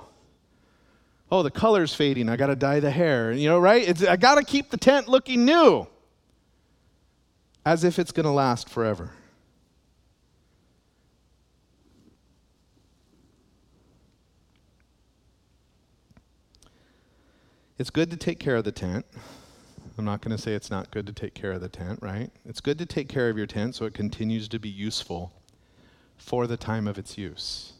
Oh 1.32 1.44
the 1.44 1.52
color's 1.52 1.94
fading. 1.94 2.30
I 2.30 2.36
gotta 2.36 2.56
dye 2.56 2.80
the 2.80 2.92
hair. 2.92 3.32
You 3.32 3.50
know 3.50 3.60
right? 3.60 3.88
It's, 3.88 4.04
i 4.04 4.16
gotta 4.16 4.44
keep 4.44 4.70
the 4.70 4.78
tent 4.78 5.08
looking 5.08 5.46
new. 5.46 5.88
As 7.66 7.84
if 7.84 8.00
it's 8.00 8.12
gonna 8.12 8.34
last 8.34 8.70
forever 8.70 9.12
It's 17.82 17.89
good 17.89 18.12
to 18.12 18.15
take 18.15 18.38
care 18.38 18.58
of 18.58 18.63
the 18.63 18.72
tent. 18.72 19.08
I'm 19.98 20.06
not 20.06 20.22
going 20.22 20.38
to 20.38 20.39
say 20.39 20.54
it's 20.54 20.70
not 20.70 20.91
good 20.91 21.08
to 21.08 21.13
take 21.13 21.34
care 21.34 21.52
of 21.52 21.62
the 21.62 21.67
tent, 21.67 21.98
right? 22.00 22.30
It's 22.46 22.62
good 22.62 22.78
to 22.78 22.86
take 22.86 23.10
care 23.10 23.28
of 23.28 23.39
your 23.39 23.48
tent 23.48 23.74
so 23.74 23.86
it 23.86 23.96
continues 23.96 24.48
to 24.50 24.60
be 24.60 24.70
useful 24.70 25.34
for 26.15 26.46
the 26.46 26.58
time 26.58 26.88
of 26.88 27.00
its 27.00 27.17
use. 27.17 27.74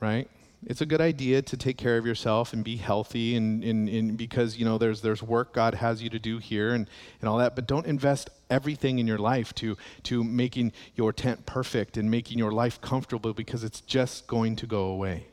Right? 0.00 0.30
It's 0.66 0.80
a 0.80 0.86
good 0.86 1.02
idea 1.02 1.42
to 1.42 1.58
take 1.58 1.76
care 1.76 1.98
of 1.98 2.06
yourself 2.06 2.54
and 2.54 2.64
be 2.64 2.76
healthy 2.76 3.36
and, 3.36 3.62
and, 3.62 3.86
and 3.86 4.16
because 4.16 4.56
you 4.56 4.64
know 4.64 4.78
there's 4.78 5.02
there's 5.02 5.22
work 5.22 5.52
God 5.52 5.74
has 5.74 6.02
you 6.02 6.08
to 6.08 6.18
do 6.18 6.38
here 6.38 6.72
and, 6.72 6.88
and 7.20 7.28
all 7.28 7.36
that, 7.36 7.54
but 7.54 7.66
don't 7.66 7.84
invest 7.84 8.30
everything 8.48 8.98
in 8.98 9.06
your 9.06 9.18
life 9.18 9.54
to 9.56 9.76
to 10.04 10.24
making 10.24 10.72
your 10.94 11.12
tent 11.12 11.44
perfect 11.44 11.98
and 11.98 12.10
making 12.10 12.38
your 12.38 12.50
life 12.50 12.80
comfortable 12.80 13.34
because 13.34 13.62
it's 13.62 13.82
just 13.82 14.26
going 14.26 14.56
to 14.56 14.66
go 14.66 14.84
away. 14.84 15.26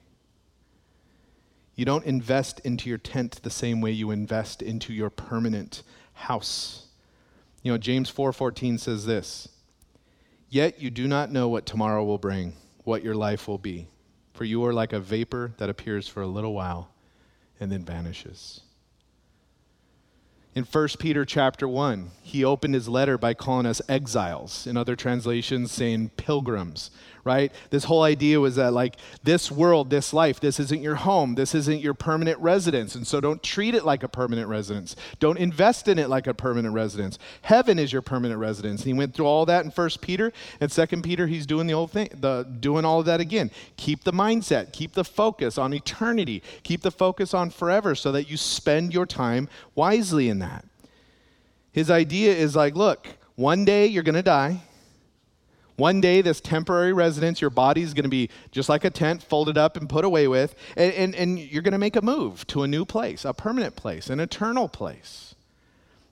You 1.78 1.86
don't 1.86 2.06
invest 2.06 2.60
into 2.62 2.90
your 2.90 2.98
tent 2.98 3.40
the 3.44 3.52
same 3.52 3.82
way 3.82 3.92
you 3.92 4.10
invest 4.10 4.64
into 4.64 4.92
your 4.92 5.12
permanent 5.12 5.84
house. 6.14 6.88
You 7.62 7.72
know, 7.72 7.78
James 7.78 8.10
4:14 8.10 8.80
says 8.80 9.06
this, 9.06 9.48
"Yet 10.50 10.82
you 10.82 10.90
do 10.90 11.08
not 11.08 11.32
know 11.32 11.48
what 11.48 11.68
tomorrow 11.68 12.04
will 12.04 12.18
bring, 12.18 12.54
what 12.84 13.04
your 13.04 13.14
life 13.14 13.48
will 13.48 13.60
be, 13.60 13.90
for 14.34 14.44
you 14.44 14.66
are 14.66 14.74
like 14.74 14.92
a 14.92 15.00
vapor 15.00 15.54
that 15.58 15.70
appears 15.70 16.08
for 16.08 16.24
a 16.24 16.28
little 16.28 16.56
while 16.56 16.90
and 17.60 17.72
then 17.72 17.86
vanishes." 17.86 18.62
In 20.56 20.64
1 20.64 20.98
Peter 20.98 21.26
chapter 21.26 21.68
1, 21.68 22.10
he 22.24 22.44
opened 22.44 22.74
his 22.74 22.90
letter 22.90 23.20
by 23.20 23.36
calling 23.36 23.68
us 23.68 23.84
exiles. 23.88 24.66
In 24.66 24.76
other 24.76 24.96
translations, 24.96 25.72
saying 25.72 26.10
pilgrims, 26.18 26.90
right? 27.28 27.52
This 27.70 27.84
whole 27.84 28.04
idea 28.04 28.40
was 28.40 28.56
that, 28.56 28.72
like, 28.72 28.96
this 29.22 29.52
world, 29.52 29.90
this 29.90 30.14
life, 30.14 30.40
this 30.40 30.62
isn't 30.62 30.82
your 30.82 30.96
home, 30.96 31.36
this 31.36 31.54
isn't 31.54 31.82
your 31.82 31.94
permanent 31.94 32.40
residence. 32.40 32.96
And 32.96 33.06
so 33.06 33.20
don't 33.20 33.44
treat 33.44 33.76
it 33.76 33.84
like 33.84 34.02
a 34.02 34.08
permanent 34.08 34.48
residence. 34.48 34.96
Don't 35.20 35.38
invest 35.38 35.90
in 35.90 36.00
it 36.00 36.10
like 36.10 36.26
a 36.26 36.34
permanent 36.34 36.74
residence. 36.74 37.20
Heaven 37.42 37.78
is 37.78 37.92
your 37.92 38.02
permanent 38.02 38.40
residence. 38.40 38.82
And 38.82 38.88
he 38.88 38.94
went 38.94 39.14
through 39.14 39.26
all 39.26 39.46
that 39.46 39.66
in 39.66 39.72
1 39.72 39.90
Peter. 40.02 40.32
And 40.62 40.72
2 40.72 40.88
Peter, 41.02 41.28
he's 41.28 41.46
doing 41.46 41.68
the 41.68 41.74
old 41.74 41.92
thing, 41.92 42.08
the, 42.14 42.44
doing 42.62 42.86
all 42.86 43.02
of 43.02 43.06
that 43.08 43.20
again. 43.20 43.52
Keep 43.76 44.06
the 44.06 44.14
mindset, 44.14 44.72
keep 44.72 44.94
the 44.94 45.04
focus 45.04 45.58
on 45.58 45.74
eternity, 45.74 46.42
keep 46.64 46.82
the 46.82 46.92
focus 46.92 47.34
on 47.34 47.50
forever 47.50 47.94
so 47.94 48.14
that 48.14 48.30
you 48.30 48.38
spend 48.38 48.94
your 48.94 49.06
time 49.06 49.50
wisely 49.76 50.30
in 50.30 50.40
that. 50.40 50.64
His 51.74 51.92
idea 51.92 52.34
is 52.34 52.56
like, 52.56 52.76
look, 52.76 53.08
one 53.36 53.66
day 53.66 53.86
you're 53.86 54.02
going 54.02 54.16
to 54.16 54.24
die. 54.24 54.62
One 55.78 56.02
day, 56.02 56.22
this 56.22 56.42
temporary 56.42 56.92
residence, 56.92 57.40
your 57.40 57.52
body 57.52 57.84
is 57.84 57.94
going 57.94 58.04
to 58.04 58.10
be 58.10 58.30
just 58.52 58.68
like 58.68 58.84
a 58.84 58.90
tent 58.90 59.22
folded 59.22 59.60
up 59.60 59.78
and 59.78 59.88
put 59.88 60.04
away 60.04 60.28
with, 60.28 60.56
and, 60.76 60.92
and, 60.94 61.16
and 61.16 61.40
you're 61.40 61.62
going 61.62 61.74
to 61.74 61.78
make 61.78 61.96
a 61.96 62.02
move 62.02 62.46
to 62.48 62.64
a 62.64 62.68
new 62.68 62.84
place, 62.84 63.24
a 63.24 63.34
permanent 63.34 63.76
place, 63.76 64.10
an 64.10 64.20
eternal 64.20 64.68
place. 64.68 65.36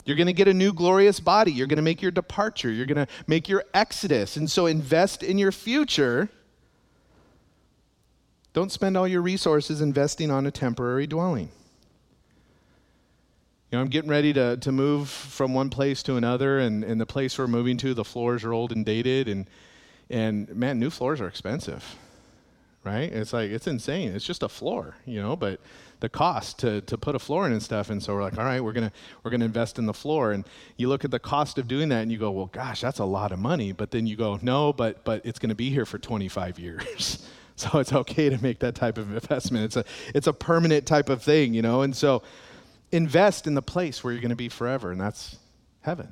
You're 0.05 0.17
going 0.17 0.27
to 0.27 0.33
get 0.33 0.47
a 0.47 0.53
new 0.53 0.71
glorious 0.71 1.19
body. 1.19 1.51
You're 1.51 1.65
going 1.65 1.77
to 1.77 1.83
make 1.83 1.99
your 1.99 2.11
departure. 2.11 2.71
You're 2.71 2.85
going 2.85 3.07
to 3.07 3.07
make 3.25 3.49
your 3.49 3.63
exodus. 3.73 4.37
And 4.37 4.49
so 4.49 4.67
invest 4.67 5.23
in 5.23 5.39
your 5.39 5.51
future. 5.51 6.29
Don't 8.53 8.71
spend 8.71 8.95
all 8.95 9.07
your 9.07 9.23
resources 9.23 9.81
investing 9.81 10.29
on 10.29 10.45
a 10.45 10.51
temporary 10.51 11.07
dwelling. 11.07 11.49
Know, 13.75 13.81
I'm 13.81 13.89
getting 13.89 14.09
ready 14.09 14.31
to, 14.31 14.55
to 14.55 14.71
move 14.71 15.09
from 15.09 15.53
one 15.53 15.69
place 15.69 16.01
to 16.03 16.15
another, 16.15 16.59
and, 16.59 16.81
and 16.81 16.99
the 16.99 17.05
place 17.05 17.37
we're 17.37 17.47
moving 17.47 17.75
to, 17.79 17.93
the 17.93 18.05
floors 18.05 18.45
are 18.45 18.53
old 18.53 18.71
and 18.71 18.85
dated, 18.85 19.27
and, 19.27 19.49
and 20.09 20.47
man, 20.55 20.79
new 20.79 20.89
floors 20.89 21.19
are 21.19 21.27
expensive, 21.27 21.97
right? 22.85 23.11
It's 23.11 23.33
like, 23.33 23.51
it's 23.51 23.67
insane. 23.67 24.13
It's 24.13 24.23
just 24.23 24.43
a 24.43 24.47
floor, 24.47 24.95
you 25.05 25.21
know, 25.21 25.35
but 25.35 25.59
the 25.99 26.07
cost 26.07 26.59
to, 26.59 26.79
to 26.81 26.97
put 26.97 27.15
a 27.15 27.19
floor 27.19 27.45
in 27.47 27.51
and 27.51 27.61
stuff. 27.61 27.89
And 27.89 28.01
so 28.01 28.15
we're 28.15 28.23
like, 28.23 28.37
all 28.37 28.45
right, 28.45 28.63
we're 28.63 28.71
going 28.71 28.87
to 28.87 28.95
we're 29.23 29.31
gonna 29.31 29.43
invest 29.43 29.77
in 29.77 29.87
the 29.87 29.93
floor. 29.93 30.31
And 30.31 30.45
you 30.77 30.87
look 30.87 31.03
at 31.03 31.11
the 31.11 31.19
cost 31.19 31.57
of 31.57 31.67
doing 31.67 31.89
that 31.89 32.01
and 32.01 32.09
you 32.09 32.17
go, 32.17 32.31
well, 32.31 32.49
gosh, 32.53 32.79
that's 32.79 32.99
a 32.99 33.05
lot 33.05 33.33
of 33.33 33.39
money. 33.39 33.73
But 33.73 33.91
then 33.91 34.07
you 34.07 34.15
go, 34.15 34.39
no, 34.41 34.71
but, 34.71 35.03
but 35.03 35.25
it's 35.25 35.37
going 35.37 35.49
to 35.49 35.55
be 35.55 35.69
here 35.69 35.85
for 35.85 35.97
25 35.99 36.59
years. 36.59 37.27
So 37.57 37.79
it's 37.79 37.93
okay 37.93 38.29
to 38.29 38.43
make 38.43 38.59
that 38.59 38.75
type 38.75 38.97
of 38.97 39.13
investment. 39.13 39.63
It's 39.63 39.77
a, 39.77 39.85
it's 40.13 40.27
a 40.27 40.33
permanent 40.33 40.85
type 40.85 41.07
of 41.07 41.23
thing, 41.23 41.53
you 41.53 41.61
know? 41.61 41.83
And 41.83 41.95
so 41.95 42.21
invest 42.95 43.47
in 43.47 43.55
the 43.55 43.61
place 43.61 44.03
where 44.03 44.13
you're 44.13 44.21
going 44.21 44.29
to 44.29 44.35
be 44.35 44.49
forever, 44.49 44.91
and 44.91 44.99
that's 44.99 45.37
heaven. 45.81 46.11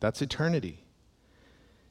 That's 0.00 0.22
eternity. 0.22 0.84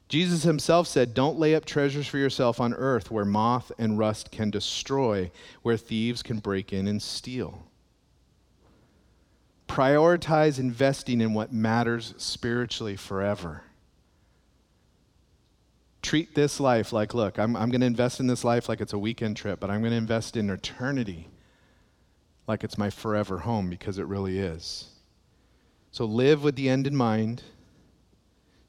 Jesus 0.08 0.42
himself 0.42 0.86
said, 0.86 1.14
Don't 1.14 1.38
lay 1.38 1.54
up 1.54 1.64
treasures 1.64 2.06
for 2.06 2.18
yourself 2.18 2.60
on 2.60 2.74
earth 2.74 3.10
where 3.10 3.24
moth 3.24 3.72
and 3.78 3.98
rust 3.98 4.30
can 4.30 4.50
destroy, 4.50 5.30
where 5.62 5.76
thieves 5.76 6.22
can 6.22 6.38
break 6.38 6.72
in 6.72 6.86
and 6.86 7.00
steal. 7.00 7.66
Prioritize 9.68 10.58
investing 10.58 11.20
in 11.20 11.32
what 11.32 11.52
matters 11.52 12.14
spiritually 12.18 12.96
forever 12.96 13.62
treat 16.02 16.34
this 16.34 16.60
life 16.60 16.92
like, 16.92 17.14
look, 17.14 17.38
I'm, 17.38 17.56
I'm 17.56 17.70
going 17.70 17.80
to 17.80 17.86
invest 17.86 18.20
in 18.20 18.26
this 18.26 18.44
life 18.44 18.68
like 18.68 18.80
it's 18.80 18.92
a 18.92 18.98
weekend 18.98 19.36
trip, 19.36 19.60
but 19.60 19.70
I'm 19.70 19.80
going 19.80 19.92
to 19.92 19.96
invest 19.96 20.36
in 20.36 20.50
eternity 20.50 21.28
like 22.46 22.64
it's 22.64 22.78
my 22.78 22.90
forever 22.90 23.38
home 23.40 23.70
because 23.70 23.98
it 23.98 24.06
really 24.06 24.38
is. 24.38 24.88
So 25.90 26.04
live 26.04 26.42
with 26.42 26.56
the 26.56 26.68
end 26.68 26.86
in 26.86 26.96
mind. 26.96 27.42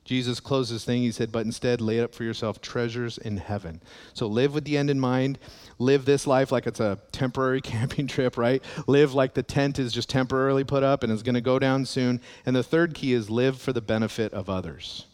Jesus 0.04 0.42
closed 0.42 0.74
this 0.74 0.84
thing. 0.84 1.02
He 1.02 1.12
said, 1.12 1.32
but 1.32 1.46
instead 1.46 1.80
lay 1.80 2.02
up 2.02 2.14
for 2.14 2.26
yourself 2.26 2.60
treasures 2.60 3.18
in 3.18 3.38
heaven. 3.38 3.82
So 4.14 4.28
live 4.28 4.54
with 4.54 4.66
the 4.66 4.78
end 4.78 4.90
in 4.90 5.00
mind. 5.00 5.40
Live 5.80 6.04
this 6.04 6.28
life 6.28 6.52
like 6.52 6.68
it's 6.68 6.82
a 6.82 7.00
temporary 7.14 7.62
camping 7.62 8.08
trip, 8.08 8.38
right? 8.38 8.62
Live 8.86 9.14
like 9.14 9.34
the 9.34 9.44
tent 9.44 9.80
is 9.80 9.94
just 9.94 10.10
temporarily 10.10 10.66
put 10.66 10.84
up 10.84 11.04
and 11.04 11.12
is 11.12 11.24
going 11.24 11.36
to 11.36 11.42
go 11.42 11.58
down 11.58 11.86
soon. 11.86 12.20
And 12.46 12.56
the 12.56 12.64
third 12.64 12.94
key 12.94 13.14
is 13.14 13.30
live 13.30 13.60
for 13.60 13.72
the 13.72 13.82
benefit 13.82 14.34
of 14.34 14.50
others. 14.50 15.06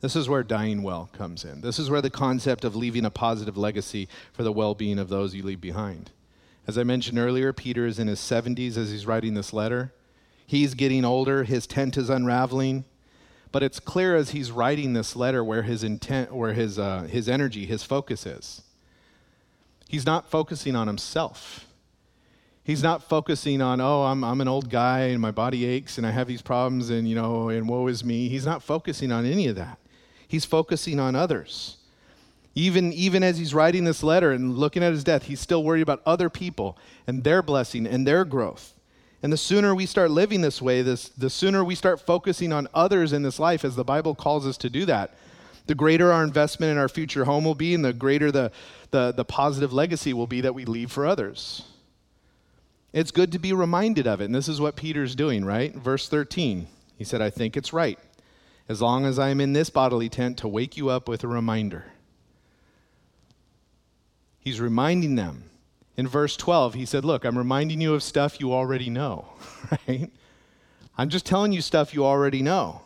This 0.00 0.16
is 0.16 0.28
where 0.28 0.42
dying 0.42 0.82
well 0.82 1.10
comes 1.12 1.44
in. 1.44 1.60
This 1.60 1.78
is 1.78 1.90
where 1.90 2.02
the 2.02 2.10
concept 2.10 2.64
of 2.64 2.76
leaving 2.76 3.04
a 3.04 3.10
positive 3.10 3.56
legacy 3.56 4.08
for 4.32 4.42
the 4.42 4.52
well 4.52 4.74
being 4.74 4.98
of 4.98 5.08
those 5.08 5.34
you 5.34 5.42
leave 5.42 5.60
behind. 5.60 6.10
As 6.66 6.78
I 6.78 6.82
mentioned 6.82 7.18
earlier, 7.18 7.52
Peter 7.52 7.86
is 7.86 7.98
in 7.98 8.08
his 8.08 8.20
70s 8.20 8.76
as 8.76 8.90
he's 8.90 9.06
writing 9.06 9.34
this 9.34 9.52
letter. 9.52 9.92
He's 10.46 10.74
getting 10.74 11.04
older, 11.04 11.44
his 11.44 11.66
tent 11.66 11.96
is 11.96 12.08
unraveling. 12.08 12.84
But 13.52 13.62
it's 13.62 13.78
clear 13.78 14.16
as 14.16 14.30
he's 14.30 14.50
writing 14.50 14.94
this 14.94 15.14
letter 15.14 15.44
where 15.44 15.62
his 15.62 15.84
intent, 15.84 16.34
where 16.34 16.54
his, 16.54 16.78
uh, 16.78 17.02
his 17.02 17.28
energy, 17.28 17.66
his 17.66 17.84
focus 17.84 18.26
is. 18.26 18.62
He's 19.88 20.06
not 20.06 20.28
focusing 20.28 20.74
on 20.74 20.88
himself. 20.88 21.66
He's 22.64 22.82
not 22.82 23.02
focusing 23.02 23.60
on, 23.60 23.80
oh, 23.80 24.04
I'm, 24.04 24.24
I'm 24.24 24.40
an 24.40 24.48
old 24.48 24.70
guy 24.70 25.00
and 25.00 25.20
my 25.20 25.30
body 25.30 25.66
aches 25.66 25.98
and 25.98 26.06
I 26.06 26.10
have 26.10 26.26
these 26.26 26.42
problems 26.42 26.88
and, 26.88 27.06
you 27.06 27.14
know, 27.14 27.50
and 27.50 27.68
woe 27.68 27.86
is 27.86 28.02
me. 28.02 28.28
He's 28.28 28.46
not 28.46 28.62
focusing 28.62 29.12
on 29.12 29.26
any 29.26 29.46
of 29.46 29.56
that. 29.56 29.78
He's 30.26 30.46
focusing 30.46 30.98
on 30.98 31.14
others. 31.14 31.76
Even, 32.54 32.92
even 32.92 33.22
as 33.22 33.38
he's 33.38 33.54
writing 33.54 33.84
this 33.84 34.02
letter 34.02 34.30
and 34.30 34.56
looking 34.56 34.82
at 34.82 34.92
his 34.92 35.04
death, 35.04 35.24
he's 35.24 35.40
still 35.40 35.64
worried 35.64 35.82
about 35.82 36.02
other 36.06 36.30
people 36.30 36.78
and 37.06 37.24
their 37.24 37.42
blessing 37.42 37.86
and 37.86 38.06
their 38.06 38.24
growth. 38.24 38.74
And 39.22 39.32
the 39.32 39.36
sooner 39.36 39.74
we 39.74 39.86
start 39.86 40.10
living 40.10 40.40
this 40.40 40.62
way, 40.62 40.82
this, 40.82 41.08
the 41.08 41.30
sooner 41.30 41.64
we 41.64 41.74
start 41.74 42.00
focusing 42.00 42.52
on 42.52 42.68
others 42.74 43.12
in 43.12 43.22
this 43.22 43.38
life, 43.38 43.64
as 43.64 43.74
the 43.74 43.84
Bible 43.84 44.14
calls 44.14 44.46
us 44.46 44.56
to 44.58 44.70
do 44.70 44.84
that, 44.84 45.14
the 45.66 45.74
greater 45.74 46.12
our 46.12 46.22
investment 46.22 46.70
in 46.70 46.78
our 46.78 46.90
future 46.90 47.24
home 47.24 47.44
will 47.44 47.54
be, 47.54 47.74
and 47.74 47.84
the 47.84 47.92
greater 47.92 48.30
the, 48.30 48.52
the, 48.90 49.12
the 49.12 49.24
positive 49.24 49.72
legacy 49.72 50.12
will 50.12 50.26
be 50.26 50.42
that 50.42 50.54
we 50.54 50.64
leave 50.64 50.92
for 50.92 51.06
others. 51.06 51.62
It's 52.92 53.10
good 53.10 53.32
to 53.32 53.38
be 53.38 53.52
reminded 53.52 54.06
of 54.06 54.20
it. 54.20 54.26
And 54.26 54.34
this 54.34 54.48
is 54.48 54.60
what 54.60 54.76
Peter's 54.76 55.16
doing, 55.16 55.44
right? 55.44 55.74
Verse 55.74 56.08
13. 56.08 56.68
He 56.96 57.04
said, 57.04 57.20
I 57.20 57.30
think 57.30 57.56
it's 57.56 57.72
right 57.72 57.98
as 58.68 58.80
long 58.80 59.04
as 59.04 59.18
I 59.18 59.28
am 59.28 59.40
in 59.40 59.52
this 59.52 59.70
bodily 59.70 60.08
tent, 60.08 60.38
to 60.38 60.48
wake 60.48 60.76
you 60.76 60.88
up 60.88 61.08
with 61.08 61.22
a 61.22 61.28
reminder. 61.28 61.84
He's 64.44 64.60
reminding 64.60 65.14
them. 65.14 65.44
In 65.96 66.06
verse 66.06 66.36
12, 66.36 66.74
he 66.74 66.84
said, 66.84 67.04
Look, 67.04 67.24
I'm 67.24 67.38
reminding 67.38 67.80
you 67.80 67.94
of 67.94 68.02
stuff 68.02 68.40
you 68.40 68.52
already 68.52 68.90
know, 68.90 69.26
right? 69.88 70.10
I'm 70.98 71.08
just 71.08 71.24
telling 71.24 71.52
you 71.52 71.62
stuff 71.62 71.94
you 71.94 72.04
already 72.04 72.42
know. 72.42 72.82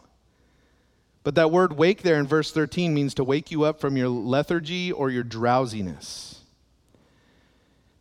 But 1.25 1.35
that 1.35 1.51
word 1.51 1.77
wake 1.77 2.03
there 2.03 2.19
in 2.19 2.27
verse 2.27 2.53
13 2.53 2.95
means 2.95 3.13
to 3.15 3.25
wake 3.25 3.51
you 3.51 3.65
up 3.65 3.81
from 3.81 3.97
your 3.97 4.09
lethargy 4.09 4.93
or 4.93 5.11
your 5.11 5.25
drowsiness. 5.25 6.43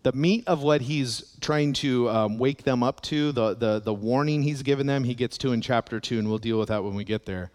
The 0.03 0.13
meat 0.13 0.43
of 0.47 0.61
what 0.61 0.81
he's 0.81 1.35
trying 1.41 1.73
to 1.73 2.09
um, 2.09 2.37
wake 2.37 2.63
them 2.63 2.83
up 2.83 3.01
to, 3.03 3.31
the, 3.31 3.55
the, 3.55 3.79
the 3.79 3.93
warning 3.93 4.43
he's 4.43 4.61
given 4.61 4.87
them, 4.87 5.03
he 5.03 5.15
gets 5.15 5.37
to 5.39 5.51
in 5.51 5.61
chapter 5.61 5.99
2, 5.99 6.19
and 6.19 6.29
we'll 6.29 6.37
deal 6.37 6.59
with 6.59 6.69
that 6.69 6.83
when 6.83 6.93
we 6.93 7.03
get 7.03 7.25
there 7.25 7.51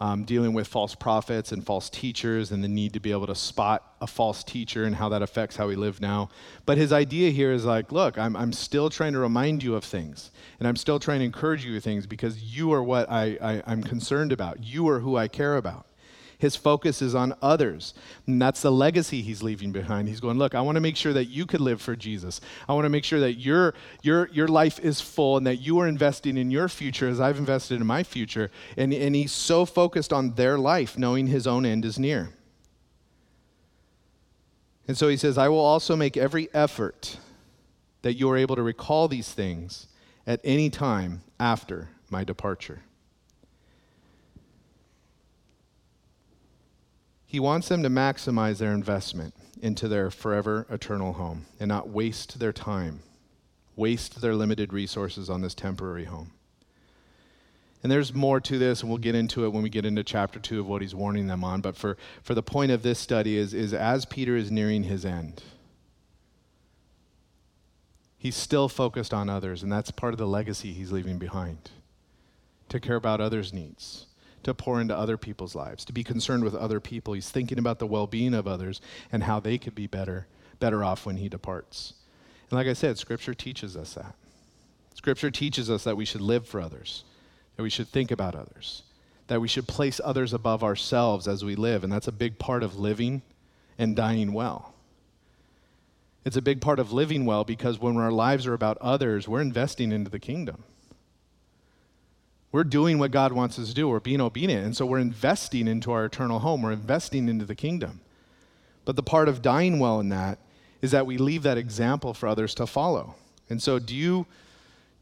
um, 0.00 0.24
dealing 0.24 0.54
with 0.54 0.66
false 0.66 0.94
prophets 0.94 1.52
and 1.52 1.64
false 1.64 1.90
teachers 1.90 2.50
and 2.50 2.64
the 2.64 2.68
need 2.68 2.94
to 2.94 3.00
be 3.00 3.12
able 3.12 3.26
to 3.26 3.34
spot 3.34 3.94
a 4.00 4.06
false 4.06 4.42
teacher 4.42 4.84
and 4.84 4.96
how 4.96 5.10
that 5.10 5.20
affects 5.20 5.56
how 5.56 5.68
we 5.68 5.76
live 5.76 6.00
now. 6.00 6.30
But 6.64 6.78
his 6.78 6.92
idea 6.92 7.30
here 7.30 7.52
is 7.52 7.66
like, 7.66 7.92
look, 7.92 8.16
I'm, 8.16 8.34
I'm 8.34 8.52
still 8.52 8.88
trying 8.88 9.12
to 9.12 9.18
remind 9.18 9.62
you 9.62 9.74
of 9.74 9.84
things 9.84 10.30
and 10.58 10.66
I'm 10.66 10.76
still 10.76 10.98
trying 10.98 11.18
to 11.18 11.26
encourage 11.26 11.64
you 11.64 11.78
things 11.80 12.06
because 12.06 12.42
you 12.42 12.72
are 12.72 12.82
what 12.82 13.10
I, 13.10 13.36
I, 13.42 13.62
I'm 13.66 13.82
concerned 13.82 14.32
about. 14.32 14.64
You 14.64 14.88
are 14.88 15.00
who 15.00 15.16
I 15.16 15.28
care 15.28 15.56
about. 15.56 15.86
His 16.40 16.56
focus 16.56 17.02
is 17.02 17.14
on 17.14 17.34
others. 17.42 17.92
And 18.26 18.40
that's 18.40 18.62
the 18.62 18.72
legacy 18.72 19.20
he's 19.20 19.42
leaving 19.42 19.72
behind. 19.72 20.08
He's 20.08 20.20
going, 20.20 20.38
Look, 20.38 20.54
I 20.54 20.62
want 20.62 20.76
to 20.76 20.80
make 20.80 20.96
sure 20.96 21.12
that 21.12 21.26
you 21.26 21.44
could 21.44 21.60
live 21.60 21.82
for 21.82 21.94
Jesus. 21.94 22.40
I 22.66 22.72
want 22.72 22.86
to 22.86 22.88
make 22.88 23.04
sure 23.04 23.20
that 23.20 23.34
your, 23.34 23.74
your, 24.02 24.28
your 24.32 24.48
life 24.48 24.80
is 24.80 25.02
full 25.02 25.36
and 25.36 25.46
that 25.46 25.56
you 25.56 25.78
are 25.80 25.86
investing 25.86 26.38
in 26.38 26.50
your 26.50 26.68
future 26.68 27.08
as 27.08 27.20
I've 27.20 27.38
invested 27.38 27.78
in 27.78 27.86
my 27.86 28.02
future. 28.02 28.50
And, 28.78 28.92
and 28.94 29.14
he's 29.14 29.32
so 29.32 29.66
focused 29.66 30.14
on 30.14 30.34
their 30.34 30.58
life, 30.58 30.96
knowing 30.96 31.26
his 31.26 31.46
own 31.46 31.66
end 31.66 31.84
is 31.84 31.98
near. 31.98 32.30
And 34.88 34.96
so 34.96 35.08
he 35.08 35.18
says, 35.18 35.36
I 35.36 35.48
will 35.48 35.58
also 35.58 35.94
make 35.94 36.16
every 36.16 36.48
effort 36.54 37.18
that 38.00 38.14
you 38.14 38.30
are 38.30 38.36
able 38.38 38.56
to 38.56 38.62
recall 38.62 39.08
these 39.08 39.30
things 39.30 39.88
at 40.26 40.40
any 40.42 40.70
time 40.70 41.20
after 41.38 41.90
my 42.08 42.24
departure. 42.24 42.80
He 47.30 47.38
wants 47.38 47.68
them 47.68 47.84
to 47.84 47.88
maximize 47.88 48.58
their 48.58 48.72
investment 48.72 49.34
into 49.62 49.86
their 49.86 50.10
forever 50.10 50.66
eternal 50.68 51.12
home 51.12 51.46
and 51.60 51.68
not 51.68 51.88
waste 51.88 52.40
their 52.40 52.52
time, 52.52 53.02
waste 53.76 54.20
their 54.20 54.34
limited 54.34 54.72
resources 54.72 55.30
on 55.30 55.40
this 55.40 55.54
temporary 55.54 56.06
home. 56.06 56.32
And 57.84 57.92
there's 57.92 58.12
more 58.12 58.40
to 58.40 58.58
this, 58.58 58.80
and 58.80 58.90
we'll 58.90 58.98
get 58.98 59.14
into 59.14 59.44
it 59.44 59.50
when 59.52 59.62
we 59.62 59.68
get 59.68 59.84
into 59.84 60.02
chapter 60.02 60.40
two 60.40 60.58
of 60.58 60.66
what 60.66 60.82
he's 60.82 60.92
warning 60.92 61.28
them 61.28 61.44
on. 61.44 61.60
But 61.60 61.76
for, 61.76 61.96
for 62.20 62.34
the 62.34 62.42
point 62.42 62.72
of 62.72 62.82
this 62.82 62.98
study 62.98 63.36
is, 63.36 63.54
is 63.54 63.72
as 63.72 64.04
Peter 64.06 64.34
is 64.34 64.50
nearing 64.50 64.82
his 64.82 65.04
end, 65.04 65.40
he's 68.18 68.34
still 68.34 68.68
focused 68.68 69.14
on 69.14 69.28
others, 69.28 69.62
and 69.62 69.70
that's 69.70 69.92
part 69.92 70.12
of 70.12 70.18
the 70.18 70.26
legacy 70.26 70.72
he's 70.72 70.90
leaving 70.90 71.18
behind 71.18 71.70
to 72.70 72.80
care 72.80 72.96
about 72.96 73.20
others' 73.20 73.52
needs 73.52 74.06
to 74.42 74.54
pour 74.54 74.80
into 74.80 74.96
other 74.96 75.16
people's 75.16 75.54
lives, 75.54 75.84
to 75.84 75.92
be 75.92 76.04
concerned 76.04 76.44
with 76.44 76.54
other 76.54 76.80
people. 76.80 77.14
He's 77.14 77.30
thinking 77.30 77.58
about 77.58 77.78
the 77.78 77.86
well-being 77.86 78.34
of 78.34 78.46
others 78.46 78.80
and 79.12 79.24
how 79.24 79.40
they 79.40 79.58
could 79.58 79.74
be 79.74 79.86
better 79.86 80.26
better 80.60 80.84
off 80.84 81.06
when 81.06 81.16
he 81.16 81.28
departs. 81.28 81.94
And 82.50 82.56
like 82.58 82.68
I 82.68 82.74
said, 82.74 82.98
scripture 82.98 83.34
teaches 83.34 83.76
us 83.76 83.94
that. 83.94 84.14
Scripture 84.94 85.30
teaches 85.30 85.70
us 85.70 85.84
that 85.84 85.96
we 85.96 86.04
should 86.04 86.20
live 86.20 86.46
for 86.46 86.60
others, 86.60 87.04
that 87.56 87.62
we 87.62 87.70
should 87.70 87.88
think 87.88 88.10
about 88.10 88.34
others, 88.34 88.82
that 89.26 89.40
we 89.40 89.48
should 89.48 89.66
place 89.66 90.00
others 90.04 90.32
above 90.32 90.62
ourselves 90.62 91.26
as 91.26 91.44
we 91.44 91.56
live, 91.56 91.82
and 91.82 91.92
that's 91.92 92.08
a 92.08 92.12
big 92.12 92.38
part 92.38 92.62
of 92.62 92.78
living 92.78 93.22
and 93.78 93.96
dying 93.96 94.32
well. 94.32 94.74
It's 96.24 96.36
a 96.36 96.42
big 96.42 96.60
part 96.60 96.78
of 96.78 96.92
living 96.92 97.24
well 97.24 97.44
because 97.44 97.78
when 97.78 97.96
our 97.96 98.12
lives 98.12 98.46
are 98.46 98.52
about 98.52 98.76
others, 98.78 99.26
we're 99.26 99.40
investing 99.40 99.90
into 99.90 100.10
the 100.10 100.18
kingdom. 100.18 100.64
We're 102.52 102.64
doing 102.64 102.98
what 102.98 103.12
God 103.12 103.32
wants 103.32 103.58
us 103.58 103.68
to 103.68 103.74
do. 103.74 103.88
We're 103.88 104.00
being 104.00 104.20
obedient. 104.20 104.64
And 104.64 104.76
so 104.76 104.84
we're 104.84 104.98
investing 104.98 105.68
into 105.68 105.92
our 105.92 106.04
eternal 106.04 106.40
home. 106.40 106.62
We're 106.62 106.72
investing 106.72 107.28
into 107.28 107.44
the 107.44 107.54
kingdom. 107.54 108.00
But 108.84 108.96
the 108.96 109.02
part 109.02 109.28
of 109.28 109.42
dying 109.42 109.78
well 109.78 110.00
in 110.00 110.08
that 110.08 110.38
is 110.82 110.90
that 110.90 111.06
we 111.06 111.16
leave 111.16 111.42
that 111.44 111.58
example 111.58 112.14
for 112.14 112.26
others 112.26 112.54
to 112.56 112.66
follow. 112.66 113.14
And 113.48 113.62
so, 113.62 113.78
do 113.78 113.94
you, 113.94 114.26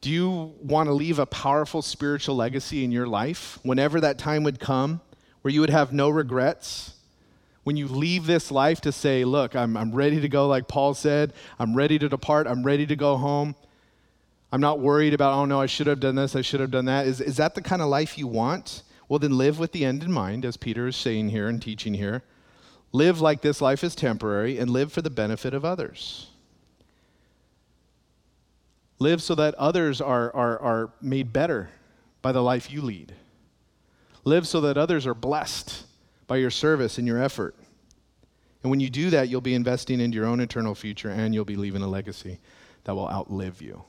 do 0.01 0.11
you 0.11 0.53
want 0.63 0.89
to 0.89 0.93
leave 0.93 1.19
a 1.19 1.27
powerful 1.27 1.83
spiritual 1.83 2.37
legacy 2.37 2.85
in 2.85 2.93
your 2.93 3.07
life 3.07 3.59
whenever 3.63 4.01
that 4.01 4.19
time 4.19 4.43
would 4.45 4.61
come 4.61 5.01
where 5.43 5.53
you 5.53 5.61
would 5.61 5.71
have 5.71 5.93
no 5.93 6.09
regrets? 6.11 6.95
When 7.65 7.77
you 7.77 7.87
leave 7.87 8.27
this 8.27 8.51
life 8.51 8.81
to 8.83 8.93
say, 8.93 9.25
Look, 9.25 9.55
I'm, 9.55 9.77
I'm 9.77 9.95
ready 9.95 10.21
to 10.21 10.29
go, 10.29 10.49
like 10.49 10.69
Paul 10.69 10.95
said, 10.95 11.33
I'm 11.59 11.75
ready 11.75 11.99
to 11.99 12.09
depart, 12.09 12.47
I'm 12.47 12.65
ready 12.65 12.87
to 12.87 12.97
go 12.97 13.17
home. 13.17 13.55
I'm 14.51 14.61
not 14.61 14.81
worried 14.81 15.13
about, 15.13 15.35
oh 15.35 15.45
no, 15.45 15.61
I 15.61 15.67
should 15.67 15.87
have 15.87 16.01
done 16.01 16.15
this, 16.15 16.35
I 16.35 16.41
should 16.41 16.61
have 16.61 16.71
done 16.71 16.87
that. 16.87 17.07
Is, 17.07 17.21
is 17.21 17.37
that 17.37 17.55
the 17.55 17.63
kind 17.63 17.83
of 17.83 17.89
life 17.89 18.17
you 18.17 18.27
want? 18.27 18.83
Well, 19.09 19.19
then 19.19 19.37
live 19.37 19.59
with 19.59 19.73
the 19.73 19.85
end 19.85 20.03
in 20.03 20.13
mind, 20.13 20.45
as 20.45 20.57
Peter 20.57 20.87
is 20.87 20.97
saying 20.97 21.31
here 21.31 21.49
and 21.49 21.61
teaching 21.61 21.95
here. 21.95 22.23
Live 22.93 23.21
like 23.21 23.43
this 23.43 23.61
life 23.61 23.85
is 23.85 23.95
temporary 23.95 24.59
and 24.59 24.71
live 24.71 24.93
for 24.93 25.03
the 25.03 25.11
benefit 25.11 25.53
of 25.53 25.65
others. 25.65 26.29
Live 28.99 29.23
so 29.23 29.35
that 29.35 29.55
others 29.55 30.01
are, 30.01 30.35
are, 30.35 30.59
are 30.59 30.91
made 31.01 31.33
better 31.33 31.71
by 32.23 32.33
the 32.33 32.43
life 32.43 32.71
you 32.71 32.81
lead. 32.81 33.15
Live 34.25 34.47
so 34.47 34.61
that 34.63 34.77
others 34.77 35.07
are 35.07 35.15
blessed 35.15 35.85
by 36.27 36.37
your 36.37 36.51
service 36.51 36.99
and 36.99 37.07
your 37.07 37.23
effort. 37.23 37.55
And 38.63 38.71
when 38.71 38.81
you 38.81 38.91
do 38.91 39.11
that, 39.11 39.29
you'll 39.29 39.41
be 39.41 39.55
investing 39.55 40.01
into 40.01 40.17
your 40.17 40.27
own 40.27 40.41
eternal 40.41 40.75
future 40.75 41.11
and 41.11 41.35
you'll 41.35 41.45
be 41.45 41.57
leaving 41.57 41.83
a 41.83 41.89
legacy 41.89 42.39
that 42.85 42.95
will 42.95 43.09
outlive 43.09 43.63
you. 43.63 43.85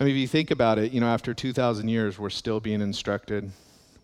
I 0.00 0.04
mean, 0.04 0.14
if 0.14 0.20
you 0.20 0.28
think 0.28 0.50
about 0.50 0.78
it, 0.78 0.92
you 0.92 1.00
know, 1.00 1.08
after 1.08 1.34
2,000 1.34 1.88
years, 1.88 2.18
we're 2.18 2.30
still 2.30 2.60
being 2.60 2.80
instructed, 2.80 3.50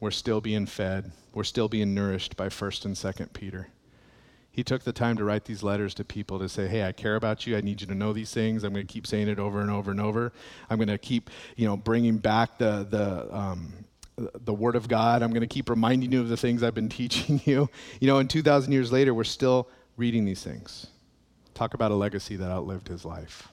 we're 0.01 0.11
still 0.11 0.41
being 0.41 0.67
fed, 0.67 1.13
we're 1.33 1.45
still 1.45 1.69
being 1.69 1.95
nourished 1.95 2.37
by 2.37 2.49
1st 2.49 2.85
and 2.87 2.95
2nd 2.97 3.33
Peter. 3.33 3.69
He 4.51 4.63
took 4.63 4.83
the 4.83 4.93
time 4.93 5.17
to 5.17 5.25
write 5.25 5.45
these 5.45 5.63
letters 5.63 5.95
to 5.95 6.05
people 6.05 6.39
to 6.39 6.49
say, 6.49 6.69
"Hey, 6.69 6.87
I 6.87 6.93
care 6.93 7.17
about 7.17 7.45
you. 7.45 7.57
I 7.57 7.61
need 7.61 7.81
you 7.81 7.89
to 7.89 7.95
know 7.95 8.13
these 8.13 8.33
things. 8.33 8.63
I'm 8.63 8.73
going 8.73 8.87
to 8.87 8.93
keep 8.93 9.05
saying 9.05 9.27
it 9.27 9.41
over 9.41 9.61
and 9.61 9.69
over 9.69 9.91
and 9.91 10.01
over. 10.01 10.33
I'm 10.71 10.79
going 10.79 10.87
to 10.87 10.99
keep, 10.99 11.29
you 11.57 11.67
know, 11.67 11.77
bringing 11.77 12.19
back 12.19 12.59
the 12.59 12.87
the 12.89 13.37
um, 13.37 13.73
the 14.17 14.55
Word 14.55 14.77
of 14.77 14.87
God. 14.87 15.23
I'm 15.25 15.31
going 15.31 15.41
to 15.41 15.49
keep 15.49 15.69
reminding 15.69 16.13
you 16.13 16.21
of 16.21 16.29
the 16.29 16.37
things 16.37 16.63
I've 16.63 16.75
been 16.75 16.89
teaching 17.01 17.41
you. 17.45 17.69
You 18.01 18.07
know, 18.07 18.19
and 18.19 18.31
2,000 18.31 18.73
years 18.73 18.93
later, 18.93 19.13
we're 19.13 19.25
still 19.25 19.69
reading 19.97 20.25
these 20.25 20.45
things. 20.45 20.87
Talk 21.55 21.75
about 21.75 21.91
a 21.91 21.97
legacy 21.97 22.37
that 22.37 22.51
outlived 22.51 22.87
his 22.87 23.05
life. 23.05 23.49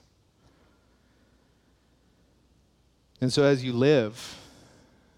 And 3.22 3.32
so, 3.32 3.44
as 3.44 3.62
you 3.62 3.72
live, 3.72 4.36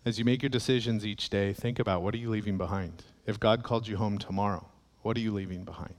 as 0.05 0.19
you 0.19 0.27
make 0.27 0.43
your 0.43 0.51
decisions 0.51 1.07
each 1.07 1.31
day, 1.31 1.55
think 1.55 1.79
about 1.79 2.03
what 2.03 2.13
are 2.13 2.19
you 2.19 2.29
leaving 2.29 2.59
behind? 2.59 3.03
If 3.25 3.41
God 3.41 3.63
called 3.63 3.89
you 3.89 3.97
home 3.97 4.19
tomorrow, 4.19 4.67
what 5.01 5.17
are 5.17 5.21
you 5.21 5.33
leaving 5.33 5.65
behind? 5.65 5.95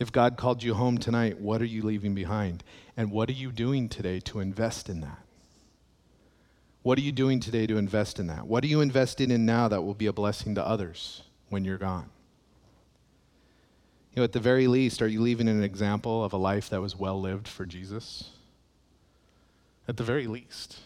If 0.00 0.10
God 0.10 0.36
called 0.36 0.64
you 0.64 0.74
home 0.74 0.98
tonight, 0.98 1.40
what 1.40 1.62
are 1.62 1.64
you 1.64 1.82
leaving 1.82 2.12
behind? 2.12 2.64
And 2.96 3.12
what 3.12 3.28
are 3.28 3.34
you 3.34 3.52
doing 3.52 3.88
today 3.88 4.18
to 4.18 4.40
invest 4.40 4.88
in 4.88 5.00
that? 5.02 5.22
What 6.82 6.98
are 6.98 7.02
you 7.02 7.12
doing 7.12 7.38
today 7.38 7.68
to 7.68 7.76
invest 7.76 8.18
in 8.18 8.26
that? 8.26 8.48
What 8.48 8.64
are 8.64 8.68
you 8.68 8.80
investing 8.80 9.30
in 9.30 9.46
now 9.46 9.68
that 9.68 9.82
will 9.82 9.94
be 9.94 10.06
a 10.06 10.12
blessing 10.12 10.56
to 10.56 10.66
others 10.66 11.22
when 11.50 11.64
you're 11.64 11.78
gone? 11.78 12.10
You 14.12 14.16
know, 14.16 14.24
at 14.24 14.32
the 14.32 14.40
very 14.40 14.66
least, 14.66 15.02
are 15.02 15.06
you 15.06 15.20
leaving 15.20 15.46
an 15.46 15.62
example 15.62 16.24
of 16.24 16.32
a 16.32 16.36
life 16.36 16.68
that 16.70 16.80
was 16.80 16.96
well 16.96 17.20
lived 17.20 17.46
for 17.46 17.64
Jesus? 17.64 18.30
At 19.88 19.96
the 19.96 20.04
very 20.04 20.26
least. 20.26 20.78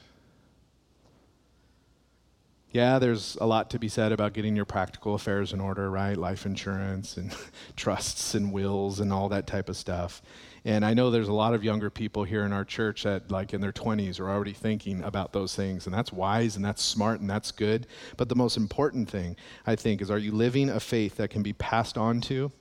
Yeah, 2.70 2.98
there's 2.98 3.36
a 3.38 3.44
lot 3.44 3.68
to 3.70 3.78
be 3.78 3.88
said 3.88 4.12
about 4.12 4.32
getting 4.32 4.56
your 4.56 4.64
practical 4.64 5.14
affairs 5.14 5.52
in 5.52 5.60
order, 5.60 5.90
right? 5.90 6.16
Life 6.16 6.46
insurance 6.46 7.18
and 7.18 7.34
trusts 7.76 8.34
and 8.34 8.50
wills 8.50 9.00
and 9.00 9.12
all 9.12 9.28
that 9.28 9.46
type 9.46 9.68
of 9.68 9.76
stuff. 9.76 10.22
And 10.64 10.84
I 10.84 10.94
know 10.94 11.10
there's 11.10 11.28
a 11.28 11.34
lot 11.34 11.52
of 11.52 11.62
younger 11.62 11.90
people 11.90 12.24
here 12.24 12.44
in 12.44 12.52
our 12.52 12.64
church 12.64 13.02
that, 13.02 13.30
like 13.30 13.52
in 13.52 13.60
their 13.60 13.72
20s, 13.72 14.20
are 14.20 14.30
already 14.30 14.54
thinking 14.54 15.02
about 15.02 15.32
those 15.32 15.54
things. 15.54 15.86
And 15.86 15.94
that's 15.94 16.12
wise 16.12 16.56
and 16.56 16.64
that's 16.64 16.82
smart 16.82 17.20
and 17.20 17.28
that's 17.28 17.50
good. 17.50 17.88
But 18.16 18.30
the 18.30 18.36
most 18.36 18.56
important 18.56 19.10
thing, 19.10 19.36
I 19.66 19.76
think, 19.76 20.00
is 20.00 20.10
are 20.10 20.18
you 20.18 20.32
living 20.32 20.70
a 20.70 20.80
faith 20.80 21.16
that 21.16 21.28
can 21.28 21.42
be 21.42 21.52
passed 21.52 21.98
on 21.98 22.22
to 22.22 22.52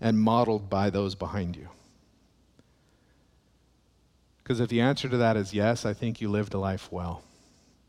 and 0.00 0.18
modeled 0.18 0.68
by 0.68 0.90
those 0.90 1.14
behind 1.14 1.54
you? 1.54 1.68
Because 4.44 4.60
if 4.60 4.68
the 4.68 4.82
answer 4.82 5.08
to 5.08 5.16
that 5.16 5.38
is 5.38 5.54
yes, 5.54 5.86
I 5.86 5.94
think 5.94 6.20
you 6.20 6.28
lived 6.28 6.52
a 6.52 6.58
life 6.58 6.92
well. 6.92 7.22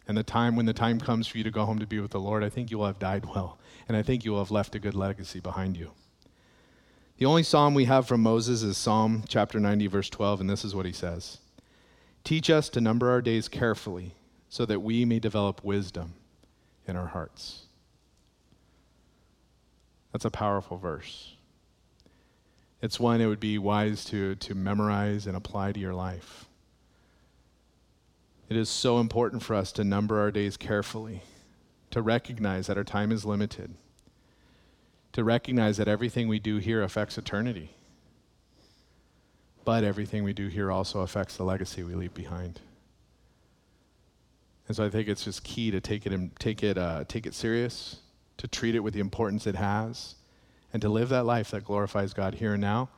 And 0.08 0.18
the 0.18 0.24
time 0.24 0.56
when 0.56 0.66
the 0.66 0.74
time 0.74 1.02
comes 1.02 1.28
for 1.28 1.38
you 1.38 1.44
to 1.44 1.52
go 1.52 1.66
home 1.66 1.80
to 1.80 1.86
be 1.86 2.00
with 2.00 2.12
the 2.12 2.20
Lord, 2.20 2.44
I 2.44 2.50
think 2.50 2.72
you 2.72 2.78
will 2.78 2.86
have 2.86 3.00
died 3.00 3.26
well. 3.26 3.60
And 3.90 3.98
I 3.98 4.02
think 4.02 4.24
you 4.24 4.32
will 4.32 4.40
have 4.40 4.52
left 4.52 4.74
a 4.74 4.80
good 4.80 4.96
legacy 4.96 5.42
behind 5.42 5.76
you. 5.76 5.92
The 7.18 7.26
only 7.26 7.44
psalm 7.44 7.74
we 7.74 7.86
have 7.86 8.08
from 8.08 8.22
Moses 8.22 8.64
is 8.64 8.78
Psalm 8.78 9.26
chapter 9.28 9.60
90, 9.60 9.88
verse 9.88 10.10
12, 10.10 10.42
and 10.42 10.50
this 10.50 10.64
is 10.64 10.74
what 10.74 10.86
he 10.86 10.92
says 10.92 11.40
Teach 12.24 12.50
us 12.50 12.70
to 12.70 12.82
number 12.82 13.10
our 13.10 13.22
days 13.22 13.48
carefully 13.50 14.16
so 14.48 14.66
that 14.66 14.80
we 14.80 15.04
may 15.04 15.20
develop 15.20 15.64
wisdom 15.64 16.14
in 16.88 16.96
our 16.96 17.08
hearts. 17.08 17.66
That's 20.14 20.26
a 20.26 20.32
powerful 20.32 20.78
verse. 20.78 21.36
It's 22.82 23.00
one 23.00 23.20
it 23.20 23.26
would 23.26 23.40
be 23.40 23.58
wise 23.58 24.06
to, 24.06 24.36
to 24.36 24.56
memorize 24.56 25.28
and 25.28 25.36
apply 25.36 25.72
to 25.72 25.80
your 25.80 25.94
life. 25.94 26.45
It 28.50 28.58
is 28.58 28.70
so 28.70 29.00
important 29.00 29.44
for 29.44 29.56
us 29.56 29.72
to 29.74 29.84
number 29.84 30.20
our 30.20 30.32
days 30.32 30.58
carefully, 30.58 31.22
to 31.92 32.02
recognize 32.02 32.68
that 32.68 32.78
our 32.78 32.84
time 32.84 33.12
is 33.12 33.26
limited 33.26 33.76
to 35.16 35.24
recognize 35.24 35.78
that 35.78 35.88
everything 35.88 36.28
we 36.28 36.40
do 36.40 36.58
here 36.58 36.84
affects 36.84 37.18
eternity. 37.18 37.70
But 39.64 39.86
everything 39.86 40.26
we 40.26 40.34
do 40.34 40.50
here 40.50 40.70
also 40.70 41.00
affects 41.00 41.38
the 41.38 41.46
legacy 41.46 41.84
we 41.84 41.96
leave 41.96 42.14
behind. 42.14 42.60
And 44.68 44.76
so 44.76 44.84
I 44.84 44.90
think 44.90 45.08
it's 45.08 45.24
just 45.24 45.46
key 45.46 45.72
to 45.72 45.80
take 45.80 46.06
it, 46.06 46.12
and 46.12 46.38
take 46.38 46.64
it, 46.64 46.78
uh, 46.78 47.06
take 47.08 47.26
it 47.26 47.34
serious, 47.34 48.02
to 48.36 48.48
treat 48.50 48.76
it 48.76 48.82
with 48.82 48.94
the 48.94 49.00
importance 49.00 49.48
it 49.48 49.56
has, 49.56 50.16
and 50.74 50.82
to 50.82 50.90
live 50.90 51.08
that 51.08 51.26
life 51.26 51.50
that 51.52 51.64
glorifies 51.64 52.14
God 52.14 52.34
here 52.34 52.56
and 52.56 52.62
now, 52.62 52.90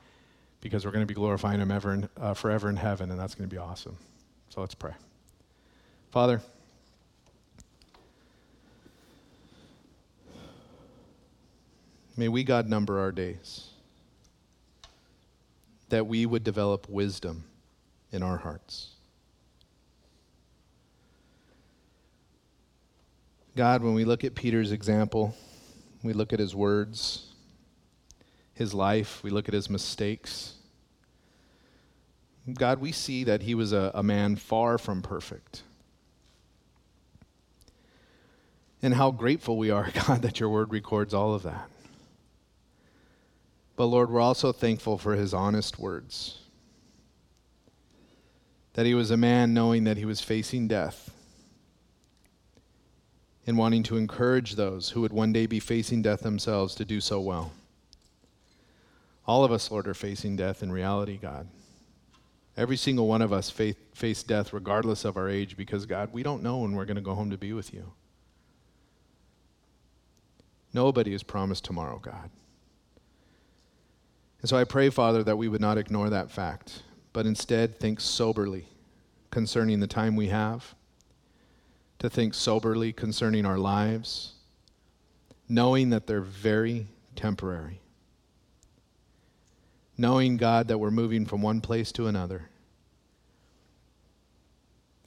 because 0.59 0.85
we're 0.85 0.91
going 0.91 1.05
to 1.05 1.05
be 1.05 1.13
glorifying 1.13 1.61
Him 1.61 1.69
ever 1.69 1.93
in, 1.93 2.09
uh, 2.19 2.33
forever 2.33 2.67
in 2.67 2.77
heaven, 2.77 3.11
and 3.11 3.19
that's 3.19 3.35
going 3.35 3.47
to 3.47 3.55
be 3.55 3.59
awesome. 3.59 3.95
So 4.49 4.59
let's 4.59 4.73
pray. 4.73 4.93
Father, 6.17 6.41
May 12.15 12.27
we, 12.27 12.43
God, 12.43 12.67
number 12.67 12.99
our 12.99 13.11
days, 13.11 13.69
that 15.89 16.07
we 16.07 16.25
would 16.25 16.43
develop 16.43 16.89
wisdom 16.89 17.43
in 18.11 18.23
our 18.23 18.37
hearts. 18.37 18.95
God, 23.55 23.83
when 23.83 23.93
we 23.93 24.03
look 24.03 24.23
at 24.23 24.33
Peter's 24.33 24.71
example, 24.71 25.35
we 26.01 26.13
look 26.13 26.33
at 26.33 26.39
his 26.39 26.55
words, 26.55 27.27
his 28.55 28.73
life, 28.73 29.21
we 29.21 29.29
look 29.29 29.47
at 29.47 29.53
his 29.53 29.69
mistakes. 29.69 30.55
God, 32.51 32.81
we 32.81 32.91
see 32.91 33.23
that 33.23 33.43
he 33.43 33.53
was 33.53 33.71
a, 33.71 33.91
a 33.93 34.01
man 34.01 34.35
far 34.35 34.79
from 34.79 35.03
perfect. 35.03 35.61
And 38.81 38.93
how 38.93 39.11
grateful 39.11 39.57
we 39.57 39.71
are, 39.71 39.89
God, 40.07 40.21
that 40.21 40.39
your 40.39 40.49
word 40.49 40.71
records 40.71 41.13
all 41.13 41.33
of 41.33 41.43
that. 41.43 41.69
But 43.75 43.85
Lord, 43.85 44.09
we're 44.09 44.19
also 44.19 44.51
thankful 44.51 44.97
for 44.97 45.15
his 45.15 45.33
honest 45.33 45.77
words. 45.77 46.39
That 48.73 48.85
he 48.85 48.93
was 48.93 49.11
a 49.11 49.17
man 49.17 49.53
knowing 49.53 49.85
that 49.85 49.97
he 49.97 50.05
was 50.05 50.21
facing 50.21 50.67
death 50.67 51.11
and 53.47 53.57
wanting 53.57 53.83
to 53.83 53.97
encourage 53.97 54.55
those 54.55 54.89
who 54.89 55.01
would 55.01 55.13
one 55.13 55.31
day 55.31 55.45
be 55.45 55.59
facing 55.59 56.01
death 56.01 56.19
themselves 56.19 56.75
to 56.75 56.85
do 56.85 56.99
so 56.99 57.21
well. 57.21 57.53
All 59.25 59.43
of 59.43 59.51
us, 59.51 59.71
Lord, 59.71 59.87
are 59.87 59.93
facing 59.93 60.35
death 60.35 60.61
in 60.61 60.71
reality, 60.71 61.17
God. 61.17 61.47
Every 62.55 62.77
single 62.77 63.07
one 63.07 63.21
of 63.21 63.31
us 63.31 63.49
face, 63.49 64.23
death 64.23 64.51
regardless 64.51 65.05
of 65.05 65.15
our 65.15 65.29
age 65.29 65.55
because, 65.55 65.85
God, 65.85 66.11
we 66.11 66.23
don't 66.23 66.43
know 66.43 66.59
when 66.59 66.73
we're 66.73 66.85
going 66.85 66.95
to 66.95 67.01
go 67.01 67.13
home 67.13 67.29
to 67.29 67.37
be 67.37 67.53
with 67.53 67.73
you. 67.73 67.93
Nobody 70.77 71.11
is 71.15 71.23
promised 71.23 71.65
tomorrow, 71.65 71.97
God. 71.97 72.29
And 74.41 74.47
so 74.47 74.55
I 74.55 74.63
pray, 74.63 74.91
Father, 74.91 75.23
that 75.23 75.35
we 75.35 75.47
would 75.47 75.59
not 75.59 75.79
ignore 75.79 76.11
that 76.11 76.29
fact, 76.29 76.83
but 77.13 77.25
instead 77.25 77.79
think 77.79 77.99
soberly 77.99 78.67
concerning 79.31 79.79
the 79.79 79.87
time 79.87 80.15
we 80.15 80.27
have, 80.27 80.75
to 81.97 82.11
think 82.11 82.35
soberly 82.35 82.93
concerning 82.93 83.43
our 83.43 83.57
lives, 83.57 84.33
knowing 85.49 85.89
that 85.89 86.05
they're 86.05 86.21
very 86.21 86.85
temporary. 87.15 87.79
Knowing, 89.97 90.37
God, 90.37 90.67
that 90.67 90.77
we're 90.77 90.91
moving 90.91 91.25
from 91.25 91.41
one 91.41 91.59
place 91.59 91.91
to 91.93 92.05
another. 92.05 92.49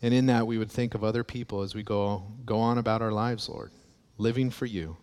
And 0.02 0.12
in 0.12 0.26
that, 0.26 0.48
we 0.48 0.58
would 0.58 0.72
think 0.72 0.96
of 0.96 1.04
other 1.04 1.22
people 1.22 1.62
as 1.62 1.76
we 1.76 1.84
go, 1.84 2.24
go 2.44 2.58
on 2.58 2.76
about 2.76 3.02
our 3.02 3.12
lives, 3.12 3.48
Lord, 3.48 3.70
living 4.18 4.50
for 4.50 4.66
you 4.66 4.96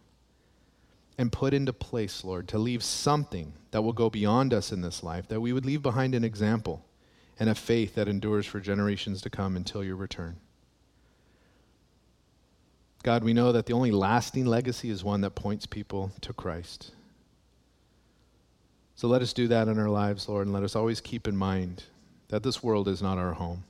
and 1.18 1.32
put 1.32 1.54
into 1.54 1.74
place, 1.74 2.24
Lord, 2.24 2.48
to 2.50 2.58
leave 2.58 2.84
something 2.84 3.54
that 3.72 3.82
will 3.82 3.94
go 3.94 4.10
beyond 4.10 4.54
us 4.54 4.72
in 4.72 4.82
this 4.82 5.04
life, 5.04 5.28
that 5.30 5.42
we 5.42 5.52
would 5.52 5.66
leave 5.66 5.82
behind 5.82 6.14
an 6.14 6.24
example 6.24 6.86
and 7.40 7.50
a 7.50 7.56
faith 7.56 7.96
that 7.96 8.08
endures 8.08 8.46
for 8.46 8.60
generations 8.60 9.22
to 9.22 9.30
come 9.30 9.56
until 9.56 9.84
your 9.84 9.96
return. 9.96 10.38
God, 13.04 13.24
we 13.24 13.34
know 13.34 13.52
that 13.52 13.66
the 13.66 13.74
only 13.74 13.92
lasting 13.92 14.46
legacy 14.46 14.90
is 14.90 15.04
one 15.04 15.22
that 15.22 15.32
points 15.32 15.66
people 15.66 16.12
to 16.22 16.34
Christ. 16.34 16.92
So 18.96 19.08
let 19.08 19.22
us 19.22 19.34
do 19.34 19.48
that 19.48 19.68
in 19.68 19.78
our 19.78 19.90
lives, 19.90 20.28
Lord, 20.28 20.48
and 20.48 20.54
let 20.54 20.64
us 20.64 20.76
always 20.76 21.00
keep 21.02 21.28
in 21.28 21.38
mind 21.38 21.84
that 22.30 22.44
this 22.44 22.62
world 22.62 22.88
is 22.88 23.02
not 23.02 23.18
our 23.18 23.34
home. 23.34 23.64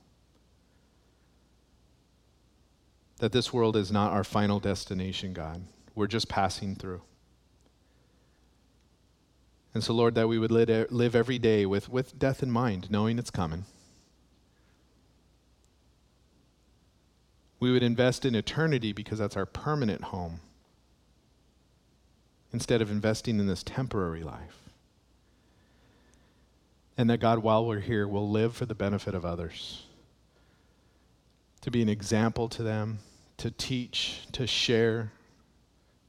That 3.18 3.32
this 3.32 3.52
world 3.52 3.76
is 3.76 3.92
not 3.92 4.12
our 4.12 4.24
final 4.24 4.58
destination, 4.58 5.32
God. 5.32 5.62
We're 5.94 6.06
just 6.06 6.28
passing 6.28 6.74
through. 6.76 7.02
And 9.78 9.84
so, 9.84 9.94
Lord, 9.94 10.16
that 10.16 10.26
we 10.26 10.40
would 10.40 10.50
live 10.50 11.14
every 11.14 11.38
day 11.38 11.64
with, 11.64 11.88
with 11.88 12.18
death 12.18 12.42
in 12.42 12.50
mind, 12.50 12.90
knowing 12.90 13.16
it's 13.16 13.30
coming. 13.30 13.64
We 17.60 17.70
would 17.70 17.84
invest 17.84 18.24
in 18.24 18.34
eternity 18.34 18.92
because 18.92 19.20
that's 19.20 19.36
our 19.36 19.46
permanent 19.46 20.02
home. 20.02 20.40
instead 22.52 22.80
of 22.80 22.90
investing 22.90 23.38
in 23.38 23.46
this 23.46 23.62
temporary 23.62 24.22
life. 24.22 24.62
And 26.96 27.08
that 27.10 27.18
God, 27.18 27.40
while 27.40 27.64
we're 27.66 27.80
here, 27.80 28.08
will 28.08 28.28
live 28.28 28.56
for 28.56 28.66
the 28.66 28.74
benefit 28.74 29.14
of 29.14 29.24
others, 29.24 29.84
to 31.60 31.70
be 31.70 31.82
an 31.82 31.88
example 31.88 32.48
to 32.48 32.62
them, 32.62 32.98
to 33.36 33.50
teach, 33.50 34.22
to 34.32 34.46
share, 34.46 35.12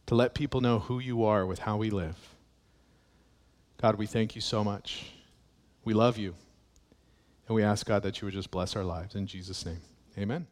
to 0.08 0.16
let 0.16 0.34
people 0.34 0.62
know 0.62 0.80
who 0.80 1.00
you 1.00 1.24
are 1.24 1.46
with 1.46 1.60
how 1.60 1.78
we 1.78 1.90
live. 1.92 2.29
God, 3.82 3.96
we 3.96 4.08
thank 4.08 4.36
you 4.36 4.42
so 4.42 4.64
much. 4.64 5.06
We 5.86 5.94
love 5.94 6.18
you. 6.18 6.36
And 7.48 7.56
we 7.56 7.64
ask, 7.64 7.86
God, 7.86 8.04
that 8.04 8.22
you 8.22 8.26
would 8.26 8.34
just 8.34 8.52
bless 8.52 8.76
our 8.76 8.84
lives. 8.84 9.16
In 9.16 9.26
Jesus' 9.26 9.66
name, 9.66 9.82
amen. 10.18 10.48